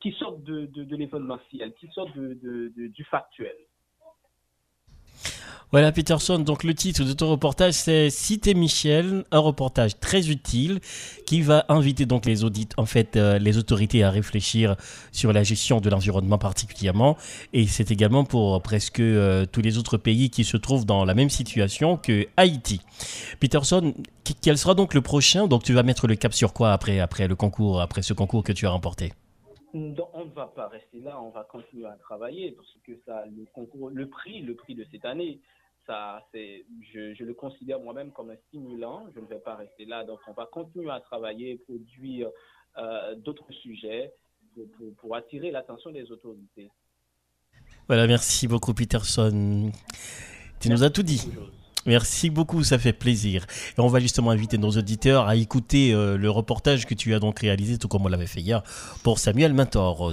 qui 0.00 0.12
sortent 0.12 0.42
de, 0.42 0.66
de, 0.66 0.84
de 0.84 0.96
l'événementiel, 0.96 1.72
qui 1.74 1.88
sortent 1.88 2.16
de, 2.16 2.70
du 2.74 3.04
factuel. 3.04 3.56
Voilà 5.70 5.92
Peterson, 5.92 6.38
donc 6.38 6.64
le 6.64 6.72
titre 6.72 7.04
de 7.04 7.12
ton 7.12 7.28
reportage 7.28 7.74
c'est 7.74 8.08
Cité 8.08 8.54
Michel, 8.54 9.26
un 9.30 9.38
reportage 9.38 10.00
très 10.00 10.30
utile 10.30 10.80
qui 11.26 11.42
va 11.42 11.66
inviter 11.68 12.06
donc 12.06 12.24
les 12.24 12.42
audits, 12.42 12.70
en 12.78 12.86
fait 12.86 13.16
euh, 13.16 13.38
les 13.38 13.58
autorités 13.58 14.02
à 14.02 14.10
réfléchir 14.10 14.76
sur 15.12 15.30
la 15.30 15.42
gestion 15.42 15.82
de 15.82 15.90
l'environnement 15.90 16.38
particulièrement. 16.38 17.18
Et 17.52 17.66
c'est 17.66 17.90
également 17.90 18.24
pour 18.24 18.62
presque 18.62 19.00
euh, 19.00 19.44
tous 19.44 19.60
les 19.60 19.76
autres 19.76 19.98
pays 19.98 20.30
qui 20.30 20.44
se 20.44 20.56
trouvent 20.56 20.86
dans 20.86 21.04
la 21.04 21.12
même 21.12 21.28
situation 21.28 21.98
que 21.98 22.26
Haïti. 22.38 22.80
Peterson, 23.38 23.92
quel 24.40 24.56
sera 24.56 24.72
donc 24.72 24.94
le 24.94 25.02
prochain? 25.02 25.48
Donc 25.48 25.64
tu 25.64 25.74
vas 25.74 25.82
mettre 25.82 26.06
le 26.06 26.14
cap 26.14 26.32
sur 26.32 26.54
quoi 26.54 26.72
après 26.72 26.98
après 26.98 27.28
le 27.28 27.36
concours, 27.36 27.82
après 27.82 28.00
ce 28.00 28.14
concours 28.14 28.42
que 28.42 28.52
tu 28.52 28.66
as 28.66 28.70
remporté? 28.70 29.12
On 29.74 30.24
ne 30.24 30.34
va 30.34 30.46
pas 30.46 30.68
rester 30.68 31.00
là, 31.00 31.20
on 31.20 31.30
va 31.30 31.44
continuer 31.44 31.86
à 31.86 31.96
travailler 31.96 32.52
parce 32.52 32.72
que 32.84 32.92
ça, 33.06 33.24
le 33.26 33.44
concours, 33.52 33.90
le 33.90 34.08
prix, 34.08 34.40
le 34.40 34.54
prix 34.54 34.74
de 34.74 34.86
cette 34.90 35.04
année, 35.04 35.40
ça, 35.88 36.22
c'est, 36.32 36.66
je, 36.92 37.24
le 37.24 37.34
considère 37.34 37.80
moi-même 37.80 38.12
comme 38.12 38.30
un 38.30 38.36
stimulant. 38.48 39.06
Je 39.14 39.20
ne 39.20 39.26
vais 39.26 39.38
pas 39.38 39.56
rester 39.56 39.86
là. 39.86 40.04
Donc, 40.04 40.20
on 40.26 40.32
va 40.32 40.46
continuer 40.46 40.90
à 40.90 41.00
travailler, 41.00 41.56
produire 41.56 42.28
euh, 42.76 43.14
d'autres 43.16 43.50
sujets 43.52 44.12
pour, 44.98 45.16
attirer 45.16 45.50
l'attention 45.50 45.90
des 45.90 46.10
autorités. 46.12 46.70
Voilà, 47.86 48.06
merci 48.06 48.46
beaucoup, 48.46 48.74
Peterson. 48.74 49.72
Tu 50.60 50.68
nous 50.68 50.82
as 50.84 50.90
tout 50.90 51.02
dit. 51.02 51.26
Merci 51.86 52.30
beaucoup, 52.30 52.64
ça 52.64 52.78
fait 52.78 52.92
plaisir. 52.92 53.46
Et 53.76 53.80
on 53.80 53.88
va 53.88 54.00
justement 54.00 54.30
inviter 54.30 54.58
nos 54.58 54.70
auditeurs 54.70 55.26
à 55.26 55.36
écouter 55.36 55.92
euh, 55.92 56.16
le 56.16 56.30
reportage 56.30 56.86
que 56.86 56.94
tu 56.94 57.14
as 57.14 57.18
donc 57.18 57.38
réalisé, 57.40 57.78
tout 57.78 57.88
comme 57.88 58.04
on 58.04 58.08
l'avait 58.08 58.26
fait 58.26 58.40
hier, 58.40 58.62
pour 59.02 59.18
Samuel 59.18 59.54
Mentor, 59.54 60.12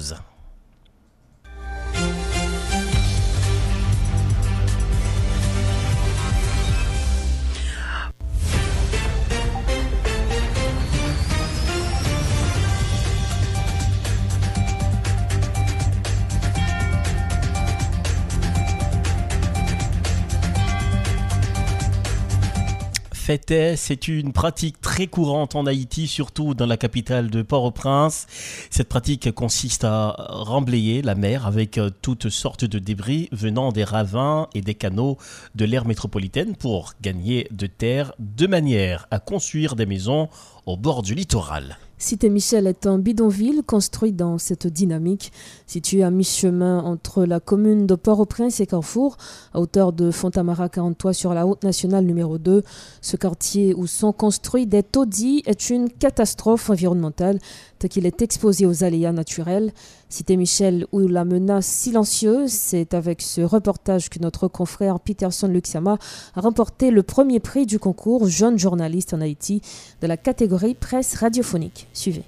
fêtait, 23.25 23.75
c'est 23.75 24.07
une 24.07 24.33
pratique 24.33 24.79
très 24.79 25.07
courante 25.07 25.55
en 25.55 25.65
Haïti, 25.65 26.05
surtout 26.05 26.53
dans 26.53 26.67
la 26.67 26.77
capitale 26.77 27.31
de 27.31 27.41
Port-au-Prince. 27.41 28.27
Cette 28.69 28.87
pratique 28.87 29.31
consiste 29.31 29.83
à 29.83 30.15
remblayer 30.29 31.01
la 31.01 31.15
mer 31.15 31.47
avec 31.47 31.79
euh, 31.79 31.89
toutes 32.03 32.29
sortes 32.29 32.65
de 32.65 32.77
débris 32.77 33.27
venant 33.31 33.71
des 33.71 33.83
ravins 33.83 34.47
et 34.53 34.61
des 34.61 34.75
canaux 34.75 35.17
de 35.55 35.65
l'aire 35.65 35.87
métropolitaine 35.87 36.55
pour 36.55 36.93
gagner 37.01 37.47
de 37.49 37.65
terre 37.65 38.13
de 38.19 38.45
manière 38.45 39.07
à 39.09 39.17
construire 39.17 39.75
des 39.75 39.87
maisons 39.87 40.29
au 40.67 40.77
bord 40.77 41.01
du 41.01 41.15
littoral. 41.15 41.79
Cité 42.05 42.29
Michel 42.29 42.67
est 42.67 42.85
un 42.85 42.99
bidonville 42.99 43.63
construit 43.65 44.11
dans 44.11 44.37
cette 44.37 44.67
dynamique, 44.67 45.31
situé 45.65 46.03
à 46.03 46.11
mi-chemin 46.11 46.83
entre 46.83 47.25
la 47.25 47.39
commune 47.39 47.87
de 47.87 47.95
Port-au-Prince 47.95 48.59
et 48.59 48.67
Carrefour, 48.67 49.17
à 49.55 49.59
hauteur 49.59 49.91
de 49.91 50.11
Fontamara 50.11 50.69
43 50.69 51.13
sur 51.13 51.33
la 51.33 51.41
route 51.41 51.63
nationale 51.63 52.05
numéro 52.05 52.37
2. 52.37 52.61
Ce 53.01 53.17
quartier 53.17 53.73
où 53.73 53.87
sont 53.87 54.13
construits 54.13 54.67
des 54.67 54.83
taudis 54.83 55.41
est 55.47 55.71
une 55.71 55.89
catastrophe 55.89 56.69
environnementale, 56.69 57.39
qu'il 57.87 58.05
est 58.05 58.21
exposé 58.21 58.65
aux 58.65 58.83
aléas 58.83 59.11
naturels. 59.11 59.73
Cité 60.09 60.37
Michel 60.37 60.85
où 60.91 60.99
la 60.99 61.25
menace 61.25 61.65
silencieuse, 61.65 62.51
c'est 62.51 62.93
avec 62.93 63.21
ce 63.21 63.41
reportage 63.41 64.09
que 64.09 64.19
notre 64.19 64.47
confrère 64.47 64.99
Peterson 64.99 65.47
Luxama 65.47 65.97
a 66.35 66.41
remporté 66.41 66.91
le 66.91 67.03
premier 67.03 67.39
prix 67.39 67.65
du 67.65 67.79
concours 67.79 68.27
Jeune 68.27 68.59
journaliste 68.59 69.13
en 69.13 69.21
Haïti 69.21 69.61
de 70.01 70.07
la 70.07 70.17
catégorie 70.17 70.75
presse 70.75 71.15
radiophonique. 71.15 71.87
Suivez. 71.93 72.23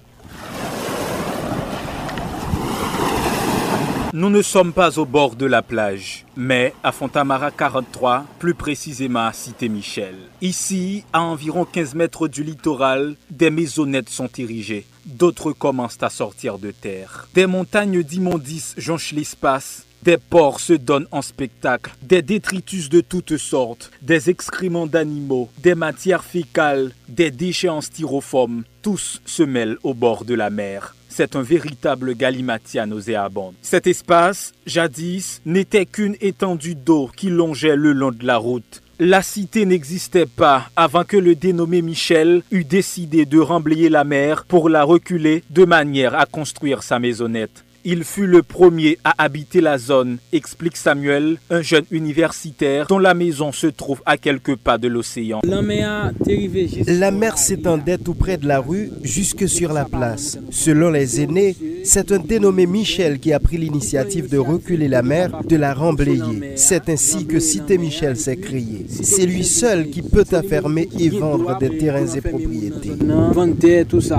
Nous 4.14 4.30
ne 4.30 4.40
sommes 4.40 4.72
pas 4.72 4.98
au 4.98 5.04
bord 5.04 5.36
de 5.36 5.44
la 5.44 5.60
plage, 5.60 6.24
mais 6.34 6.72
à 6.82 6.92
Fontamara 6.92 7.50
43, 7.50 8.24
plus 8.38 8.54
précisément 8.54 9.26
à 9.26 9.34
Cité 9.34 9.68
Michel. 9.68 10.14
Ici, 10.40 11.04
à 11.12 11.20
environ 11.20 11.66
15 11.66 11.94
mètres 11.94 12.26
du 12.26 12.42
littoral, 12.42 13.16
des 13.30 13.50
maisonnettes 13.50 14.08
sont 14.08 14.30
érigées. 14.38 14.86
D'autres 15.08 15.52
commencent 15.52 16.02
à 16.02 16.10
sortir 16.10 16.58
de 16.58 16.70
terre. 16.70 17.28
Des 17.34 17.46
montagnes 17.46 18.02
d'immondices 18.02 18.74
jonchent 18.76 19.12
l'espace 19.12 19.86
des 20.02 20.16
porcs 20.16 20.60
se 20.60 20.72
donnent 20.74 21.08
en 21.10 21.22
spectacle, 21.22 21.92
des 22.02 22.22
détritus 22.22 22.88
de 22.88 23.00
toutes 23.00 23.36
sortes, 23.36 23.90
des 24.02 24.30
excréments 24.30 24.86
d'animaux, 24.86 25.50
des 25.58 25.74
matières 25.74 26.24
fécales, 26.24 26.92
des 27.08 27.30
déchets 27.30 27.68
en 27.68 27.80
styrofoam, 27.80 28.64
tous 28.82 29.20
se 29.24 29.42
mêlent 29.42 29.78
au 29.82 29.94
bord 29.94 30.24
de 30.24 30.34
la 30.34 30.50
mer. 30.50 30.94
C'est 31.08 31.34
un 31.34 31.42
véritable 31.42 32.14
galimatia 32.14 32.86
nauséabond. 32.86 33.54
Cet 33.60 33.86
espace, 33.86 34.52
jadis, 34.66 35.40
n'était 35.44 35.86
qu'une 35.86 36.16
étendue 36.20 36.76
d'eau 36.76 37.10
qui 37.16 37.28
longeait 37.28 37.76
le 37.76 37.92
long 37.92 38.12
de 38.12 38.24
la 38.24 38.36
route. 38.36 38.82
La 39.00 39.22
cité 39.22 39.64
n'existait 39.64 40.26
pas 40.26 40.70
avant 40.74 41.04
que 41.04 41.16
le 41.16 41.36
dénommé 41.36 41.82
Michel 41.82 42.42
eût 42.50 42.64
décidé 42.64 43.26
de 43.26 43.38
remblayer 43.38 43.88
la 43.88 44.02
mer 44.02 44.44
pour 44.44 44.68
la 44.68 44.82
reculer 44.82 45.44
de 45.50 45.64
manière 45.64 46.18
à 46.18 46.26
construire 46.26 46.82
sa 46.82 46.98
maisonnette. 46.98 47.64
Il 47.84 48.02
fut 48.02 48.26
le 48.26 48.42
premier 48.42 48.98
à 49.04 49.14
habiter 49.22 49.60
la 49.60 49.78
zone, 49.78 50.18
explique 50.32 50.76
Samuel, 50.76 51.38
un 51.48 51.62
jeune 51.62 51.84
universitaire 51.92 52.88
dont 52.88 52.98
la 52.98 53.14
maison 53.14 53.52
se 53.52 53.68
trouve 53.68 54.02
à 54.04 54.16
quelques 54.16 54.56
pas 54.56 54.78
de 54.78 54.88
l'océan. 54.88 55.42
La 55.44 57.10
mer 57.12 57.38
s'étendait 57.38 57.98
tout 57.98 58.14
près 58.14 58.36
de 58.36 58.48
la 58.48 58.58
rue, 58.58 58.90
jusque 59.04 59.48
sur 59.48 59.72
la 59.72 59.84
place. 59.84 60.38
Selon 60.50 60.90
les 60.90 61.20
aînés, 61.20 61.56
c'est 61.88 62.12
un 62.12 62.18
dénommé 62.18 62.66
Michel 62.66 63.18
qui 63.18 63.32
a 63.32 63.40
pris 63.40 63.56
l'initiative 63.56 64.28
de 64.28 64.36
reculer 64.36 64.88
la 64.88 65.00
mer, 65.00 65.42
de 65.42 65.56
la 65.56 65.72
remblayer. 65.72 66.52
C'est 66.54 66.90
ainsi 66.90 67.26
que 67.26 67.40
Cité 67.40 67.78
Michel 67.78 68.14
s'est 68.14 68.36
créée. 68.36 68.84
C'est 68.90 69.24
lui 69.24 69.42
seul 69.42 69.88
qui 69.88 70.02
peut 70.02 70.26
affermer 70.32 70.86
et 70.98 71.08
vendre 71.08 71.56
des 71.56 71.78
terrains 71.78 72.06
et 72.06 72.20
propriétés. 72.20 72.92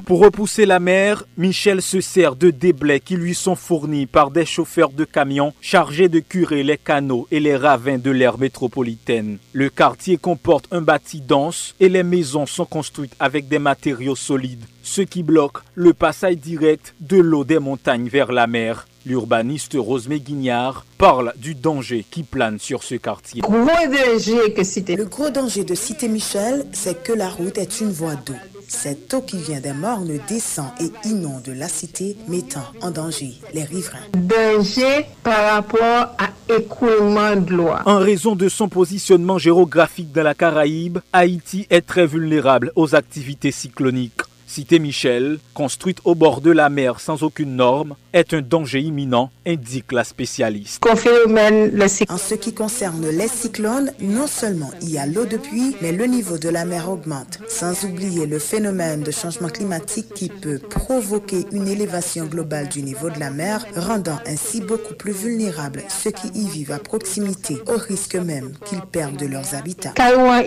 Pour 0.03 0.19
repousser 0.19 0.65
la 0.65 0.79
mer, 0.79 1.25
Michel 1.37 1.83
se 1.83 2.01
sert 2.01 2.35
de 2.35 2.49
déblais 2.49 2.99
qui 2.99 3.15
lui 3.15 3.35
sont 3.35 3.55
fournis 3.55 4.07
par 4.07 4.31
des 4.31 4.47
chauffeurs 4.47 4.89
de 4.89 5.05
camions 5.05 5.53
chargés 5.61 6.09
de 6.09 6.21
curer 6.21 6.63
les 6.63 6.77
canaux 6.77 7.27
et 7.29 7.39
les 7.39 7.55
ravins 7.55 7.99
de 7.99 8.09
l'aire 8.09 8.39
métropolitaine. 8.39 9.37
Le 9.53 9.69
quartier 9.69 10.17
comporte 10.17 10.65
un 10.71 10.81
bâti 10.81 11.21
dense 11.21 11.75
et 11.79 11.89
les 11.89 12.03
maisons 12.03 12.47
sont 12.47 12.65
construites 12.65 13.15
avec 13.19 13.47
des 13.47 13.59
matériaux 13.59 14.15
solides, 14.15 14.65
ce 14.89 15.01
qui 15.01 15.21
bloque 15.21 15.59
le 15.75 15.93
passage 15.93 16.37
direct 16.37 16.95
de 16.99 17.17
l'eau 17.17 17.43
des 17.43 17.59
montagnes 17.59 18.09
vers 18.09 18.31
la 18.31 18.47
mer. 18.47 18.87
L'urbaniste 19.05 19.77
Rosemée 19.77 20.19
Guignard 20.19 20.83
parle 20.97 21.31
du 21.37 21.53
danger 21.53 22.03
qui 22.09 22.23
plane 22.23 22.57
sur 22.57 22.81
ce 22.81 22.95
quartier. 22.95 23.41
Le 23.41 25.05
gros 25.05 25.29
danger 25.29 25.63
de 25.63 25.75
Cité 25.75 26.07
Michel, 26.07 26.65
c'est 26.73 27.03
que 27.03 27.13
la 27.13 27.29
route 27.29 27.59
est 27.59 27.81
une 27.81 27.91
voie 27.91 28.15
d'eau. 28.15 28.33
Cette 28.67 29.13
eau 29.13 29.21
qui 29.21 29.37
vient 29.37 29.59
des 29.59 29.73
mornes 29.73 30.19
descend 30.27 30.67
et 30.79 30.91
inonde 31.07 31.47
la 31.55 31.67
cité, 31.67 32.17
mettant 32.27 32.65
en 32.81 32.91
danger 32.91 33.33
les 33.53 33.63
riverains. 33.63 33.97
Danger 34.13 35.05
par 35.23 35.53
rapport 35.53 36.15
à 36.17 36.29
écoulement 36.55 37.35
de 37.35 37.53
l'eau. 37.53 37.69
En 37.85 37.99
raison 37.99 38.35
de 38.35 38.49
son 38.49 38.69
positionnement 38.69 39.37
géographique 39.37 40.11
dans 40.11 40.23
la 40.23 40.33
Caraïbe, 40.33 40.99
Haïti 41.13 41.67
est 41.69 41.85
très 41.85 42.05
vulnérable 42.05 42.71
aux 42.75 42.95
activités 42.95 43.51
cycloniques. 43.51 44.21
Cité 44.49 44.79
Michel, 44.79 45.37
construite 45.53 45.99
au 46.05 46.15
bord 46.15 46.41
de 46.41 46.49
la 46.49 46.69
mer 46.69 46.99
sans 46.99 47.21
aucune 47.21 47.55
norme, 47.55 47.95
est 48.13 48.33
un 48.33 48.41
danger 48.41 48.81
imminent, 48.81 49.29
indique 49.45 49.91
la 49.91 50.03
spécialiste. 50.03 50.83
En 50.83 52.17
ce 52.17 52.33
qui 52.33 52.55
concerne 52.55 53.07
les 53.09 53.27
cyclones, 53.27 53.91
non 54.01 54.25
seulement 54.25 54.71
il 54.81 54.89
y 54.89 54.97
a 54.97 55.05
l'eau 55.05 55.25
de 55.25 55.37
pluie, 55.37 55.75
mais 55.83 55.91
le 55.91 56.05
niveau 56.05 56.39
de 56.39 56.49
la 56.49 56.65
mer 56.65 56.89
augmente. 56.89 57.37
Sans 57.47 57.83
oublier 57.83 58.25
le 58.25 58.39
phénomène 58.39 59.03
de 59.03 59.11
changement 59.11 59.49
climatique 59.49 60.15
qui 60.15 60.29
peut 60.29 60.57
provoquer 60.57 61.45
une 61.51 61.67
élévation 61.67 62.25
globale 62.25 62.69
du 62.69 62.81
niveau 62.81 63.11
de 63.11 63.19
la 63.19 63.29
mer, 63.29 63.63
rendant 63.75 64.17
ainsi 64.25 64.61
beaucoup 64.61 64.95
plus 64.95 65.13
vulnérables 65.13 65.83
ceux 65.89 66.09
qui 66.09 66.29
y 66.29 66.49
vivent 66.49 66.71
à 66.71 66.79
proximité, 66.79 67.59
au 67.67 67.77
risque 67.77 68.15
même 68.15 68.53
qu'ils 68.65 68.81
perdent 68.81 69.21
leurs 69.21 69.53
habitats. 69.53 69.93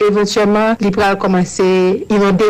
éventuellement, 0.09 0.75
commencer 1.21 2.05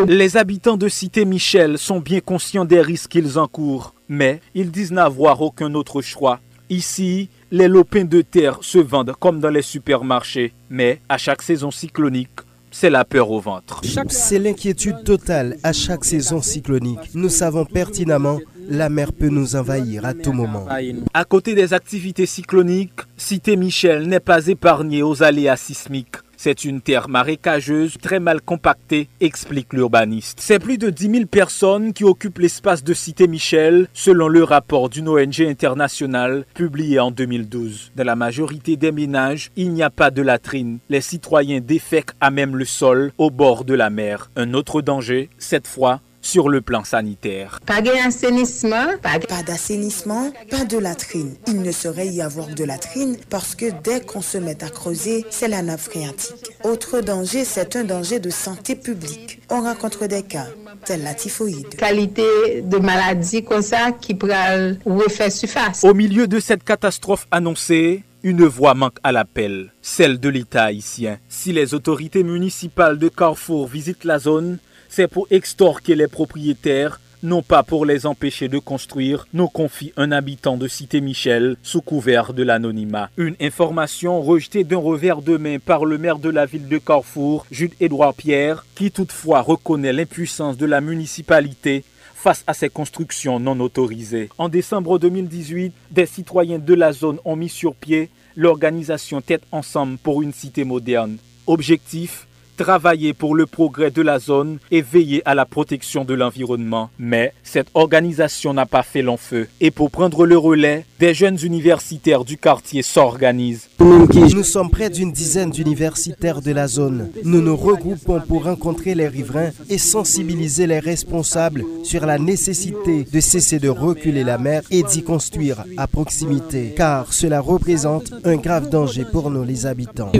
Les 0.09 0.39
habitants 0.39 0.79
de 0.79 0.89
Cité 0.89 1.27
Michel 1.27 1.42
sont 1.77 2.01
bien 2.01 2.21
conscients 2.21 2.65
des 2.65 2.81
risques 2.81 3.11
qu'ils 3.11 3.39
encourent, 3.39 3.95
mais 4.09 4.41
ils 4.55 4.71
disent 4.71 4.93
n'avoir 4.93 5.41
aucun 5.41 5.75
autre 5.75 6.01
choix. 6.01 6.41
Ici, 6.71 7.29
les 7.51 7.69
lopins 7.69 8.05
de 8.05 8.23
terre 8.23 8.59
se 8.63 8.79
vendent 8.79 9.15
comme 9.19 9.41
dans 9.41 9.51
les 9.51 9.63
supermarchés, 9.63 10.55
mais 10.71 11.01
à 11.09 11.19
chaque 11.19 11.43
saison 11.43 11.71
cyclonique, 11.71 12.31
c'est 12.71 12.89
la 12.89 13.05
peur 13.05 13.31
au 13.31 13.41
ventre. 13.41 13.83
C'est 14.09 14.39
l'inquiétude 14.39 15.05
totale 15.05 15.59
à 15.63 15.73
chaque 15.73 16.05
saison 16.05 16.41
cyclonique. 16.41 17.15
Nous 17.15 17.29
savons 17.29 17.67
pertinemment 17.67 18.39
la 18.69 18.89
mer 18.89 19.13
peut 19.13 19.29
nous 19.29 19.57
envahir 19.57 20.07
à 20.07 20.15
tout 20.15 20.33
moment. 20.33 20.67
À 21.13 21.25
côté 21.25 21.55
des 21.55 21.75
activités 21.75 22.27
cycloniques, 22.27 23.01
Cité 23.17 23.57
Michel 23.57 24.07
n'est 24.09 24.21
pas 24.21 24.47
épargnée 24.47 25.03
aux 25.03 25.23
aléas 25.23 25.57
sismiques. 25.57 26.17
C'est 26.45 26.65
une 26.65 26.81
terre 26.81 27.09
marécageuse 27.09 27.99
très 28.03 28.19
mal 28.19 28.41
compactée, 28.41 29.09
explique 29.21 29.73
l'urbaniste. 29.73 30.41
C'est 30.41 30.59
plus 30.59 30.77
de 30.77 30.91
10 30.91 31.11
000 31.13 31.27
personnes 31.27 31.93
qui 31.93 32.03
occupent 32.03 32.41
l'espace 32.41 32.83
de 32.83 32.95
Cité 32.95 33.29
Michel, 33.29 33.87
selon 33.93 34.27
le 34.27 34.43
rapport 34.43 34.89
d'une 34.89 35.09
ONG 35.09 35.41
internationale 35.43 36.45
publié 36.53 36.99
en 36.99 37.13
2012. 37.13 37.93
Dans 37.95 38.03
la 38.03 38.17
majorité 38.17 38.77
des 38.77 38.91
ménages, 38.91 39.53
il 39.55 39.71
n'y 39.71 39.85
a 39.85 39.91
pas 39.91 40.11
de 40.11 40.21
latrine. 40.21 40.81
Les 40.89 41.01
citoyens 41.01 41.61
défèquent 41.61 42.17
à 42.21 42.33
même 42.33 42.57
le 42.57 42.65
sol, 42.65 43.13
au 43.19 43.31
bord 43.31 43.65
de 43.65 43.75
la 43.75 43.91
mer. 43.91 44.33
Un 44.35 44.53
autre 44.53 44.83
danger, 44.83 45.31
cette 45.39 45.69
fois, 45.69 46.01
sur 46.23 46.49
le 46.49 46.61
plan 46.61 46.85
sanitaire. 46.85 47.59
Pas 47.67 47.83
d'assainissement, 47.83 48.87
pas 49.03 49.43
d'assainissement, 49.43 50.33
pas 50.51 50.65
de 50.65 50.79
latrine. 50.79 51.35
Il 51.47 51.63
ne 51.63 51.73
saurait 51.73 52.09
y 52.09 52.23
avoir 52.23 52.47
de 52.47 52.65
latrine 52.65 53.17
parce 53.29 53.55
que 53.55 53.67
dès 53.83 54.01
qu'on 54.01 54.23
se 54.23 54.39
met 54.39 54.65
à 54.65 54.71
creuser, 54.71 55.27
c'est 55.31 55.49
la 55.49 55.63
nappe 55.63 55.81
phréatique. 55.81 56.53
Autre 56.65 57.01
danger, 57.01 57.45
c'est 57.45 57.77
un 57.77 57.85
danger 57.85 58.21
de 58.21 58.31
santé 58.31 58.77
publique. 58.77 59.41
On 59.51 59.61
rencontre 59.63 60.07
des 60.07 60.23
cas 60.23 60.47
tels 60.85 61.03
la 61.03 61.15
typhoïde. 61.15 61.75
Qualité 61.77 62.63
de 62.63 62.79
maladie 62.79 63.45
comme 63.45 63.63
ça 63.63 63.93
qui 63.93 64.15
pourrait 64.15 64.79
refaire 64.87 65.31
surface. 65.31 65.85
Au 65.85 65.95
milieu 65.95 66.27
de 66.27 66.41
cette 66.41 66.65
catastrophe 66.65 67.27
annoncée, 67.31 68.05
une 68.23 68.45
voix 68.45 68.75
manque 68.75 68.99
à 69.03 69.11
l'appel, 69.11 69.73
celle 69.83 70.21
de 70.21 70.29
l'État 70.29 70.65
haïtien. 70.65 71.19
Si 71.29 71.53
les 71.53 71.75
autorités 71.75 72.23
municipales 72.23 72.99
de 72.99 73.09
Carrefour 73.09 73.67
visitent 73.67 74.05
la 74.05 74.19
zone, 74.19 74.59
c'est 74.93 75.09
pour 75.09 75.27
extorquer 75.31 75.95
les 75.95 76.07
propriétaires, 76.07 77.01
non 77.23 77.41
pas 77.41 77.63
pour 77.63 77.87
les 77.87 78.05
empêcher 78.05 78.49
de 78.49 78.59
construire, 78.59 79.27
nous 79.33 79.49
confie 79.49 79.95
un 79.97 80.13
habitant 80.13 80.59
de 80.59 80.69
Cité 80.69 81.01
Michel 81.01 81.57
sous 81.63 81.81
couvert 81.81 82.35
de 82.35 82.43
l'anonymat. 82.43 83.09
Une 83.17 83.37
information 83.41 84.21
rejetée 84.21 84.65
d'un 84.65 84.77
revers 84.77 85.23
de 85.23 85.39
main 85.39 85.59
par 85.59 85.87
le 85.87 85.97
maire 85.97 86.19
de 86.19 86.29
la 86.29 86.45
ville 86.45 86.69
de 86.69 86.77
Carrefour, 86.77 87.47
Jules-Édouard 87.51 88.13
Pierre, 88.13 88.67
qui 88.75 88.91
toutefois 88.91 89.41
reconnaît 89.41 89.95
l'impuissance 89.95 90.59
de 90.59 90.67
la 90.67 90.83
municipalité 90.83 91.85
face 92.15 92.45
à 92.47 92.53
ces 92.53 92.69
constructions 92.69 93.41
non 93.41 93.59
autorisées. 93.61 94.29
En 94.37 94.51
décembre 94.51 94.99
2018, 94.99 95.73
des 95.91 96.07
citoyens 96.07 96.59
de 96.59 96.75
la 96.75 96.93
zone 96.93 97.19
ont 97.25 97.37
mis 97.37 97.49
sur 97.49 97.75
pied 97.75 98.11
l'organisation 98.37 99.23
Tête 99.23 99.45
Ensemble 99.53 99.97
pour 99.97 100.21
une 100.21 100.35
cité 100.35 100.65
moderne. 100.65 101.17
Objectif 101.47 102.27
travailler 102.63 103.13
pour 103.13 103.35
le 103.35 103.47
progrès 103.47 103.91
de 103.91 104.03
la 104.03 104.21
zone 104.21 104.59
et 104.71 104.83
veiller 104.83 105.21
à 105.25 105.35
la 105.35 105.47
protection 105.47 106.05
de 106.05 106.15
l'environnement. 106.15 106.91
Mais 106.97 107.33
cette 107.43 107.67
organisation 107.75 108.55
n'a 108.55 108.67
pas 108.67 108.85
fait 108.85 109.03
long 109.03 109.17
feu. 109.17 109.49
Et 109.61 109.73
pour 109.73 109.91
prendre 109.91 110.27
le 110.27 110.39
relais, 110.39 110.87
des 111.01 111.13
jeunes 111.13 111.39
universitaires 111.43 112.25
du 112.25 112.37
quartier 112.37 112.83
s'organisent. 112.83 113.69
Nous 113.81 114.45
sommes 114.45 114.71
près 114.71 114.91
d'une 114.91 115.11
dizaine 115.11 115.51
d'universitaires 115.51 116.41
de 116.41 116.53
la 116.53 116.69
zone. 116.69 117.11
Nous 117.25 117.43
nous 117.43 117.57
regroupons 117.57 118.21
pour 118.21 118.45
rencontrer 118.45 118.95
les 118.95 119.09
riverains 119.09 119.51
et 119.69 119.79
sensibiliser 119.79 120.69
les 120.69 120.79
responsables 120.79 121.65
sur 121.83 122.07
la 122.07 122.19
nécessité 122.19 123.05
de 123.13 123.21
cesser 123.21 123.59
de 123.59 123.69
reculer 123.69 124.23
la 124.23 124.39
mer 124.39 124.63
et 124.71 124.85
d'y 124.85 125.03
construire 125.03 125.65
à 125.77 125.89
proximité, 125.89 126.75
car 126.77 127.13
cela 127.13 127.41
représente 127.41 128.13
un 128.25 128.37
grave 128.37 128.71
danger 128.71 129.05
pour 129.05 129.31
nous 129.33 129.43
les 129.43 129.67
habitants. 129.67 130.13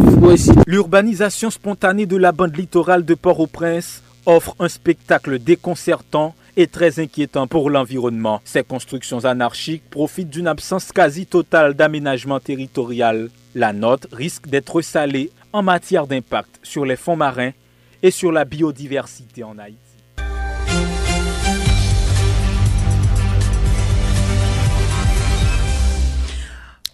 L'urbanisation 0.67 1.51
spontanée 1.51 2.07
de 2.07 2.17
la 2.17 2.32
bande 2.33 2.57
littorale 2.57 3.05
de 3.05 3.15
Port-au-Prince 3.15 4.03
offre 4.27 4.55
un 4.59 4.69
spectacle 4.69 5.39
déconcertant 5.39 6.35
et 6.57 6.67
très 6.67 7.01
inquiétant 7.01 7.47
pour 7.47 7.71
l'environnement. 7.71 8.41
Ces 8.45 8.63
constructions 8.63 9.25
anarchiques 9.25 9.89
profitent 9.91 10.31
d'une 10.31 10.47
absence 10.47 10.93
quasi 10.93 11.27
totale 11.27 11.75
d'aménagement 11.75 12.41
territorial. 12.41 13.31
La 13.55 13.73
note 13.73 14.07
risque 14.13 14.49
d'être 14.49 14.81
salée 14.83 15.31
en 15.53 15.63
matière 15.63 16.07
d'impact 16.07 16.61
sur 16.63 16.85
les 16.85 16.97
fonds 16.97 17.17
marins 17.17 17.53
et 18.03 18.11
sur 18.11 18.33
la 18.33 18.45
biodiversité 18.45 19.45
en 19.45 19.59
Haïti. 19.59 19.82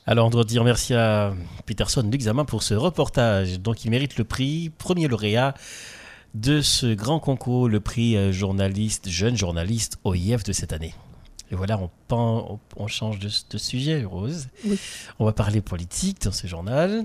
Alors 0.09 0.29
on 0.29 0.31
doit 0.31 0.44
dire 0.44 0.64
merci 0.64 0.94
à 0.94 1.35
Peterson 1.66 2.03
d'Examen 2.03 2.47
pour 2.47 2.62
ce 2.62 2.73
reportage. 2.73 3.61
Donc 3.61 3.85
il 3.85 3.90
mérite 3.90 4.16
le 4.16 4.25
prix, 4.25 4.71
premier 4.71 5.07
lauréat 5.07 5.53
de 6.33 6.62
ce 6.62 6.94
grand 6.94 7.21
concours, 7.21 7.68
le 7.68 7.79
prix 7.79 8.16
euh, 8.16 8.33
journaliste, 8.33 9.11
jeune 9.11 9.37
journaliste 9.37 9.99
OIF 10.05 10.44
de 10.44 10.53
cette 10.53 10.73
année. 10.73 10.94
Et 11.53 11.57
voilà, 11.57 11.79
on, 12.11 12.59
on 12.79 12.87
change 12.87 13.18
de, 13.18 13.59
sujet, 13.59 14.03
Rose. 14.03 14.49
On 15.18 15.27
va 15.27 15.33
parler 15.33 15.61
politique 15.61 16.23
dans 16.23 16.33
ce 16.33 16.47
journal. 16.47 17.05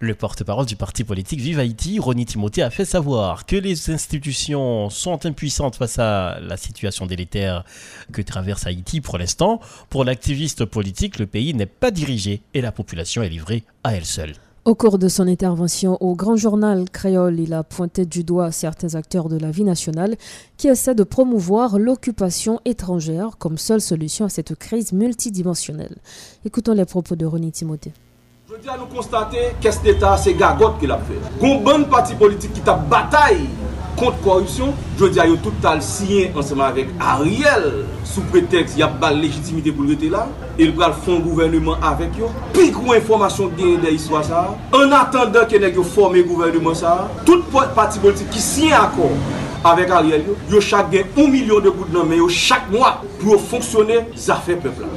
Le 0.00 0.14
porte-parole 0.14 0.66
du 0.66 0.76
parti 0.76 1.02
politique 1.02 1.40
Vive 1.40 1.58
Haïti, 1.58 1.98
Ronnie 1.98 2.24
Timothée, 2.24 2.62
a 2.62 2.70
fait 2.70 2.84
savoir 2.84 3.46
que 3.46 3.56
les 3.56 3.90
institutions 3.90 4.90
sont 4.90 5.26
impuissantes 5.26 5.74
face 5.74 5.98
à 5.98 6.38
la 6.40 6.56
situation 6.56 7.04
délétère 7.04 7.64
que 8.12 8.22
traverse 8.22 8.64
Haïti 8.64 9.00
pour 9.00 9.18
l'instant. 9.18 9.58
Pour 9.90 10.04
l'activiste 10.04 10.64
politique, 10.64 11.18
le 11.18 11.26
pays 11.26 11.52
n'est 11.52 11.66
pas 11.66 11.90
dirigé 11.90 12.42
et 12.54 12.60
la 12.60 12.70
population 12.70 13.24
est 13.24 13.28
livrée 13.28 13.64
à 13.82 13.96
elle 13.96 14.04
seule. 14.04 14.34
Au 14.64 14.76
cours 14.76 14.98
de 14.98 15.08
son 15.08 15.26
intervention 15.26 16.00
au 16.00 16.14
Grand 16.14 16.36
Journal 16.36 16.88
créole, 16.90 17.40
il 17.40 17.52
a 17.52 17.64
pointé 17.64 18.06
du 18.06 18.22
doigt 18.22 18.52
certains 18.52 18.94
acteurs 18.94 19.28
de 19.28 19.36
la 19.36 19.50
vie 19.50 19.64
nationale 19.64 20.14
qui 20.58 20.68
essaient 20.68 20.94
de 20.94 21.02
promouvoir 21.02 21.76
l'occupation 21.76 22.60
étrangère 22.64 23.36
comme 23.36 23.58
seule 23.58 23.80
solution 23.80 24.26
à 24.26 24.28
cette 24.28 24.54
crise 24.54 24.92
multidimensionnelle. 24.92 25.96
Écoutons 26.44 26.74
les 26.74 26.84
propos 26.84 27.16
de 27.16 27.26
René 27.26 27.50
Timothée. 27.50 27.92
Je 28.58 28.62
dis 28.62 28.68
à 28.70 28.76
nous 28.76 28.86
constater 28.86 29.38
qu'est-ce 29.60 29.84
l'État, 29.84 30.16
c'est 30.16 30.34
Gagotte 30.34 30.80
qui 30.80 30.86
l'a 30.88 30.98
fait. 30.98 31.20
Gon 31.40 31.60
bonne 31.60 31.86
parti 31.86 32.14
politique 32.14 32.52
qui 32.52 32.60
t'a 32.60 32.74
bataille 32.74 33.46
contre 33.96 34.20
corruption, 34.20 34.74
je 34.98 35.06
dis 35.06 35.20
à 35.20 35.28
eux 35.28 35.38
tout 35.40 35.52
à 35.62 35.80
signé 35.80 36.32
ensemble 36.36 36.62
avec 36.62 36.88
Ariel, 36.98 37.84
sous 38.02 38.22
prétexte 38.22 38.74
qu'il 38.74 38.80
y 38.80 38.82
a 38.82 38.88
pas 38.88 39.12
légitimité 39.12 39.70
pour 39.70 39.84
le 39.84 39.96
là, 40.10 40.26
et 40.58 40.64
il 40.64 40.72
va 40.72 40.92
faire 40.92 41.14
un 41.14 41.20
gouvernement 41.20 41.76
avec 41.80 42.08
eux. 42.18 42.26
Puis 42.52 42.72
qu'on 42.72 42.92
information 42.92 43.48
gagne 43.56 43.80
de 43.80 43.86
l'histoire 43.86 44.24
ça, 44.24 44.56
en 44.72 44.90
attendant 44.90 45.44
que 45.48 45.76
nous 45.76 45.84
former 45.84 46.24
gouvernement 46.24 46.74
ça, 46.74 47.08
toute 47.24 47.44
parti 47.76 48.00
politique 48.00 48.30
qui 48.30 48.40
signe 48.40 48.72
accord 48.72 49.10
avec 49.64 49.88
Ariel, 49.88 50.24
yo 50.50 50.60
chaque 50.60 50.90
gagne 50.90 51.06
un 51.16 51.28
million 51.28 51.60
de 51.60 51.70
gouttes 51.70 51.92
dans 51.92 52.04
mais 52.04 52.16
chaque 52.28 52.68
mois 52.72 53.02
pour 53.20 53.40
fonctionner, 53.40 54.00
ça 54.16 54.34
fait 54.34 54.56
peuple 54.56 54.80
là. 54.80 54.88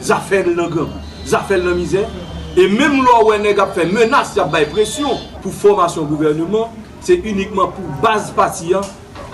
Ça 0.00 0.16
fait 0.16 0.42
l'engagement, 0.44 0.88
ça 1.26 1.40
fait 1.40 1.58
la 1.58 1.74
misère, 1.74 2.08
E 2.56 2.66
menm 2.66 3.04
lò 3.06 3.20
wè 3.28 3.36
neg 3.38 3.60
ap 3.62 3.76
fè 3.76 3.84
menas 3.86 4.32
yap 4.34 4.48
bay 4.50 4.64
presyon 4.72 5.20
pou 5.38 5.54
formasyon 5.54 6.08
gouvernement, 6.10 6.72
se 6.98 7.14
unikman 7.14 7.70
pou 7.76 7.98
baz 8.02 8.32
pati 8.34 8.72
ya, 8.72 8.80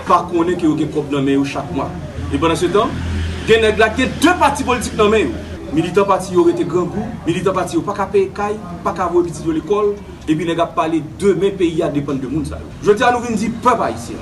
pa 0.05 0.19
konen 0.29 0.57
ki 0.59 0.67
yo 0.67 0.75
gen 0.77 0.91
prop 0.93 1.09
nan 1.09 1.25
men 1.25 1.39
yo 1.39 1.45
chak 1.49 1.71
mwa. 1.73 1.87
E 2.29 2.37
banan 2.37 2.59
se 2.59 2.69
tan, 2.73 2.91
gen 3.47 3.63
neg 3.65 3.81
la 3.81 3.89
gen 3.97 4.11
dè 4.21 4.35
pati 4.37 4.67
politik 4.67 4.93
nan 4.99 5.09
men 5.13 5.31
yo. 5.31 5.45
Militant 5.73 6.05
pati 6.07 6.35
yo 6.35 6.45
rete 6.45 6.63
gangou, 6.63 7.07
militant 7.25 7.57
pati 7.57 7.75
yo 7.75 7.81
pa 7.83 7.95
ka 7.97 8.05
pey 8.11 8.29
kay, 8.35 8.53
pa 8.85 8.93
ka 8.95 9.07
avoy 9.09 9.25
biti 9.25 9.41
yo 9.43 9.55
l'ekol, 9.55 9.95
e 10.29 10.35
bi 10.37 10.45
neg 10.45 10.61
ap 10.61 10.75
pale 10.77 11.01
de 11.17 11.33
men 11.41 11.57
peyi 11.57 11.81
ya 11.81 11.89
depan 11.91 12.21
de 12.21 12.29
moun 12.29 12.45
sa 12.45 12.61
yo. 12.61 12.69
Je 12.85 12.93
te 12.93 13.07
anou 13.07 13.25
vin 13.25 13.33
di 13.33 13.49
pep 13.49 13.81
a 13.81 13.89
isi. 13.95 14.13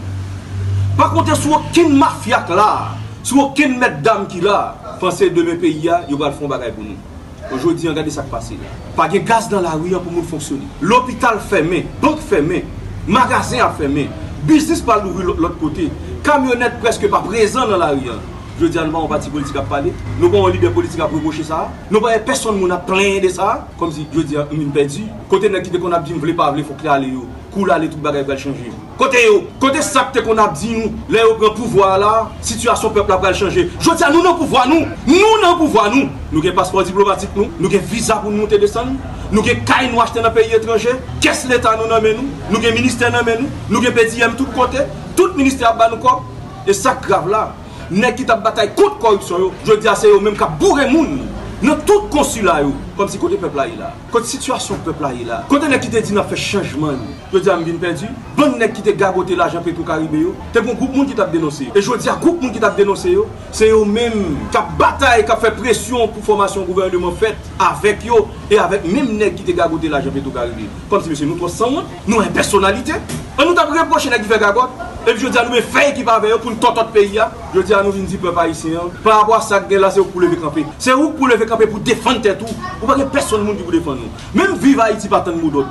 Pa 0.96 1.10
konten 1.12 1.36
sou 1.36 1.60
okin 1.60 1.92
mafyak 2.00 2.48
la, 2.56 2.96
sou 3.20 3.44
okin 3.44 3.76
met 3.84 4.00
dam 4.08 4.24
ki 4.32 4.40
la, 4.48 4.62
panse 5.04 5.28
de 5.36 5.44
men 5.44 5.60
peyi 5.60 5.84
ya, 5.90 6.00
yo 6.08 6.18
bal 6.22 6.32
fon 6.32 6.48
bagay 6.48 6.72
pou 6.72 6.88
nou. 6.88 7.15
Aujourd'hui, 7.52 7.90
regardez 7.90 8.10
ça 8.10 8.24
qui 8.24 8.30
passe. 8.30 8.52
Pas 8.96 9.08
de 9.08 9.20
gaz 9.20 9.50
dans 9.50 9.62
la 9.62 9.72
rue 9.72 9.92
pour 9.92 10.12
nous 10.12 10.24
fonctionner. 10.24 10.66
L'hôpital 10.82 11.40
fermé, 11.40 11.86
banque 12.02 12.20
fermée, 12.20 12.66
magasin 13.08 13.66
a 13.66 13.70
fermé, 13.70 14.10
business 14.44 14.82
pas 14.82 15.02
l'ouvrir 15.02 15.36
l'autre 15.36 15.58
côté, 15.60 15.90
camionnette 16.24 16.80
presque 16.80 17.10
pas 17.10 17.20
présent 17.20 17.68
dans 17.68 17.78
la 17.78 17.90
rue. 17.90 18.10
Je 18.56 18.70
di 18.72 18.80
an 18.80 18.86
nou 18.88 18.96
pa 18.96 19.02
an 19.04 19.10
pati 19.12 19.32
politik 19.34 19.58
ap 19.60 19.66
pale, 19.68 19.92
nou 20.16 20.30
pa 20.32 20.40
an 20.40 20.54
lider 20.56 20.72
politik 20.72 21.02
ap 21.04 21.12
reproche 21.12 21.44
sa, 21.44 21.66
nou 21.92 22.00
pa 22.00 22.14
an 22.16 22.22
person 22.24 22.56
moun 22.56 22.72
ap 22.72 22.86
plen 22.88 23.18
de 23.20 23.28
sa, 23.34 23.66
kom 23.76 23.90
si 23.92 24.06
je 24.14 24.22
di 24.30 24.38
an 24.40 24.48
moun 24.54 24.70
pedi, 24.72 25.04
kote 25.28 25.50
nan 25.52 25.64
kite 25.66 25.82
kon 25.84 25.92
ap 25.92 26.06
di 26.08 26.16
m 26.16 26.22
vle 26.24 26.36
pa 26.40 26.54
vle 26.56 26.64
fok 26.64 26.86
le 26.86 26.92
ale 26.94 27.10
yo, 27.10 27.26
kou 27.52 27.68
la 27.68 27.76
ale 27.76 27.90
tout 27.92 28.00
bagay 28.00 28.24
pral 28.24 28.40
chanje. 28.40 28.72
Kote 28.96 29.20
yo, 29.26 29.42
kote 29.60 29.84
sakte 29.84 30.24
kon 30.24 30.40
ap 30.40 30.56
di 30.56 30.72
nou, 30.72 30.94
le 31.12 31.26
yo 31.26 31.34
pren 31.42 31.52
pouvoa 31.58 31.90
la, 32.00 32.14
situasyon 32.48 32.96
pepl 32.96 33.18
ap 33.18 33.26
pral 33.26 33.36
chanje. 33.36 33.66
Je 33.76 33.98
di 34.00 34.08
an 34.08 34.16
nou 34.16 34.24
nan 34.24 34.40
pouvoa 34.40 34.64
nou, 34.72 34.88
nou 35.10 35.34
nan 35.44 35.60
pouvoa 35.60 35.90
nou, 35.92 36.08
nou 36.32 36.46
gen 36.46 36.56
paspor 36.56 36.88
diplomatik 36.88 37.36
nou, 37.36 37.52
nou 37.60 37.74
gen 37.76 37.84
visa 37.92 38.22
pou 38.24 38.32
nou 38.32 38.46
monte 38.46 38.62
de 38.62 38.72
san 38.72 38.88
nou. 38.94 39.12
Nou 39.36 39.44
gen 39.44 39.68
kay 39.68 39.90
nou 39.90 40.00
achete 40.00 40.24
nan 40.24 40.32
peyi 40.32 40.56
etranje, 40.56 40.96
kes 41.20 41.44
l'Etat 41.50 41.76
nou 41.82 41.92
nanmen 41.92 42.22
nou, 42.22 42.32
nou 42.54 42.64
gen 42.64 42.76
minister 42.78 43.12
nanmen 43.12 43.44
nou, 43.44 43.62
nou 43.74 43.84
gen 43.84 43.92
pedi 44.00 44.24
yem 44.24 44.40
tout 44.40 44.48
kote, 44.56 44.88
tout 45.20 45.36
minister 45.36 45.68
ap 45.68 45.80
ban 45.82 45.92
nou 45.92 46.00
kom, 46.00 46.24
e 46.64 46.72
sak 46.78 47.04
grav 47.04 47.28
la. 47.28 47.48
nèg 47.92 48.16
qui 48.16 48.26
t'a 48.26 48.36
bataille 48.36 48.74
contre 48.76 48.98
corruption, 49.00 49.52
je 49.66 49.74
dis 49.74 49.88
à 49.88 49.96
c'est 49.96 50.08
eux 50.08 50.20
même 50.20 50.36
qui 50.36 50.44
bourré 50.60 50.90
moun 50.90 51.20
dans 51.64 51.76
tout 51.86 52.02
consulat 52.12 52.62
Kom 52.96 53.10
si 53.12 53.18
kote 53.20 53.36
pepla 53.36 53.66
yi 53.68 53.74
la, 53.76 53.90
kote 54.08 54.30
situasyon 54.30 54.78
pepla 54.86 55.10
yi 55.12 55.26
la, 55.28 55.42
kote 55.50 55.68
nek 55.68 55.82
ki 55.84 55.90
te 55.92 56.00
di 56.08 56.14
nan 56.16 56.24
fe 56.30 56.38
chanjman 56.40 56.96
yo, 56.96 57.16
yo 57.34 57.42
di 57.44 57.50
am 57.52 57.66
bin 57.68 57.76
perdi, 57.82 58.08
bon 58.38 58.56
nek 58.56 58.72
ki 58.78 58.86
te 58.86 58.94
gagote 58.96 59.36
la 59.36 59.50
jan 59.52 59.66
petou 59.66 59.84
karibe 59.84 60.22
yo, 60.22 60.32
te 60.56 60.64
bon 60.64 60.78
goup 60.80 60.96
moun 60.96 61.10
ki 61.10 61.18
tap 61.20 61.34
denose 61.34 61.68
yo. 61.68 61.76
E 61.76 61.84
jo 61.84 61.98
di 62.00 62.08
a 62.08 62.16
goup 62.16 62.40
moun 62.40 62.56
ki 62.56 62.64
tap 62.64 62.80
denose 62.80 63.12
yo, 63.12 63.28
se 63.52 63.68
yo 63.68 63.84
menm 63.84 64.38
kap 64.56 64.72
batay, 64.80 65.26
kap 65.28 65.44
fe 65.44 65.52
presyon 65.60 66.08
pou 66.08 66.24
formasyon 66.24 66.70
gouvernement 66.70 67.20
fet, 67.20 67.52
avek 67.68 68.08
yo, 68.08 68.30
e 68.48 68.64
avek 68.64 68.88
menm 68.88 69.18
nek 69.20 69.36
ki 69.42 69.50
te 69.50 69.60
gagote 69.60 69.92
la 69.92 70.00
jan 70.00 70.16
petou 70.16 70.32
karibe 70.32 70.70
yo. 70.70 70.72
Kom 70.88 71.04
si 71.04 71.12
mese 71.12 71.28
nou 71.28 71.36
to 71.44 71.52
san 71.52 71.76
moun, 71.76 71.92
nou 72.08 72.24
en 72.24 72.32
personalite, 72.32 72.96
an 73.36 73.44
nou 73.44 73.60
tap 73.60 73.76
reproche 73.76 74.08
nek 74.08 74.24
ki 74.24 74.32
fe 74.32 74.40
gagote, 74.40 74.94
e 75.06 75.14
pi 75.14 75.22
jo 75.22 75.30
di 75.30 75.38
a 75.38 75.44
nou 75.44 75.54
me 75.54 75.62
fey 75.62 75.92
ki 75.94 76.04
pa 76.08 76.16
veyo 76.24 76.40
pou 76.42 76.50
nou 76.50 76.64
totot 76.64 76.90
peyi 76.96 77.20
ya, 77.20 77.28
je 77.54 77.62
di 77.62 77.76
a 77.76 77.84
nou 77.86 77.94
vin 77.94 78.08
di 78.10 78.18
pepa 78.18 78.48
yi 78.50 78.56
se 78.58 78.72
yon, 78.72 78.90
pa 79.04 79.20
apwa 79.22 79.38
sak 79.44 79.68
de 79.70 79.78
la 79.78 79.92
se 79.94 80.00
ou 80.02 80.10
pou 80.10 80.24
leve 80.24 80.40
kampe, 80.42 80.64
se 80.82 80.96
ou 80.96 81.12
pou 81.14 81.30
leve 81.30 81.46
kampe 81.50 81.68
pou 81.70 81.84
defante 81.84 82.34
tou, 82.40 82.50
Ou 82.86 82.88
pas 82.88 82.96
que 82.96 83.10
personne 83.10 83.48
qui 83.58 83.64
pour 83.64 83.72
défendre 83.72 84.02
nous. 84.02 84.40
Même 84.40 84.56
vivre 84.58 84.84
Haïti, 84.84 85.08
pas 85.08 85.22
tant 85.22 85.32
de 85.32 85.50
d'autres 85.50 85.70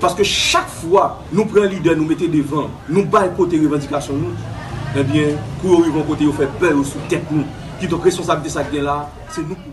Parce 0.00 0.14
que 0.14 0.22
chaque 0.22 0.68
fois, 0.68 1.20
nous 1.32 1.44
prenons 1.44 1.68
leader, 1.68 1.96
nous 1.96 2.04
mettons 2.04 2.28
devant, 2.28 2.70
nous 2.88 3.04
baillons 3.04 3.32
côté 3.36 3.58
revendication, 3.58 4.14
nous, 4.14 4.30
eh 4.96 5.02
bien, 5.02 5.30
pour 5.60 5.80
vont 5.80 6.02
côté, 6.04 6.22
ils 6.22 6.32
font 6.32 6.46
peur 6.60 6.72
sous 6.84 6.98
tête 7.08 7.24
nous. 7.32 7.42
Qui 7.80 7.88
donc 7.88 8.04
responsabilité 8.04 8.54
ça 8.54 8.64
là, 8.80 9.10
c'est 9.28 9.40
nous 9.40 9.56
qui 9.56 9.72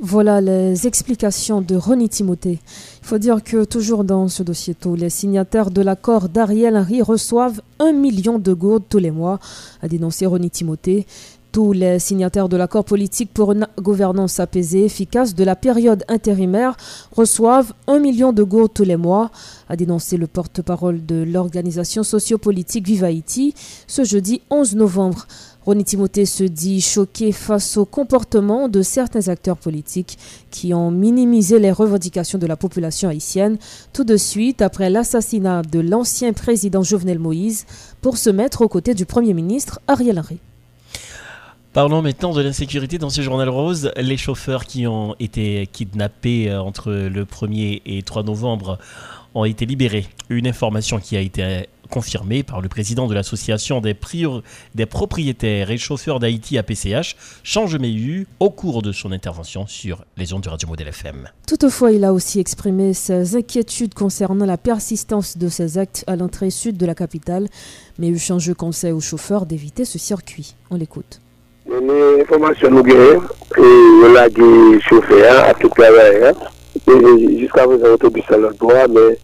voilà 0.00 0.40
les 0.40 0.86
explications 0.86 1.60
de 1.60 1.74
Ronnie 1.74 2.08
Timothée. 2.08 2.60
Il 3.02 3.06
faut 3.06 3.18
dire 3.18 3.42
que 3.42 3.64
toujours 3.64 4.04
dans 4.04 4.28
ce 4.28 4.44
dossier 4.44 4.76
tous 4.76 4.94
les 4.94 5.10
signataires 5.10 5.72
de 5.72 5.82
l'accord 5.82 6.28
d'Ariel 6.28 6.76
Henry 6.76 7.02
reçoivent 7.02 7.60
un 7.80 7.90
million 7.90 8.38
de 8.38 8.52
gourdes 8.52 8.84
tous 8.88 8.98
les 8.98 9.10
mois, 9.10 9.40
a 9.82 9.88
dénoncé 9.88 10.24
Ronnie 10.24 10.50
Timothée. 10.50 11.04
Tous 11.50 11.72
les 11.72 11.98
signataires 11.98 12.50
de 12.50 12.58
l'accord 12.58 12.84
politique 12.84 13.32
pour 13.32 13.52
une 13.52 13.66
gouvernance 13.78 14.38
apaisée, 14.38 14.84
efficace 14.84 15.34
de 15.34 15.44
la 15.44 15.56
période 15.56 16.04
intérimaire 16.06 16.76
reçoivent 17.16 17.72
un 17.86 17.98
million 17.98 18.34
de 18.34 18.42
gourdes 18.42 18.74
tous 18.74 18.84
les 18.84 18.98
mois, 18.98 19.30
a 19.70 19.74
dénoncé 19.74 20.18
le 20.18 20.26
porte-parole 20.26 21.06
de 21.06 21.22
l'organisation 21.22 22.02
sociopolitique 22.02 22.86
Vive 22.86 23.02
Haïti 23.02 23.54
ce 23.86 24.04
jeudi 24.04 24.42
11 24.50 24.76
novembre. 24.76 25.26
Ronnie 25.64 25.84
Timothée 25.84 26.26
se 26.26 26.44
dit 26.44 26.82
choqué 26.82 27.32
face 27.32 27.78
au 27.78 27.86
comportement 27.86 28.68
de 28.68 28.82
certains 28.82 29.28
acteurs 29.28 29.56
politiques 29.56 30.18
qui 30.50 30.74
ont 30.74 30.90
minimisé 30.90 31.58
les 31.58 31.72
revendications 31.72 32.38
de 32.38 32.46
la 32.46 32.56
population 32.56 33.08
haïtienne 33.08 33.56
tout 33.94 34.04
de 34.04 34.18
suite 34.18 34.60
après 34.60 34.90
l'assassinat 34.90 35.62
de 35.62 35.80
l'ancien 35.80 36.34
président 36.34 36.82
Jovenel 36.82 37.18
Moïse 37.18 37.64
pour 38.02 38.18
se 38.18 38.28
mettre 38.28 38.60
aux 38.60 38.68
côtés 38.68 38.94
du 38.94 39.06
Premier 39.06 39.32
ministre 39.32 39.80
Ariel 39.88 40.18
Henry. 40.18 40.40
Parlons 41.74 42.00
maintenant 42.00 42.32
de 42.32 42.40
l'insécurité 42.40 42.96
dans 42.96 43.10
ce 43.10 43.20
journal 43.20 43.48
rose. 43.48 43.92
Les 43.96 44.16
chauffeurs 44.16 44.64
qui 44.64 44.86
ont 44.86 45.14
été 45.20 45.68
kidnappés 45.70 46.52
entre 46.54 46.90
le 46.90 47.24
1er 47.24 47.82
et 47.84 48.02
3 48.02 48.22
novembre 48.22 48.78
ont 49.34 49.44
été 49.44 49.66
libérés. 49.66 50.06
Une 50.30 50.46
information 50.46 50.98
qui 50.98 51.16
a 51.16 51.20
été 51.20 51.66
confirmé 51.90 52.42
par 52.42 52.60
le 52.60 52.68
président 52.68 53.06
de 53.06 53.14
l'association 53.14 53.80
des, 53.80 53.94
propriétaires 54.86 55.70
et 55.70 55.78
chauffeurs 55.78 56.20
d'Haïti 56.20 56.58
APCH, 56.58 57.16
Change 57.42 57.76
Mehu, 57.76 58.26
au 58.40 58.50
cours 58.50 58.82
de 58.82 58.92
son 58.92 59.12
intervention 59.12 59.66
sur 59.66 60.04
les 60.16 60.32
ondes 60.32 60.42
du 60.42 60.48
Radio 60.48 60.68
Modèle 60.68 60.88
FM. 60.88 61.28
Toutefois, 61.46 61.92
il 61.92 62.04
a 62.04 62.12
aussi 62.12 62.40
exprimé 62.40 62.94
ses 62.94 63.36
inquiétudes 63.36 63.94
concernant 63.94 64.46
la 64.46 64.58
persistance 64.58 65.36
de 65.36 65.48
ces 65.48 65.78
actes 65.78 66.04
à 66.06 66.16
l'entrée 66.16 66.50
sud 66.50 66.76
de 66.76 66.86
la 66.86 66.94
capitale, 66.94 67.48
mais 67.98 68.16
Change 68.16 68.52
conseille 68.54 68.92
aux 68.92 69.00
chauffeurs 69.00 69.46
d'éviter 69.46 69.84
ce 69.84 69.98
circuit. 69.98 70.54
On 70.70 70.76
l'écoute. 70.76 71.20
Meni 71.68 72.22
informasyon 72.22 72.72
nou 72.72 72.80
gen, 72.86 73.18
yo 73.60 74.08
la 74.14 74.22
gen 74.32 74.78
choufer, 74.86 75.26
atik 75.50 75.74
klavè, 75.76 76.30
jiska 76.88 77.66
prezant 77.68 77.92
otobista 77.92 78.38
lòt 78.40 78.54
doa, 78.56 78.86
men, 78.88 79.18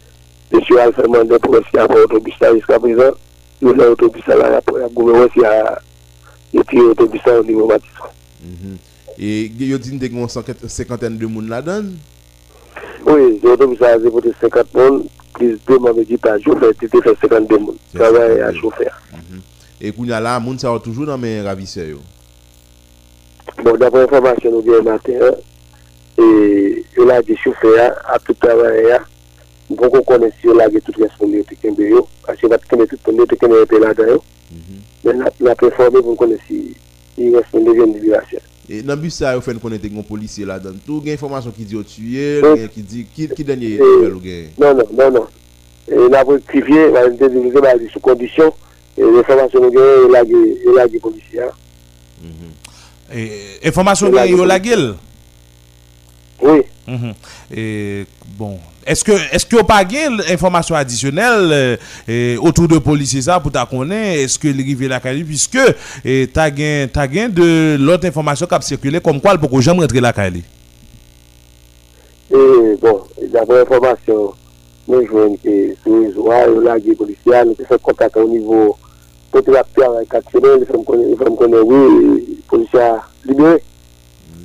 mèsyo 0.53 0.77
al 0.83 0.91
fèman 0.93 1.31
de 1.31 1.39
pou 1.41 1.57
esi 1.57 1.79
apò 1.81 2.03
otobista, 2.03 2.51
jiska 2.53 2.77
prezant, 2.83 3.17
yo 3.65 3.73
la 3.73 3.87
otobista 3.95 4.37
la 4.37 4.51
apò, 4.59 4.77
goumen 4.93 5.23
wè 5.23 5.31
si 5.33 5.45
a 5.49 5.55
eti 6.61 6.83
otobista 6.85 7.33
ou 7.39 7.47
nivou 7.49 7.71
matisan. 7.71 8.13
E 9.17 9.49
yo 9.65 9.81
din 9.81 10.03
dek 10.03 10.13
moun 10.13 10.29
sekanten 10.29 11.17
de 11.17 11.31
moun 11.31 11.49
la 11.49 11.63
dan? 11.65 11.95
Oui, 13.07 13.39
yo 13.41 13.55
otobista 13.55 13.95
a 13.95 14.03
zepote 14.03 14.35
sekant 14.43 14.77
moun, 14.77 15.07
plis 15.39 15.57
de 15.65 15.79
moun 15.79 15.97
me 15.97 16.05
di 16.05 16.21
pa 16.21 16.37
choufer, 16.45 16.77
ti 16.77 16.93
te 16.93 17.01
fè 17.09 17.17
sekant 17.23 17.49
de 17.49 17.63
moun, 17.63 17.81
klavè 17.97 18.43
a 18.45 18.53
choufer. 18.61 18.93
E 19.81 19.95
kounya 19.97 20.21
la, 20.21 20.37
moun 20.45 20.61
sa 20.61 20.77
wè 20.77 20.85
toujou 20.85 21.09
nan 21.09 21.25
men 21.25 21.41
ravise 21.49 21.89
yo? 21.89 22.05
Bon, 23.63 23.77
dapre 23.79 24.03
informasyon 24.03 24.57
nou 24.57 24.67
gen 24.67 24.83
mater, 24.87 25.37
yo 26.19 27.05
la 27.07 27.21
ge 27.23 27.37
choufe 27.39 27.71
ya, 27.77 27.87
ap 28.11 28.25
tout 28.27 28.39
travare 28.43 28.83
ya, 28.89 28.99
mwen 29.71 29.93
kon 29.93 30.03
konen 30.09 30.33
si 30.35 30.49
yo 30.49 30.57
la 30.59 30.67
ge 30.73 30.83
tout 30.83 30.99
responde 31.03 31.39
yo 31.39 31.47
teken 31.47 31.77
be 31.79 31.93
yo, 31.93 32.03
asye 32.31 32.51
nap 32.51 32.65
kene 32.71 32.89
tout 32.91 33.01
pon 33.07 33.23
yo 33.23 33.29
teken 33.31 33.55
e 33.55 33.63
pe 33.71 33.79
la 33.83 33.93
dan 33.97 34.11
yo, 34.11 34.19
men 35.05 35.23
nap 35.23 35.63
informe 35.69 36.03
mwen 36.03 36.19
konen 36.19 36.43
si 36.49 36.61
yo 37.21 37.37
responde 37.39 37.77
gen 37.79 37.95
di 37.95 38.03
virasyon. 38.09 38.51
E 38.67 38.83
nan 38.83 38.99
bi 39.01 39.13
sa 39.15 39.37
yo 39.37 39.45
fen 39.45 39.63
konen 39.63 39.83
te 39.83 39.93
yon 39.93 40.07
polisye 40.09 40.49
la 40.51 40.59
dan 40.63 40.81
tou, 40.83 40.99
gen 41.05 41.15
informasyon 41.15 41.55
ki 41.55 41.69
di 41.71 41.79
yo 41.79 41.87
tuye, 41.87 42.29
gen 42.43 42.69
ki 42.75 42.87
di, 42.91 43.07
ki 43.31 43.47
denye 43.47 43.77
yon 43.77 44.01
vel 44.03 44.19
ou 44.19 44.25
gen? 44.25 44.51
Non, 44.59 44.75
non, 44.81 44.91
non, 44.99 45.21
non. 45.21 45.43
E 45.87 46.09
nan 46.11 46.27
pou 46.27 46.43
krivye, 46.51 46.89
nan 46.91 47.15
de 47.21 47.31
di 47.31 47.93
sou 47.93 48.03
kondisyon, 48.03 48.51
e 48.99 49.07
informasyon 49.23 49.69
nou 49.69 49.79
gen 49.79 49.95
yo 50.67 50.75
la 50.75 50.91
ge 50.91 50.99
polisye 50.99 51.45
ya. 51.45 51.53
Enfomasyon 53.13 54.15
gen 54.15 54.31
yo 54.33 54.47
la 54.49 54.61
gil? 54.63 54.95
Oui. 56.43 56.63
Mm 56.87 56.97
-hmm. 56.97 57.15
et, 57.51 58.07
bon, 58.39 58.59
eske, 58.87 59.13
eske 59.33 59.57
yo 59.57 59.63
pa 59.65 59.79
gen 59.89 60.21
informasyon 60.33 60.79
adisyonel 60.79 61.53
eh, 62.09 62.37
otou 62.41 62.67
de 62.69 62.81
polisi 62.81 63.23
sa 63.23 63.39
pou 63.41 63.51
ta 63.51 63.65
konen, 63.65 64.19
eske 64.21 64.53
li 64.53 64.63
rive 64.63 64.89
la 64.89 65.01
kali, 65.01 65.25
piske 65.25 65.65
eh, 66.05 66.29
ta, 66.29 66.51
gen, 66.51 66.89
ta 66.93 67.07
gen 67.09 67.33
de 67.33 67.77
lot 67.81 68.05
informasyon 68.05 68.49
kap 68.49 68.63
sirkule 68.63 69.01
kom 69.01 69.21
kwa 69.21 69.33
l 69.33 69.41
pou 69.41 69.49
ko 69.49 69.63
jam 69.65 69.81
rentre 69.81 70.01
la 70.01 70.13
kali? 70.13 70.45
E 72.29 72.77
bon, 72.83 73.01
d'avon 73.33 73.65
informasyon, 73.65 74.33
nou 74.87 75.01
jwen 75.09 75.37
ki 75.41 75.73
sou 75.81 76.05
yon 76.05 76.65
la 76.65 76.77
gil 76.79 76.97
polisi 77.01 77.33
an, 77.33 77.49
nou 77.49 77.57
te 77.57 77.65
se 77.65 77.81
kontak 77.81 78.17
an 78.21 78.29
nivou 78.29 78.77
niveau 79.35 79.35
photographe 79.35 79.67
avec 79.97 80.15
actionnaire 80.15 80.57
il 80.61 80.67
faut 80.67 80.79
me 80.79 80.85
connaître 81.37 81.65
oui 81.65 82.39
policiers 82.49 82.81
libérés. 83.25 83.63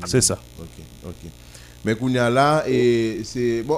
C'est 0.06 0.22
ça. 0.22 0.38
OK, 0.60 0.84
OK. 1.06 1.32
Mais 1.86 1.96
qu'on 1.96 2.10
y 2.10 2.18
a 2.18 2.30
là, 2.30 2.66
et 2.68 3.22
c'est. 3.24 3.64
Bon, 3.64 3.78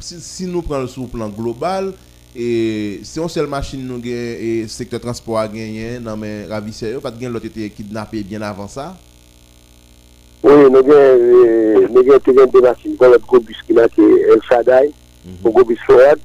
si, 0.00 0.46
nous 0.46 0.62
prenons 0.62 0.86
sur 0.86 1.02
le 1.02 1.08
plan 1.08 1.28
global, 1.28 1.92
et 2.34 3.00
si 3.02 3.20
on 3.20 3.28
seule 3.28 3.46
machine 3.46 3.86
nous 3.86 3.98
gagne 3.98 4.12
et 4.12 4.66
secteur 4.68 5.00
transport 5.00 5.38
a 5.38 5.48
ravisseurs, 6.48 7.00
pas 7.00 7.10
de 7.10 7.26
l'autre 7.26 7.46
été 7.46 7.70
kidnappé 7.70 8.22
bien 8.22 8.42
avant 8.42 8.68
ça? 8.68 8.96
Oui, 10.42 10.52
le 10.52 10.82
gros 13.18 13.40
bus 13.40 13.56
qui 13.66 13.78
a 13.78 13.88
qui 13.88 14.00
est 14.00 14.32
El 14.32 14.40
Shaddai, 14.48 14.92
Fouad, 15.84 16.18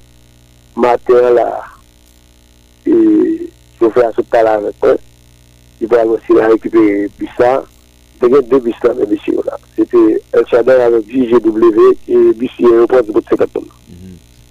matin 0.75 1.31
là, 1.31 1.63
et 2.85 3.49
je 3.83 3.89
fais 3.89 4.05
à 4.05 4.11
ce 4.15 4.21
pas 4.21 4.43
là 4.43 4.53
avec 4.53 4.75
eux, 4.83 4.97
il 5.81 5.87
aussi 5.87 6.33
récupérer 6.33 7.09
ça. 7.37 7.63
C'était 8.21 8.41
deux 8.41 8.59
bus 8.59 8.75
là, 8.83 8.93
monsieur 8.93 9.35
là. 9.45 9.57
C'était 9.75 10.21
El 10.31 10.47
Shaddai 10.47 10.71
avec 10.71 11.09
JGW 11.09 11.97
et 12.07 12.33
bus 12.33 12.51
aéroport 12.59 13.03
de 13.03 13.11
50 13.29 13.53
tonnes. 13.53 13.63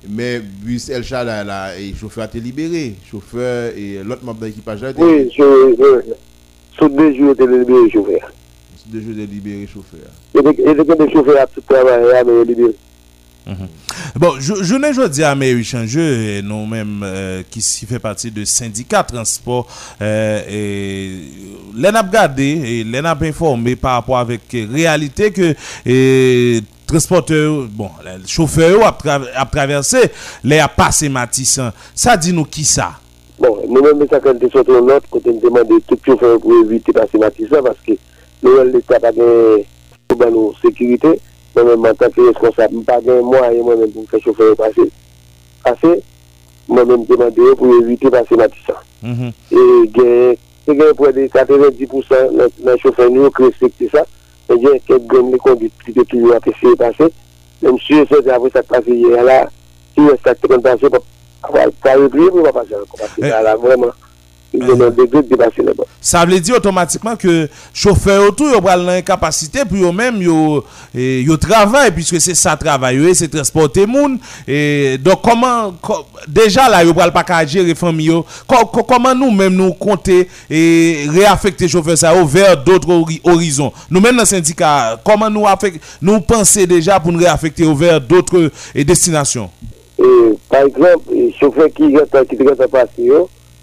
Mais 0.08 0.40
bus 0.40 0.90
El 0.90 1.04
Shaddai 1.04 1.44
là, 1.46 1.78
et 1.78 1.94
chauffeur 1.94 2.24
a 2.24 2.26
été 2.26 2.40
libéré. 2.40 2.94
Chauffeur 3.10 3.72
et 3.76 4.02
l'autre 4.04 4.24
membre 4.24 4.40
de 4.40 4.46
l'équipage 4.46 4.84
a 4.84 4.90
été 4.90 5.02
Oui, 5.02 5.30
je, 5.34 6.12
sur 6.76 6.90
deux 6.90 7.14
jours, 7.14 7.28
il 7.28 7.42
était 7.42 7.46
libéré 7.46 7.90
chauffeur. 7.90 8.32
Sur 8.76 8.88
deux 8.88 9.00
jours, 9.00 9.12
il 9.14 9.20
était 9.22 9.32
libéré 9.32 9.66
chauffeur. 9.66 10.10
Il 10.34 10.40
était 10.80 10.96
des 10.96 11.12
chauffeurs 11.12 11.40
à 11.40 11.46
tout 11.46 11.60
travail, 11.62 12.22
mais 12.26 12.32
il 12.46 12.74
libéré. 13.46 13.68
Bon, 14.16 14.32
je, 14.38 14.54
je 14.62 14.74
ne 14.74 14.92
veux 14.92 15.08
dire 15.08 15.28
à 15.28 15.34
mes 15.34 15.62
changeux, 15.62 16.40
nous-mêmes 16.42 17.02
euh, 17.04 17.42
qui 17.50 17.60
fait 17.60 17.98
partie 17.98 18.30
de 18.30 18.44
syndicat 18.44 19.02
transport, 19.02 19.66
euh, 20.00 20.42
et 20.48 21.10
l'en 21.76 21.94
a 21.94 22.02
regardé 22.02 22.44
et 22.44 22.84
l'en 22.84 23.04
a 23.04 23.16
informé 23.24 23.76
par 23.76 23.94
rapport 23.94 24.18
avec 24.18 24.42
réalité 24.52 25.30
que 25.30 25.54
et, 25.86 26.60
transporteur, 26.86 27.66
bon, 27.70 27.90
le 28.04 28.26
chauffeur 28.26 28.86
a, 28.86 28.92
tra 28.92 29.20
a 29.34 29.46
traversé, 29.46 29.98
les 30.44 30.58
a 30.58 30.68
passé 30.68 31.08
Matissan. 31.08 31.72
Ça 31.94 32.16
dit 32.16 32.32
nous 32.32 32.44
qui 32.44 32.64
ça? 32.64 32.92
Bon, 33.38 33.58
nous-mêmes, 33.68 34.06
ça 34.10 34.20
quand 34.20 34.34
nous 34.40 34.50
sommes 34.50 34.86
l'autre, 34.86 35.06
quand 35.10 35.20
on 35.26 35.38
demande 35.40 35.80
tout 35.86 35.98
chauffeur 36.04 36.38
pour 36.38 36.52
éviter 36.64 36.92
passer 36.92 37.18
Matissan, 37.18 37.62
parce 37.62 37.78
que 37.86 37.92
nous, 38.42 38.62
l'État 38.72 38.98
n'a 38.98 39.12
pas 40.16 40.30
de 40.30 40.36
sécurité. 40.60 41.20
mwen 41.54 41.66
mwen 41.66 41.80
mwen 41.80 41.96
tanke 42.00 42.24
responsable, 42.26 42.76
mwen 42.76 42.86
pa 42.88 43.00
gen 43.00 43.20
mwen 43.26 43.58
mwen 43.62 43.78
mwen 43.82 43.92
pou 43.92 44.08
fè 44.10 44.20
choufer 44.24 44.52
yo 44.52 44.56
pase. 44.58 44.86
Pase, 45.64 45.92
mwen 46.68 46.88
mwen 46.88 47.06
demande 47.08 47.44
yo 47.44 47.56
pou 47.60 47.76
evite 47.80 48.10
pase 48.12 48.38
matisa. 48.40 48.76
Mhm. 49.02 49.32
E 49.50 49.64
gen, 49.96 50.36
e 50.66 50.76
gen 50.78 50.94
pou 50.98 51.10
edi 51.10 51.28
90% 51.32 52.36
nan 52.64 52.78
choufer 52.82 53.10
nou 53.12 53.32
ki 53.36 53.50
respekte 53.50 53.90
sa, 53.92 54.04
e 54.48 54.58
gen 54.62 54.78
ket 54.88 55.08
gen 55.10 55.32
le 55.34 55.40
kondit 55.42 55.84
ki 55.84 55.96
te 55.98 56.06
ki 56.12 56.22
yo 56.22 56.36
apese 56.36 56.76
pase, 56.80 57.10
mwen 57.62 57.76
msye 57.76 58.06
se 58.10 58.22
de 58.24 58.32
apre 58.32 58.52
sa 58.54 58.64
pase 58.68 58.96
ye 58.96 59.26
la, 59.26 59.42
ki 59.96 60.08
yo 60.08 60.16
sa 60.22 60.34
te 60.38 60.50
kon 60.50 60.64
pase, 60.64 60.88
pa 60.92 61.98
yo 61.98 62.08
priye 62.08 62.32
pou 62.32 62.48
pa 62.48 62.56
pase 62.62 62.78
an, 62.78 62.88
kon 62.88 63.04
pase 63.04 63.26
eh, 63.26 63.28
la 63.28 63.44
la, 63.50 63.58
vreman. 63.60 63.92
Ça 66.00 66.26
veut 66.26 66.40
dire 66.40 66.56
automatiquement 66.56 67.16
que 67.16 67.48
chauffeur 67.72 68.28
autour 68.28 68.48
il 68.62 68.68
a 68.68 68.76
l'incapacité 68.76 69.60
pour 69.64 69.78
eux-mêmes 69.78 70.20
yo 70.20 70.62
yo 70.94 71.36
travail 71.38 71.90
puisque 71.90 72.20
c'est 72.20 72.34
ça 72.34 72.56
travail 72.56 73.14
c'est 73.14 73.28
transporter 73.28 73.86
monde 73.86 74.18
et 74.46 74.98
donc 74.98 75.22
comment 75.22 75.74
déjà 76.28 76.68
là 76.68 76.84
yo 76.84 76.92
pas 76.92 77.10
pas 77.10 77.46
gérer 77.46 77.74
famille 77.74 78.12
comment 78.46 79.14
nous 79.14 79.30
même 79.30 79.54
nous 79.54 79.72
compter 79.72 80.28
et 80.50 81.06
réaffecter 81.08 81.66
chauffeur 81.66 81.96
ça 81.96 82.12
vers 82.24 82.62
d'autres 82.62 83.04
horizons? 83.24 83.72
Nous 83.90 84.00
même 84.00 84.16
dans 84.16 84.24
syndicat 84.24 85.00
comment 85.02 85.30
nous 85.30 85.46
nous 86.02 86.20
déjà 86.66 87.00
pour 87.00 87.12
nous 87.12 87.20
réaffecter 87.20 87.64
vers 87.74 88.00
d'autres 88.00 88.50
destinations? 88.74 89.48
Par 90.50 90.62
exemple 90.62 91.04
chauffeur 91.40 91.68
qui 91.74 91.94
qui 92.28 92.36
qui 92.36 92.44
passer 92.70 93.10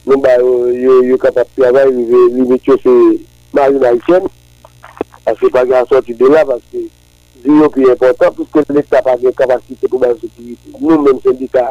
nou 0.10 0.18
ba 0.24 0.34
yo 0.42 1.18
kapap 1.22 1.50
travay, 1.54 1.92
li 1.94 2.46
metyo 2.50 2.78
se 2.82 2.94
mari 3.54 3.78
marityen, 3.78 4.26
ase 5.30 5.52
pa 5.54 5.62
gen 5.68 5.78
asoti 5.84 6.16
de 6.18 6.32
la, 6.34 6.42
paske 6.50 6.82
di 7.44 7.54
yo 7.60 7.70
pi 7.70 7.86
important, 7.86 8.34
pouske 8.36 8.64
l'Etat 8.74 9.06
pa 9.06 9.14
gen 9.22 9.36
kapasite 9.38 9.88
pou 9.88 10.02
ban 10.02 10.18
sekirite. 10.18 10.74
Nou 10.82 10.98
men 11.06 11.22
sendika, 11.24 11.64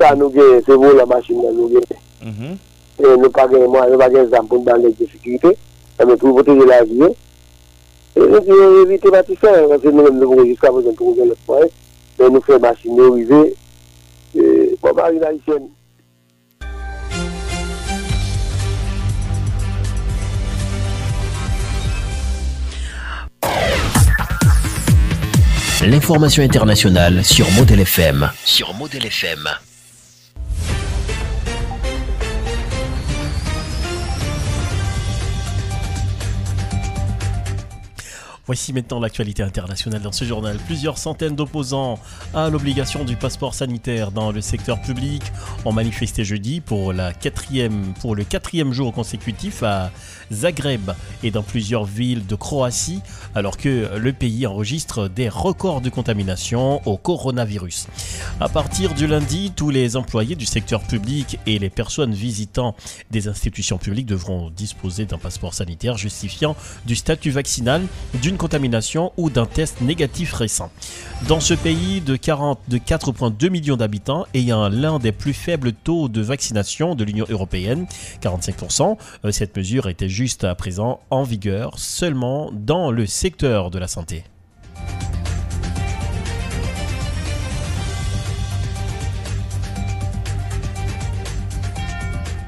sa 0.00 0.14
nou 0.16 0.32
gen, 0.32 0.58
se 0.64 0.74
vou 0.74 0.96
la 0.96 1.06
machin 1.06 1.38
nan 1.44 1.54
nou 1.60 1.68
gen. 1.76 1.86
Mhm. 2.24 2.58
E 2.98 3.14
nou 3.14 3.30
pa 3.36 3.46
gen 3.52 3.68
mwa, 3.68 3.86
nou 3.92 4.00
pa 4.00 4.10
gen 4.14 4.32
zampon 4.32 4.64
dan 4.66 4.82
lèk 4.82 4.96
de 4.98 5.12
sekirite, 5.12 5.54
ame 6.00 6.16
pou 6.16 6.34
vote 6.40 6.56
de 6.56 6.66
la 6.66 6.82
vie. 6.88 7.12
E 8.16 8.26
nou 8.26 8.42
ki 8.48 8.60
evite 8.82 9.12
matisan, 9.14 9.68
anse 9.76 9.92
nou 9.92 10.08
men 10.08 10.18
nou 10.18 10.32
pou 10.32 10.42
rejiska 10.42 10.72
pou 10.72 10.82
gen 10.88 10.96
pou 10.98 11.14
gen 11.20 11.30
lèk 11.30 11.44
poen, 11.46 11.68
nou 12.24 12.42
fè 12.48 12.58
machin 12.64 12.96
nou 12.96 13.20
vive, 13.20 13.44
pou 14.32 14.88
bon, 14.88 15.02
mari 15.02 15.22
marityen. 15.22 15.68
L'information 25.86 26.42
internationale 26.42 27.24
sur 27.24 27.48
Model 27.52 27.80
FM. 27.80 28.28
Sur 28.44 28.74
Model 28.74 29.06
FM. 29.06 29.48
Voici 38.48 38.72
maintenant 38.72 38.98
l'actualité 38.98 39.42
internationale 39.42 40.00
dans 40.00 40.10
ce 40.10 40.24
journal. 40.24 40.56
Plusieurs 40.64 40.96
centaines 40.96 41.36
d'opposants 41.36 41.98
à 42.32 42.48
l'obligation 42.48 43.04
du 43.04 43.14
passeport 43.14 43.52
sanitaire 43.52 44.10
dans 44.10 44.32
le 44.32 44.40
secteur 44.40 44.80
public 44.80 45.22
ont 45.66 45.72
manifesté 45.72 46.24
jeudi 46.24 46.62
pour, 46.62 46.94
la 46.94 47.12
quatrième, 47.12 47.92
pour 48.00 48.16
le 48.16 48.24
quatrième 48.24 48.72
jour 48.72 48.94
consécutif 48.94 49.62
à 49.62 49.90
Zagreb 50.32 50.92
et 51.22 51.30
dans 51.30 51.42
plusieurs 51.42 51.84
villes 51.84 52.26
de 52.26 52.36
Croatie, 52.36 53.02
alors 53.34 53.58
que 53.58 53.94
le 53.98 54.12
pays 54.14 54.46
enregistre 54.46 55.08
des 55.08 55.28
records 55.28 55.82
de 55.82 55.90
contamination 55.90 56.80
au 56.88 56.96
coronavirus. 56.96 57.88
À 58.40 58.48
partir 58.48 58.94
du 58.94 59.06
lundi, 59.06 59.52
tous 59.54 59.68
les 59.68 59.94
employés 59.94 60.36
du 60.36 60.46
secteur 60.46 60.80
public 60.80 61.38
et 61.44 61.58
les 61.58 61.68
personnes 61.68 62.14
visitant 62.14 62.74
des 63.10 63.28
institutions 63.28 63.76
publiques 63.76 64.06
devront 64.06 64.48
disposer 64.48 65.04
d'un 65.04 65.18
passeport 65.18 65.52
sanitaire 65.52 65.98
justifiant 65.98 66.56
du 66.86 66.96
statut 66.96 67.30
vaccinal, 67.30 67.82
d'une 68.22 68.37
contamination 68.38 69.12
ou 69.18 69.28
d'un 69.28 69.44
test 69.44 69.82
négatif 69.82 70.32
récent. 70.32 70.70
Dans 71.28 71.40
ce 71.40 71.52
pays 71.52 72.00
de, 72.00 72.16
40, 72.16 72.58
de 72.68 72.78
4,2 72.78 73.50
millions 73.50 73.76
d'habitants 73.76 74.24
ayant 74.32 74.70
l'un 74.70 74.98
des 74.98 75.12
plus 75.12 75.34
faibles 75.34 75.72
taux 75.72 76.08
de 76.08 76.22
vaccination 76.22 76.94
de 76.94 77.04
l'Union 77.04 77.26
européenne, 77.28 77.86
45%, 78.22 78.96
euh, 79.24 79.32
cette 79.32 79.56
mesure 79.56 79.88
était 79.88 80.08
juste 80.08 80.44
à 80.44 80.54
présent 80.54 81.00
en 81.10 81.24
vigueur 81.24 81.78
seulement 81.78 82.50
dans 82.52 82.90
le 82.90 83.04
secteur 83.04 83.70
de 83.70 83.78
la 83.78 83.88
santé. 83.88 84.24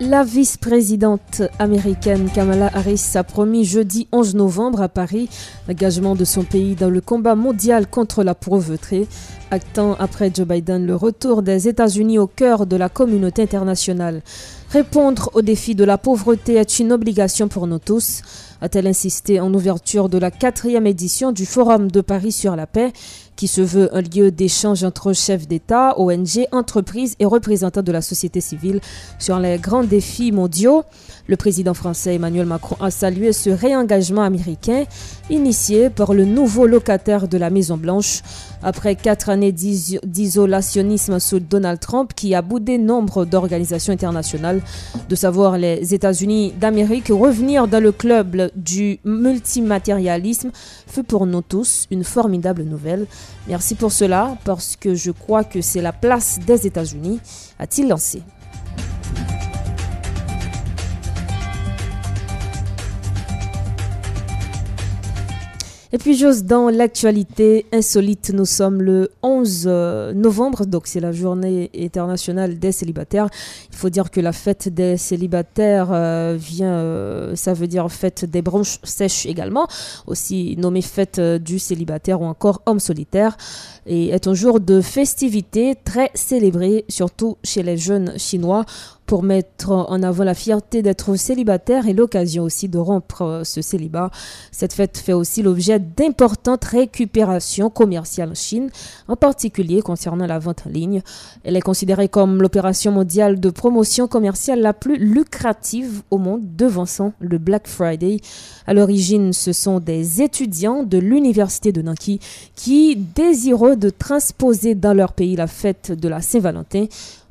La 0.02 0.24
vice-présidente 0.24 1.42
américaine 1.58 2.30
Kamala 2.30 2.70
Harris 2.72 3.04
a 3.16 3.22
promis 3.22 3.66
jeudi 3.66 4.08
11 4.12 4.34
novembre 4.34 4.80
à 4.80 4.88
Paris 4.88 5.28
l'engagement 5.68 6.14
de 6.14 6.24
son 6.24 6.42
pays 6.42 6.74
dans 6.74 6.88
le 6.88 7.02
combat 7.02 7.34
mondial 7.34 7.86
contre 7.86 8.24
la 8.24 8.34
pauvreté, 8.34 9.06
actant 9.50 9.96
après 10.00 10.32
Joe 10.34 10.46
Biden 10.46 10.86
le 10.86 10.96
retour 10.96 11.42
des 11.42 11.68
États-Unis 11.68 12.18
au 12.18 12.26
cœur 12.26 12.64
de 12.64 12.76
la 12.76 12.88
communauté 12.88 13.42
internationale. 13.42 14.22
Répondre 14.70 15.30
au 15.34 15.42
défi 15.42 15.74
de 15.74 15.84
la 15.84 15.98
pauvreté 15.98 16.54
est 16.54 16.78
une 16.78 16.92
obligation 16.92 17.48
pour 17.48 17.66
nous 17.66 17.78
tous, 17.78 18.22
a-t-elle 18.60 18.86
insisté 18.86 19.40
en 19.40 19.52
ouverture 19.52 20.08
de 20.08 20.18
la 20.18 20.30
quatrième 20.30 20.86
édition 20.86 21.32
du 21.32 21.46
Forum 21.46 21.90
de 21.90 22.00
Paris 22.00 22.32
sur 22.32 22.56
la 22.56 22.66
paix 22.66 22.92
qui 23.36 23.48
se 23.48 23.62
veut 23.62 23.88
un 23.96 24.02
lieu 24.02 24.30
d'échange 24.30 24.84
entre 24.84 25.14
chefs 25.14 25.48
d'État, 25.48 25.98
ONG, 25.98 26.46
entreprises 26.52 27.16
et 27.20 27.24
représentants 27.24 27.80
de 27.80 27.90
la 27.90 28.02
société 28.02 28.42
civile 28.42 28.80
sur 29.18 29.38
les 29.38 29.56
grands 29.56 29.82
défis 29.82 30.30
mondiaux? 30.30 30.82
Le 31.26 31.36
président 31.36 31.72
français 31.72 32.16
Emmanuel 32.16 32.44
Macron 32.44 32.76
a 32.80 32.90
salué 32.90 33.32
ce 33.32 33.48
réengagement 33.48 34.22
américain 34.22 34.84
initié 35.30 35.88
par 35.88 36.12
le 36.12 36.26
nouveau 36.26 36.66
locataire 36.66 37.28
de 37.28 37.38
la 37.38 37.48
Maison-Blanche 37.48 38.20
après 38.62 38.94
quatre 38.94 39.30
années 39.30 39.52
d'isolationnisme 39.52 41.18
sous 41.18 41.40
Donald 41.40 41.80
Trump 41.80 42.12
qui 42.14 42.34
a 42.34 42.42
boudé 42.42 42.76
nombre 42.76 43.24
d'organisations 43.24 43.94
internationales, 43.94 44.60
de 45.08 45.14
savoir 45.14 45.56
les 45.56 45.94
États-Unis 45.94 46.52
d'Amérique 46.60 47.08
revenir 47.08 47.68
dans 47.68 47.82
le 47.82 47.92
club 47.92 48.49
du 48.54 48.98
multimatérialisme 49.04 50.50
fut 50.86 51.04
pour 51.04 51.26
nous 51.26 51.42
tous 51.42 51.86
une 51.90 52.04
formidable 52.04 52.62
nouvelle. 52.62 53.06
Merci 53.48 53.74
pour 53.74 53.92
cela, 53.92 54.36
parce 54.44 54.76
que 54.76 54.94
je 54.94 55.10
crois 55.10 55.44
que 55.44 55.60
c'est 55.60 55.82
la 55.82 55.92
place 55.92 56.38
des 56.46 56.66
États-Unis, 56.66 57.20
a-t-il 57.58 57.88
lancé. 57.88 58.22
Et 65.92 65.98
puis, 65.98 66.14
juste 66.14 66.44
dans 66.44 66.68
l'actualité 66.68 67.66
insolite, 67.72 68.30
nous 68.32 68.44
sommes 68.44 68.80
le 68.80 69.10
11 69.24 69.64
euh, 69.66 70.12
novembre, 70.12 70.64
donc 70.64 70.86
c'est 70.86 71.00
la 71.00 71.10
journée 71.10 71.68
internationale 71.76 72.60
des 72.60 72.70
célibataires. 72.70 73.28
Il 73.72 73.76
faut 73.76 73.90
dire 73.90 74.12
que 74.12 74.20
la 74.20 74.30
fête 74.30 74.68
des 74.68 74.96
célibataires 74.96 75.88
euh, 75.90 76.36
vient, 76.38 76.74
euh, 76.74 77.34
ça 77.34 77.54
veut 77.54 77.66
dire 77.66 77.90
fête 77.90 78.24
des 78.24 78.40
branches 78.40 78.78
sèches 78.84 79.26
également, 79.26 79.66
aussi 80.06 80.54
nommée 80.58 80.82
fête 80.82 81.20
du 81.20 81.58
célibataire 81.58 82.22
ou 82.22 82.24
encore 82.24 82.62
homme 82.66 82.78
solitaire, 82.78 83.36
et 83.84 84.10
est 84.10 84.28
un 84.28 84.34
jour 84.34 84.60
de 84.60 84.80
festivité 84.80 85.74
très 85.84 86.12
célébré, 86.14 86.84
surtout 86.88 87.36
chez 87.42 87.64
les 87.64 87.76
jeunes 87.76 88.16
chinois 88.16 88.64
pour 89.10 89.24
mettre 89.24 89.72
en 89.72 90.04
avant 90.04 90.22
la 90.22 90.34
fierté 90.34 90.82
d'être 90.82 91.16
célibataire 91.16 91.88
et 91.88 91.94
l'occasion 91.94 92.44
aussi 92.44 92.68
de 92.68 92.78
rompre 92.78 93.22
euh, 93.22 93.42
ce 93.42 93.60
célibat. 93.60 94.12
Cette 94.52 94.72
fête 94.72 94.98
fait 94.98 95.14
aussi 95.14 95.42
l'objet 95.42 95.80
d'importantes 95.80 96.64
récupérations 96.64 97.70
commerciales 97.70 98.30
en 98.30 98.34
Chine, 98.34 98.70
en 99.08 99.16
particulier 99.16 99.82
concernant 99.82 100.28
la 100.28 100.38
vente 100.38 100.62
en 100.68 100.70
ligne. 100.70 101.02
Elle 101.42 101.56
est 101.56 101.60
considérée 101.60 102.08
comme 102.08 102.40
l'opération 102.40 102.92
mondiale 102.92 103.40
de 103.40 103.50
promotion 103.50 104.06
commerciale 104.06 104.60
la 104.60 104.74
plus 104.74 104.96
lucrative 104.96 106.02
au 106.12 106.18
monde, 106.18 106.42
devançant 106.56 107.12
le 107.18 107.38
Black 107.38 107.66
Friday. 107.66 108.18
À 108.68 108.74
l'origine, 108.74 109.32
ce 109.32 109.52
sont 109.52 109.80
des 109.80 110.22
étudiants 110.22 110.84
de 110.84 110.98
l'université 110.98 111.72
de 111.72 111.82
Nanki 111.82 112.20
qui, 112.54 112.94
désireux 112.94 113.74
de 113.74 113.90
transposer 113.90 114.76
dans 114.76 114.94
leur 114.94 115.14
pays 115.14 115.34
la 115.34 115.48
fête 115.48 115.90
de 115.90 116.08
la 116.08 116.20
Saint-Valentin, 116.20 116.86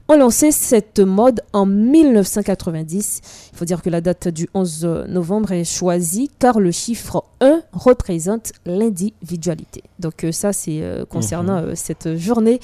ont 0.10 0.18
lancé 0.18 0.52
cette 0.52 1.00
mode 1.00 1.42
en 1.54 1.66
1990. 1.66 3.22
Il 3.54 3.58
faut 3.58 3.66
dire 3.66 3.82
que 3.82 3.90
la 3.90 4.02
date 4.02 4.28
du 4.28 4.50
11 4.54 5.06
novembre 5.08 5.52
est 5.52 5.64
choisie 5.64 6.30
car 6.40 6.60
le 6.60 6.72
chiffre 6.72 7.24
1 7.42 7.62
représente 7.72 8.52
l'individualité. 8.66 9.84
Donc 10.00 10.24
euh, 10.24 10.32
ça, 10.32 10.52
c'est 10.52 10.82
euh, 10.82 11.06
concernant 11.06 11.62
mhm. 11.62 11.70
euh, 11.70 11.74
cette 11.76 12.18
journée 12.18 12.60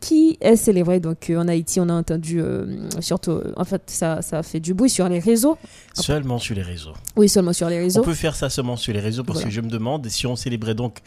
qui 0.00 0.38
est 0.40 0.56
célébrée. 0.56 1.00
Donc 1.00 1.30
en 1.34 1.48
Haïti, 1.48 1.80
on 1.80 1.88
a 1.88 1.94
entendu, 1.94 2.42
surtout, 3.00 3.40
en 3.56 3.64
fait, 3.64 3.82
ça, 3.86 4.22
ça 4.22 4.42
fait 4.42 4.60
du 4.60 4.74
bruit 4.74 4.90
sur 4.90 5.08
les 5.08 5.18
réseaux. 5.18 5.58
Seulement 5.94 6.38
sur 6.38 6.54
les 6.54 6.62
réseaux. 6.62 6.94
Oui, 7.16 7.28
seulement 7.28 7.52
sur 7.52 7.68
les 7.68 7.78
réseaux. 7.78 8.00
On 8.00 8.04
peut 8.04 8.14
faire 8.14 8.36
ça 8.36 8.50
seulement 8.50 8.76
sur 8.76 8.92
les 8.92 9.00
réseaux 9.00 9.24
parce 9.24 9.42
que 9.42 9.50
je 9.50 9.60
me 9.60 9.68
demande 9.68 10.06
si 10.08 10.26
on 10.26 10.36
célébrait 10.36 10.74
donc 10.74 10.98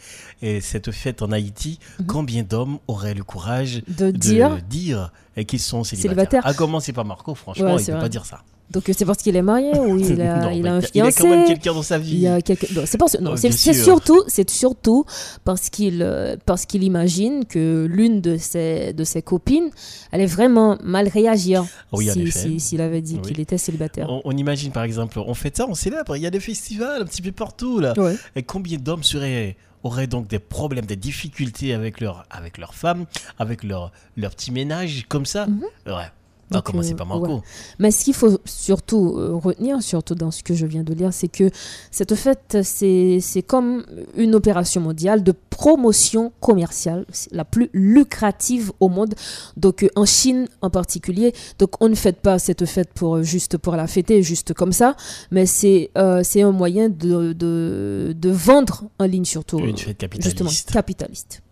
cette 0.60 0.90
fête 0.90 1.22
en 1.22 1.32
Haïti, 1.32 1.78
mhm. 2.00 2.06
combien 2.06 2.42
d'hommes 2.42 2.78
auraient 2.88 3.14
le 3.14 3.24
courage 3.24 3.82
de, 3.88 4.10
dire, 4.10 4.58
dire 4.68 5.12
qu'ils 5.46 5.60
sont 5.60 5.84
célibataires. 5.84 6.46
À 6.46 6.54
commencer 6.54 6.92
par 6.92 7.04
Marco, 7.04 7.34
franchement, 7.34 7.78
il 7.78 7.80
ne 7.80 7.94
peut 7.94 8.00
pas 8.00 8.08
dire 8.08 8.26
ça. 8.26 8.42
Donc 8.72 8.84
c'est 8.92 9.04
parce 9.04 9.18
qu'il 9.18 9.36
est 9.36 9.42
marié 9.42 9.78
ou 9.78 9.98
il 9.98 10.20
a, 10.22 10.52
il 10.52 10.66
a 10.66 10.74
un 10.74 10.80
fiancé. 10.80 10.90
Il 10.94 11.02
a 11.02 11.12
quand 11.12 11.28
même 11.28 11.46
quelqu'un 11.46 11.74
dans 11.74 11.82
sa 11.82 11.98
vie. 11.98 12.26
c'est 12.44 13.52
c'est 13.52 13.74
surtout, 13.74 14.22
c'est 14.26 14.48
surtout 14.50 15.04
parce 15.44 15.68
qu'il 15.70 16.02
euh, 16.02 16.36
parce 16.46 16.66
qu'il 16.66 16.82
imagine 16.82 17.44
que 17.44 17.86
l'une 17.88 18.20
de 18.20 18.36
ses 18.36 18.92
de 18.92 19.04
ses 19.04 19.22
copines 19.22 19.70
allait 20.10 20.26
vraiment 20.26 20.78
mal 20.82 21.08
réagir 21.08 21.64
s'il 21.94 22.60
si, 22.60 22.80
avait 22.80 23.02
dit 23.02 23.20
qu'il 23.20 23.40
était 23.40 23.58
célibataire. 23.58 24.08
On, 24.24 24.32
imagine 24.32 24.72
par 24.72 24.82
exemple, 24.82 25.18
on 25.18 25.34
fait 25.34 25.56
ça, 25.56 25.66
on 25.68 25.74
célèbre, 25.74 26.16
il 26.16 26.22
y 26.22 26.26
a 26.26 26.30
des 26.30 26.40
festivals 26.40 27.02
un 27.02 27.04
petit 27.04 27.22
peu 27.22 27.32
partout 27.32 27.78
là. 27.80 27.94
Et 28.34 28.42
combien 28.42 28.78
d'hommes 28.78 29.04
seraient 29.04 29.56
auraient 29.82 30.06
donc 30.06 30.28
des 30.28 30.38
problèmes, 30.38 30.86
des 30.86 30.96
difficultés 30.96 31.74
avec 31.74 32.00
leur, 32.00 32.24
avec 32.30 32.58
leur 32.58 32.74
femme, 32.74 33.06
avec 33.38 33.64
leur, 33.64 33.92
leur 34.16 34.30
petit 34.30 34.52
ménage, 34.52 35.06
comme 35.08 35.26
ça? 35.26 35.46
Mhm. 35.46 35.64
Ouais. 35.86 36.10
On 36.52 36.58
va 36.58 36.62
commencer 36.62 36.94
par 36.94 37.06
Marco. 37.06 37.42
Mais 37.78 37.90
ce 37.90 38.04
qu'il 38.04 38.14
faut 38.14 38.38
surtout 38.44 39.16
euh, 39.16 39.34
retenir, 39.34 39.82
surtout 39.82 40.14
dans 40.14 40.30
ce 40.30 40.42
que 40.42 40.54
je 40.54 40.66
viens 40.66 40.82
de 40.82 40.92
lire, 40.94 41.12
c'est 41.12 41.28
que 41.28 41.50
cette 41.90 42.14
fête, 42.14 42.58
c'est 42.62 43.44
comme 43.46 43.84
une 44.16 44.34
opération 44.34 44.80
mondiale 44.80 45.22
de 45.22 45.34
promotion 45.50 46.32
commerciale, 46.40 47.06
la 47.30 47.44
plus 47.44 47.70
lucrative 47.72 48.72
au 48.80 48.88
monde. 48.88 49.14
Donc 49.56 49.82
euh, 49.82 49.88
en 49.96 50.04
Chine 50.04 50.48
en 50.60 50.70
particulier, 50.70 51.32
donc 51.58 51.70
on 51.80 51.88
ne 51.88 51.94
fête 51.94 52.20
pas 52.20 52.38
cette 52.38 52.66
fête 52.66 52.90
pour 52.94 53.16
euh, 53.16 53.22
juste 53.22 53.58
pour 53.58 53.76
la 53.76 53.86
fêter, 53.86 54.22
juste 54.22 54.54
comme 54.54 54.72
ça, 54.72 54.96
mais 55.30 55.46
c'est 55.46 55.90
c'est 56.22 56.42
un 56.42 56.52
moyen 56.52 56.88
de, 56.88 57.32
de, 57.32 58.14
de, 58.16 58.30
vendre 58.30 58.84
en 58.98 59.04
ligne 59.04 59.24
surtout. 59.24 59.58
Une 59.58 59.76
fête 59.76 59.98
capitaliste. 59.98 60.38
Justement, 60.38 60.72
capitaliste. 60.72 61.42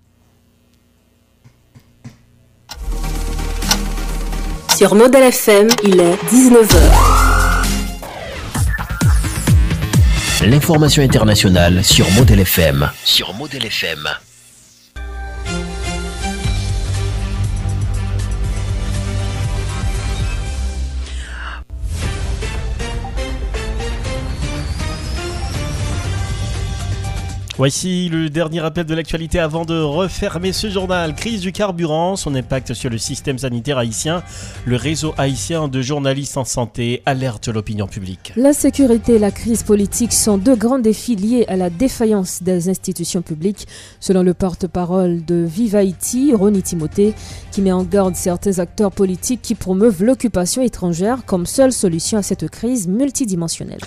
Sur 4.81 4.95
Model 4.95 5.25
FM, 5.25 5.69
il 5.85 6.01
est 6.01 6.15
19h. 6.33 6.79
L'information 10.47 11.03
internationale 11.03 11.85
sur 11.85 12.11
Model 12.13 12.41
FM. 12.41 12.89
Sur 13.05 13.35
Model 13.35 13.67
FM. 13.67 14.09
Voici 27.61 28.09
le 28.09 28.31
dernier 28.31 28.61
rappel 28.61 28.87
de 28.87 28.95
l'actualité 28.95 29.39
avant 29.39 29.67
de 29.67 29.79
refermer 29.79 30.51
ce 30.51 30.71
journal. 30.71 31.15
Crise 31.15 31.43
du 31.43 31.53
carburant, 31.53 32.17
son 32.17 32.35
impact 32.35 32.73
sur 32.73 32.89
le 32.89 32.97
système 32.97 33.37
sanitaire 33.37 33.77
haïtien. 33.77 34.23
Le 34.65 34.77
réseau 34.77 35.13
haïtien 35.19 35.69
de 35.69 35.83
journalistes 35.83 36.39
en 36.39 36.47
santé 36.47 37.03
alerte 37.05 37.49
l'opinion 37.49 37.87
publique. 37.87 38.33
La 38.35 38.55
sécurité 38.55 39.17
et 39.17 39.19
la 39.19 39.31
crise 39.31 39.63
politique 39.63 40.15
sont 40.15 40.39
deux 40.39 40.57
grands 40.57 40.79
défis 40.79 41.17
liés 41.17 41.45
à 41.49 41.57
la 41.57 41.69
défaillance 41.69 42.43
des 42.43 42.71
institutions 42.71 43.21
publiques, 43.21 43.69
selon 44.01 44.23
le 44.23 44.33
porte-parole 44.33 45.23
de 45.23 45.45
Vive 45.47 45.77
Haïti, 45.77 46.33
Ronnie 46.35 46.63
Timothée, 46.63 47.13
qui 47.51 47.63
met 47.63 47.73
en 47.73 47.83
garde 47.83 48.15
certains 48.15 48.59
acteurs 48.59 48.93
politiques 48.93 49.43
qui 49.43 49.55
promeuvent 49.55 50.03
l'occupation 50.03 50.63
étrangère 50.63 51.25
comme 51.27 51.47
seule 51.47 51.73
solution 51.73 52.19
à 52.19 52.23
cette 52.23 52.49
crise 52.49 52.89
multidimensionnelle. 52.89 53.81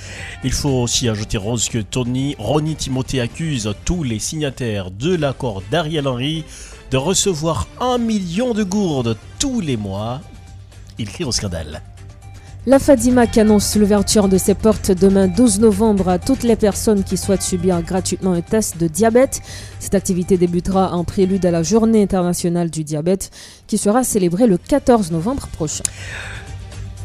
Il 0.43 0.51
faut 0.51 0.81
aussi 0.81 1.09
ajouter, 1.09 1.37
Rose, 1.37 1.69
que 1.69 1.79
Tony 1.79 2.35
Ronnie 2.37 2.75
Timothée 2.75 3.21
accuse 3.21 3.73
tous 3.85 4.03
les 4.03 4.19
signataires 4.19 4.91
de 4.91 5.15
l'accord 5.15 5.63
d'Ariel 5.71 6.07
Henry 6.07 6.43
de 6.91 6.97
recevoir 6.97 7.67
un 7.79 7.97
million 7.97 8.53
de 8.53 8.63
gourdes 8.63 9.17
tous 9.39 9.61
les 9.61 9.77
mois. 9.77 10.21
Il 10.97 11.09
crie 11.09 11.23
au 11.23 11.31
scandale. 11.31 11.81
La 12.65 12.79
Fadima 12.79 13.27
qui 13.27 13.41
annonce 13.41 13.75
l'ouverture 13.75 14.29
de 14.29 14.37
ses 14.37 14.53
portes 14.53 14.89
demain 14.89 15.27
12 15.27 15.59
novembre 15.59 16.07
à 16.07 16.17
toutes 16.17 16.43
les 16.43 16.55
personnes 16.55 17.03
qui 17.03 17.17
souhaitent 17.17 17.41
subir 17.41 17.81
gratuitement 17.81 18.31
un 18.31 18.39
test 18.39 18.77
de 18.77 18.87
diabète. 18.87 19.41
Cette 19.79 19.95
activité 19.95 20.37
débutera 20.37 20.93
en 20.93 21.03
prélude 21.03 21.45
à 21.45 21.51
la 21.51 21.61
Journée 21.61 22.01
internationale 22.01 22.69
du 22.69 22.85
diabète 22.85 23.31
qui 23.67 23.77
sera 23.77 24.05
célébrée 24.05 24.47
le 24.47 24.57
14 24.57 25.11
novembre 25.11 25.47
prochain. 25.47 25.83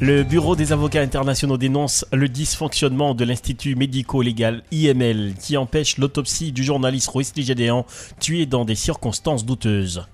Le 0.01 0.23
Bureau 0.23 0.55
des 0.55 0.73
avocats 0.73 1.03
internationaux 1.03 1.59
dénonce 1.59 2.07
le 2.13 2.29
dysfonctionnement 2.29 3.17
de 3.17 3.25
l'Institut 3.25 3.75
médico-légal 3.75 4.63
IML 4.71 5.35
qui 5.43 5.57
empêche 5.57 5.99
l'autopsie 5.99 6.53
du 6.53 6.63
journaliste 6.63 7.11
Wesley 7.17 7.43
Gédéan 7.45 7.85
tué 8.21 8.47
dans 8.47 8.65
des 8.65 8.77
circonstances 8.77 9.45
douteuses. 9.45 10.05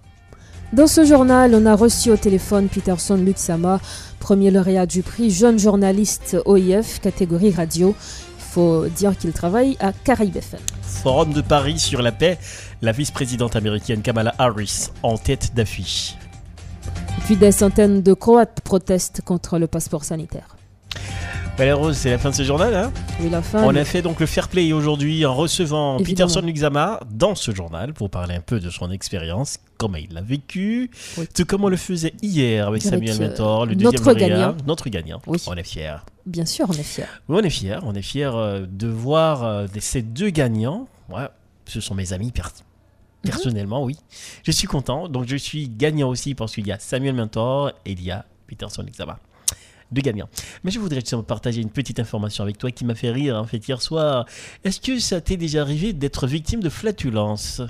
Dans 0.72 0.86
ce 0.86 1.04
journal, 1.04 1.54
on 1.54 1.66
a 1.66 1.76
reçu 1.76 2.10
au 2.10 2.16
téléphone 2.16 2.68
Peterson 2.68 3.16
Luxama, 3.16 3.80
premier 4.18 4.50
lauréat 4.50 4.86
du 4.86 5.02
prix 5.02 5.30
jeune 5.30 5.58
journaliste 5.58 6.36
OIF 6.46 7.00
catégorie 7.00 7.52
radio. 7.52 7.94
Il 8.38 8.44
faut 8.54 8.86
dire 8.86 9.16
qu'il 9.16 9.32
travaille 9.32 9.76
à 9.80 9.92
Caraïbes 9.92 10.36
FM. 10.36 10.60
Forum 10.82 11.32
de 11.32 11.42
Paris 11.42 11.78
sur 11.78 12.02
la 12.02 12.12
paix, 12.12 12.38
la 12.82 12.92
vice-présidente 12.92 13.56
américaine 13.56 14.02
Kamala 14.02 14.34
Harris 14.38 14.90
en 15.02 15.16
tête 15.18 15.54
d'affiche. 15.54 16.16
Puis 17.24 17.36
des 17.36 17.52
centaines 17.52 18.02
de 18.02 18.12
Croates 18.12 18.60
protestent 18.62 19.22
contre 19.24 19.58
le 19.58 19.66
passeport 19.66 20.04
sanitaire. 20.04 20.56
Rose, 21.58 21.96
c'est 21.96 22.10
la 22.10 22.18
fin 22.18 22.30
de 22.30 22.34
ce 22.34 22.42
journal. 22.42 22.74
Hein 22.74 22.92
oui, 23.20 23.30
la 23.30 23.40
fin. 23.40 23.62
On 23.64 23.74
a 23.74 23.84
fait 23.84 24.02
donc 24.02 24.18
le 24.20 24.26
fair 24.26 24.48
play 24.48 24.72
aujourd'hui 24.72 25.24
en 25.24 25.34
recevant 25.34 25.98
Peterson 25.98 26.40
Luxama 26.40 27.00
dans 27.10 27.34
ce 27.34 27.54
journal 27.54 27.94
pour 27.94 28.10
parler 28.10 28.34
un 28.34 28.40
peu 28.40 28.58
de 28.58 28.70
son 28.70 28.90
expérience, 28.90 29.58
comment 29.78 29.96
il 29.96 30.12
l'a 30.12 30.20
vécu, 30.20 30.90
tout 31.34 31.44
comme 31.44 31.64
on 31.64 31.68
le 31.68 31.76
faisait 31.76 32.12
hier 32.22 32.68
avec 32.68 32.82
Samuel 32.82 33.20
Mentor, 33.20 33.66
le 33.66 33.76
deuxième 33.76 34.14
gagnant. 34.14 34.56
Notre 34.66 34.88
gagnant. 34.88 35.22
Oui. 35.26 35.38
On 35.46 35.54
est 35.54 35.64
fiers. 35.64 35.96
Bien 36.26 36.44
sûr, 36.44 36.66
on 36.68 36.72
est 36.72 36.82
fiers. 36.82 37.04
Oui, 37.28 37.38
on 37.40 37.44
est 37.44 37.50
fiers. 37.50 37.78
On 37.82 37.94
est 37.94 38.02
fiers 38.02 38.30
euh, 38.34 38.66
de 38.68 38.88
voir 38.88 39.44
euh, 39.44 39.66
ces 39.78 40.02
deux 40.02 40.30
gagnants. 40.30 40.88
Ouais, 41.08 41.28
ce 41.66 41.80
sont 41.80 41.94
mes 41.94 42.12
amis 42.12 42.32
Personnellement, 43.22 43.84
oui. 43.84 43.96
Je 44.42 44.50
suis 44.50 44.66
content. 44.66 45.08
Donc, 45.08 45.26
je 45.28 45.36
suis 45.36 45.68
gagnant 45.68 46.08
aussi 46.08 46.34
parce 46.34 46.54
qu'il 46.54 46.66
y 46.66 46.72
a 46.72 46.78
Samuel 46.78 47.14
Mentor 47.14 47.70
et 47.86 47.92
il 47.92 48.02
y 48.02 48.10
a 48.10 48.24
Peterson 48.46 48.82
Luxama 48.82 49.18
de 49.94 50.00
gagnants. 50.00 50.28
Mais 50.64 50.70
je 50.70 50.78
voudrais 50.78 51.00
justement 51.00 51.22
partager 51.22 51.60
une 51.60 51.70
petite 51.70 52.00
information 52.00 52.44
avec 52.44 52.58
toi 52.58 52.70
qui 52.70 52.84
m'a 52.84 52.94
fait 52.94 53.10
rire 53.10 53.36
en 53.36 53.44
fait 53.44 53.66
hier 53.66 53.80
soir. 53.80 54.26
Est-ce 54.64 54.80
que 54.80 54.98
ça 54.98 55.20
t'est 55.20 55.36
déjà 55.36 55.62
arrivé 55.62 55.92
d'être 55.92 56.26
victime 56.26 56.60
de 56.60 56.68
flatulence? 56.68 57.62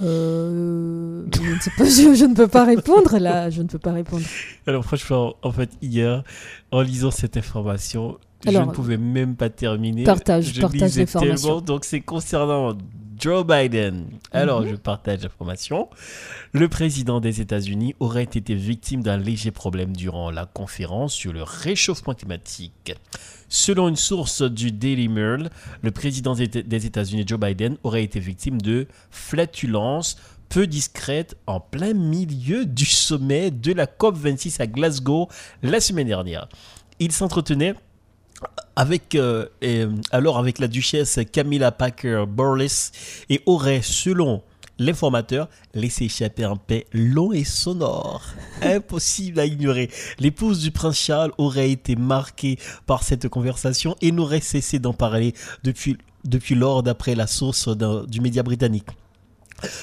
Euh, 0.00 1.24
je, 1.34 1.54
ne 1.54 1.58
sais 1.58 1.72
pas, 1.76 1.84
je, 1.84 2.24
ne 2.24 2.34
peux 2.34 2.46
pas 2.46 2.64
répondre 2.64 3.18
là, 3.18 3.50
je 3.50 3.62
ne 3.62 3.66
peux 3.66 3.80
pas 3.80 3.92
répondre. 3.92 4.22
Alors 4.66 4.84
franchement, 4.84 5.34
en 5.42 5.50
fait, 5.50 5.70
hier, 5.82 6.22
en 6.70 6.82
lisant 6.82 7.10
cette 7.10 7.36
information, 7.36 8.16
je 8.46 8.56
ne 8.56 8.66
pouvais 8.66 8.96
même 8.96 9.34
pas 9.34 9.50
terminer. 9.50 10.04
Partage, 10.04 10.60
partage 10.60 10.96
l'information. 10.96 11.60
Donc 11.60 11.84
c'est 11.84 12.00
concernant 12.00 12.76
Joe 13.18 13.44
Biden. 13.44 14.06
Alors, 14.32 14.62
mhm. 14.62 14.70
je 14.70 14.76
partage 14.76 15.22
l'information. 15.22 15.88
Le 16.52 16.68
président 16.68 17.20
des 17.20 17.40
États-Unis 17.40 17.94
aurait 18.00 18.22
été 18.22 18.54
victime 18.54 19.02
d'un 19.02 19.16
léger 19.16 19.50
problème 19.50 19.96
durant 19.96 20.30
la 20.30 20.46
conférence 20.46 21.14
sur 21.14 21.32
le 21.32 21.42
réchauffement 21.42 22.14
climatique. 22.14 22.94
Selon 23.48 23.88
une 23.88 23.96
source 23.96 24.42
du 24.42 24.72
Daily 24.72 25.08
Mail, 25.08 25.50
le 25.82 25.90
président 25.90 26.34
des 26.34 26.86
États-Unis, 26.86 27.24
Joe 27.26 27.40
Biden, 27.40 27.76
aurait 27.82 28.04
été 28.04 28.20
victime 28.20 28.60
de 28.60 28.86
flatulence 29.10 30.16
peu 30.48 30.66
discrète 30.66 31.36
en 31.46 31.60
plein 31.60 31.94
milieu 31.94 32.64
du 32.64 32.86
sommet 32.86 33.50
de 33.50 33.72
la 33.72 33.86
COP26 33.86 34.62
à 34.62 34.66
Glasgow 34.66 35.28
la 35.62 35.80
semaine 35.80 36.06
dernière. 36.06 36.48
Il 37.00 37.12
s'entretenait 37.12 37.74
avec 38.76 39.14
euh, 39.14 39.46
euh, 39.64 39.90
alors 40.12 40.38
avec 40.38 40.58
la 40.58 40.68
duchesse 40.68 41.18
Camilla 41.32 41.72
Packer 41.72 42.24
Borles 42.28 42.66
et 43.28 43.42
aurait 43.46 43.82
selon 43.82 44.42
l'informateur 44.78 45.48
laissé 45.74 46.04
échapper 46.04 46.44
un 46.44 46.56
paix 46.56 46.86
long 46.92 47.32
et 47.32 47.44
sonore, 47.44 48.22
impossible 48.62 49.40
à 49.40 49.46
ignorer. 49.46 49.90
L'épouse 50.18 50.60
du 50.60 50.70
prince 50.70 50.98
Charles 50.98 51.32
aurait 51.38 51.70
été 51.70 51.96
marquée 51.96 52.58
par 52.86 53.02
cette 53.02 53.28
conversation 53.28 53.96
et 54.00 54.12
n'aurait 54.12 54.40
cessé 54.40 54.78
d'en 54.78 54.92
parler 54.92 55.34
depuis, 55.64 55.98
depuis 56.24 56.54
lors 56.54 56.82
d'après 56.82 57.16
la 57.16 57.26
source 57.26 57.68
du 57.68 58.20
média 58.20 58.42
britannique. 58.42 58.86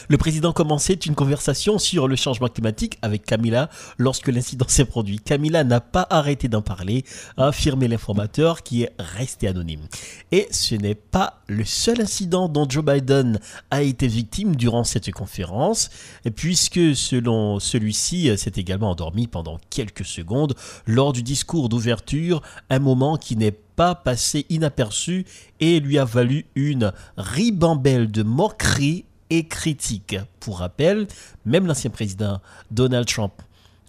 Le 0.08 0.18
président 0.18 0.54
commençait 0.54 0.94
une 0.94 1.16
conversation 1.16 1.78
sur 1.80 2.08
le 2.08 2.16
changement 2.16 2.48
climatique 2.48 2.98
avec 3.02 3.26
Camilla 3.26 3.70
lorsque 3.98 4.28
l'incident 4.28 4.68
s'est 4.68 4.86
produit. 4.86 5.20
Camilla 5.20 5.64
n'a 5.64 5.82
pas 5.82 6.08
arrêté 6.10 6.48
d'en 6.48 6.62
parler, 6.62 7.04
a 7.38 7.48
affirmé 7.48 7.88
l'informateur 7.88 8.64
qui 8.64 8.84
est 8.84 8.94
resté 9.00 9.48
anonyme. 9.48 9.88
Et 10.32 10.48
ce 10.52 10.76
n'est 10.76 10.96
pas 10.96 11.42
le 11.48 11.66
seul 11.66 12.02
incident 12.02 12.48
dont 12.48 12.68
Joe 12.70 12.86
Biden 12.86 13.40
a 13.70 13.82
été 13.82 14.08
victime 14.08 14.56
durant 14.56 14.84
cette 14.84 15.12
conférence, 15.12 15.90
puisque 16.36 16.96
selon 16.96 17.60
celui-ci 17.60 18.38
s'est 18.38 18.54
également 18.56 18.92
endormi 18.92 19.28
pendant 19.28 19.60
quelques 19.70 20.06
secondes 20.06 20.56
lors 20.86 21.14
du 21.14 21.24
discours 21.24 21.70
d'ouverture, 21.70 22.42
un 22.70 22.80
moment 22.80 23.18
qui 23.18 23.36
n'est 23.36 23.52
pas 23.52 23.96
passé 23.96 24.46
inaperçu 24.50 25.26
et 25.60 25.80
lui 25.80 25.98
a 25.98 26.06
valu 26.06 26.46
une 26.56 26.94
ribambelle 27.18 28.10
de 28.10 28.24
moqueries 28.24 29.06
et 29.30 29.48
critique. 29.48 30.16
Pour 30.40 30.60
rappel, 30.60 31.08
même 31.46 31.66
l'ancien 31.66 31.90
président 31.90 32.42
Donald 32.72 33.08
Trump, 33.08 33.34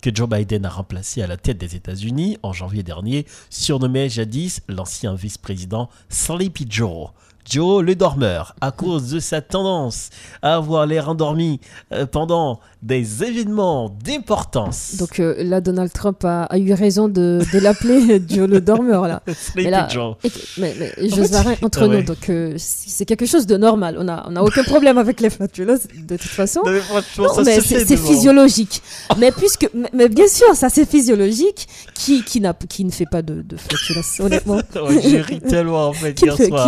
que 0.03 0.15
Joe 0.15 0.29
Biden 0.29 0.65
a 0.65 0.71
remplacé 0.71 1.23
à 1.23 1.27
la 1.27 1.37
tête 1.37 1.59
des 1.59 1.75
États-Unis 1.75 2.39
en 2.43 2.53
janvier 2.53 2.83
dernier, 2.83 3.27
surnommait 3.51 4.09
jadis 4.09 4.61
l'ancien 4.69 5.15
vice-président 5.15 5.89
Sleepy 6.09 6.67
Joe. 6.69 7.11
Joe 7.49 7.83
le 7.85 7.95
dormeur, 7.95 8.57
à 8.61 8.73
cause 8.73 9.11
de 9.11 9.21
sa 9.21 9.41
tendance 9.41 10.11
à 10.43 10.57
avoir 10.57 10.87
l'air 10.87 11.09
endormi 11.09 11.61
euh, 11.93 12.05
pendant 12.07 12.59
des 12.83 13.23
événements 13.25 13.89
d'importance. 13.89 14.97
Donc 14.99 15.21
euh, 15.21 15.35
là, 15.39 15.61
Donald 15.61 15.93
Trump 15.93 16.25
a, 16.25 16.49
eu 16.59 16.73
raison 16.73 17.09
de, 17.09 17.41
l'appeler 17.55 18.21
Joe 18.29 18.49
le 18.49 18.61
dormeur. 18.61 19.07
Là. 19.07 19.23
mais 19.57 19.71
là, 19.71 19.87
Joe. 19.89 20.17
mais, 20.59 20.75
mais 20.79 20.93
je 20.99 21.65
entre 21.65 21.87
nous, 21.87 22.03
donc 22.03 22.29
euh, 22.29 22.55
c'est 22.59 23.05
quelque 23.05 23.27
chose 23.27 23.47
de 23.47 23.57
normal. 23.57 23.97
On 23.99 24.05
n'a 24.05 24.27
on 24.29 24.37
a 24.37 24.43
aucun 24.43 24.65
problème 24.65 24.99
avec 24.99 25.21
les 25.21 25.31
flatulences 25.31 25.87
de 25.95 26.17
toute 26.17 26.31
façon. 26.31 26.63
Non, 26.65 27.43
mais, 27.45 27.61
c'est 27.61 27.97
physiologique. 27.97 28.83
mais 29.19 29.31
puisque, 29.31 29.69
mais, 29.93 30.09
bien 30.09 30.29
sûr, 30.29 30.55
ça 30.55 30.69
c'est 30.69 30.89
physiologique. 30.89 31.69
Qui, 31.95 32.23
qui, 32.23 32.43
qui 32.69 32.85
ne 32.85 32.91
fait 32.91 33.07
pas 33.07 33.23
de, 33.23 33.43
de 33.43 33.57
flatulences, 33.57 34.21
honnêtement 34.21 34.61
J'ai 35.03 35.21
ri 35.21 35.41
tellement 35.41 35.89
en 35.89 35.93
fait. 35.93 36.15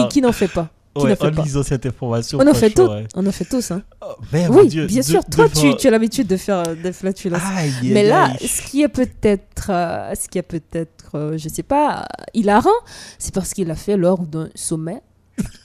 qui 0.08 0.20
n'en 0.20 0.32
fait 0.32 0.48
pas 0.48 0.67
en 1.00 1.42
lisant 1.42 1.62
cette 1.62 1.86
information. 1.86 2.38
On 2.40 2.46
en 2.46 2.54
fait 2.54 2.70
tous. 2.70 2.90
On 3.14 3.26
en 3.26 3.32
fait 3.32 3.44
tous. 3.44 3.70
Hein. 3.70 3.82
Oh, 4.00 4.14
oui, 4.50 4.68
bien 4.86 5.02
sûr. 5.02 5.24
Toi, 5.24 5.48
tu, 5.48 5.76
tu, 5.76 5.86
as 5.86 5.90
l'habitude 5.90 6.26
de 6.26 6.36
faire 6.36 6.62
euh, 6.66 6.74
des 6.74 6.92
flatulences. 6.92 7.42
Mais 7.82 8.04
là, 8.04 8.32
ce 8.40 8.62
qui 8.62 8.82
est 8.82 8.88
peut-être, 8.88 9.70
euh, 9.70 10.14
ce 10.14 10.28
qui 10.28 10.38
est 10.38 10.42
peut-être, 10.42 11.14
euh, 11.14 11.38
je 11.38 11.48
sais 11.48 11.62
pas, 11.62 12.06
hilarant, 12.34 12.70
c'est 13.18 13.34
parce 13.34 13.54
qu'il 13.54 13.70
a 13.70 13.76
fait 13.76 13.96
lors 13.96 14.20
d'un 14.20 14.48
sommet 14.54 15.02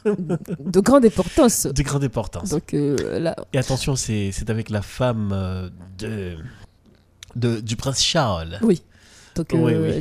de 0.05 0.79
grande 0.79 1.05
importance. 1.05 1.65
De 1.65 1.83
grande 1.83 2.03
importance. 2.03 2.49
Donc, 2.49 2.73
là... 2.73 3.35
Et 3.53 3.57
attention, 3.57 3.95
c'est 3.95 4.31
avec 4.47 4.69
la 4.69 4.81
femme 4.81 5.71
de, 5.97 6.37
de, 7.35 7.59
du 7.59 7.75
prince 7.75 8.03
Charles. 8.03 8.59
Oui. 8.61 8.83
Donc, 9.35 9.55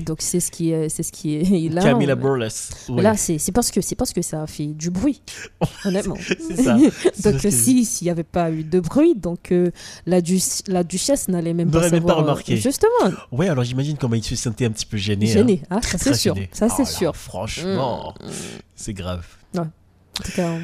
donc 0.05 0.19
c'est 0.21 0.41
ce 0.41 0.51
qui 0.51 0.73
est, 0.73 0.89
c'est 0.89 1.03
ce 1.03 1.13
qui 1.13 1.37
est 1.37 1.73
là. 1.73 1.83
Camilla 1.83 2.15
Burles. 2.15 2.49
Là, 2.89 3.17
c'est, 3.17 3.39
c'est 3.39 3.53
parce 3.53 3.71
que 3.71 3.81
c'est 3.81 3.95
parce 3.95 4.13
que 4.13 4.23
ça 4.23 4.43
a 4.43 4.47
fait 4.47 4.67
du 4.67 4.91
bruit, 4.91 5.23
honnêtement. 5.85 6.17
ça. 6.17 6.77
donc 7.31 7.41
si 7.41 7.85
s'il 7.85 8.07
n'y 8.07 8.11
avait 8.11 8.23
pas 8.23 8.51
eu 8.51 8.65
de 8.65 8.81
bruit, 8.81 9.15
donc 9.15 9.53
euh, 9.53 9.71
la, 10.07 10.21
du, 10.21 10.39
la 10.67 10.85
duchesse 10.85 11.29
n'allait 11.29 11.55
même 11.55 11.71
pas 11.71 11.89
savoir. 11.89 12.17
pas 12.17 12.23
remarqué. 12.23 12.57
justement. 12.57 12.91
Ouais, 13.31 13.49
alors 13.49 13.65
j'imagine 13.65 13.97
comment 13.97 14.15
il 14.15 14.25
se 14.25 14.37
sentait 14.37 14.67
un 14.67 14.71
petit 14.71 14.87
peu 14.87 14.97
gêné. 14.97 15.27
Gêné, 15.27 15.63
hein. 15.71 15.81
ah, 15.83 15.83
ça 15.83 15.99
c'est 15.99 16.15
sûr. 16.15 16.35
Ça 16.53 16.69
c'est 16.69 16.83
oh 16.83 16.87
sûr. 16.87 17.17
franchement, 17.17 18.15
mm. 18.21 18.31
c'est 18.75 18.95
grave. 18.95 19.27
Ouais. 19.55 19.61
En 19.61 20.23
tout 20.25 20.33
cas. 20.33 20.59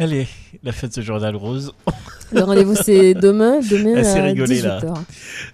Allez, 0.00 0.28
la 0.62 0.70
fête 0.72 0.90
de 0.90 0.94
ce 0.96 1.00
journal 1.00 1.34
rose. 1.34 1.72
Le 2.32 2.42
rendez-vous 2.42 2.76
c'est 2.76 3.14
demain, 3.14 3.58
demain 3.60 3.96
Assez 3.96 4.18
à 4.18 4.22
rigolé 4.24 4.60
18h. 4.60 4.84
là. 4.84 4.94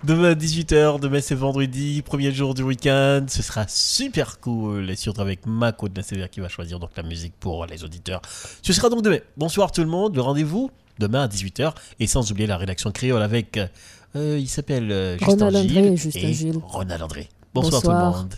Demain 0.02 0.32
à 0.32 0.34
18h, 0.34 1.00
demain 1.00 1.20
c'est 1.22 1.34
vendredi, 1.36 2.02
premier 2.02 2.30
jour 2.32 2.52
du 2.52 2.62
week-end. 2.62 3.24
Ce 3.28 3.42
sera 3.42 3.64
super 3.68 4.40
cool. 4.40 4.90
Et 4.90 4.96
surtout 4.96 5.20
avec 5.22 5.46
Mako 5.46 5.88
de 5.88 5.96
la 5.96 6.02
Sévère 6.02 6.28
qui 6.28 6.40
va 6.40 6.48
choisir 6.48 6.78
donc 6.80 6.90
la 6.96 7.04
musique 7.04 7.32
pour 7.40 7.64
les 7.66 7.84
auditeurs. 7.84 8.20
Ce 8.62 8.72
sera 8.72 8.90
donc 8.90 9.02
demain. 9.02 9.20
Bonsoir 9.36 9.70
tout 9.72 9.82
le 9.82 9.86
monde. 9.86 10.14
Le 10.16 10.20
rendez-vous 10.20 10.70
demain 10.98 11.22
à 11.22 11.28
18h. 11.28 11.72
Et 12.00 12.06
sans 12.06 12.30
oublier 12.30 12.46
la 12.48 12.56
rédaction 12.58 12.90
créole 12.90 13.22
avec. 13.22 13.58
euh, 14.16 14.38
il 14.38 14.48
s'appelle 14.48 14.90
euh, 14.92 15.16
Justin 15.16 15.44
Ronald 15.46 15.68
Gilles 15.68 15.78
André 15.78 15.96
Justin 15.96 16.20
et 16.28 16.34
Gilles. 16.34 16.58
Ronald 16.62 17.02
André. 17.02 17.28
Bonsoir, 17.54 17.80
tout 17.82 17.88
le 17.88 17.94
monde. 17.96 18.34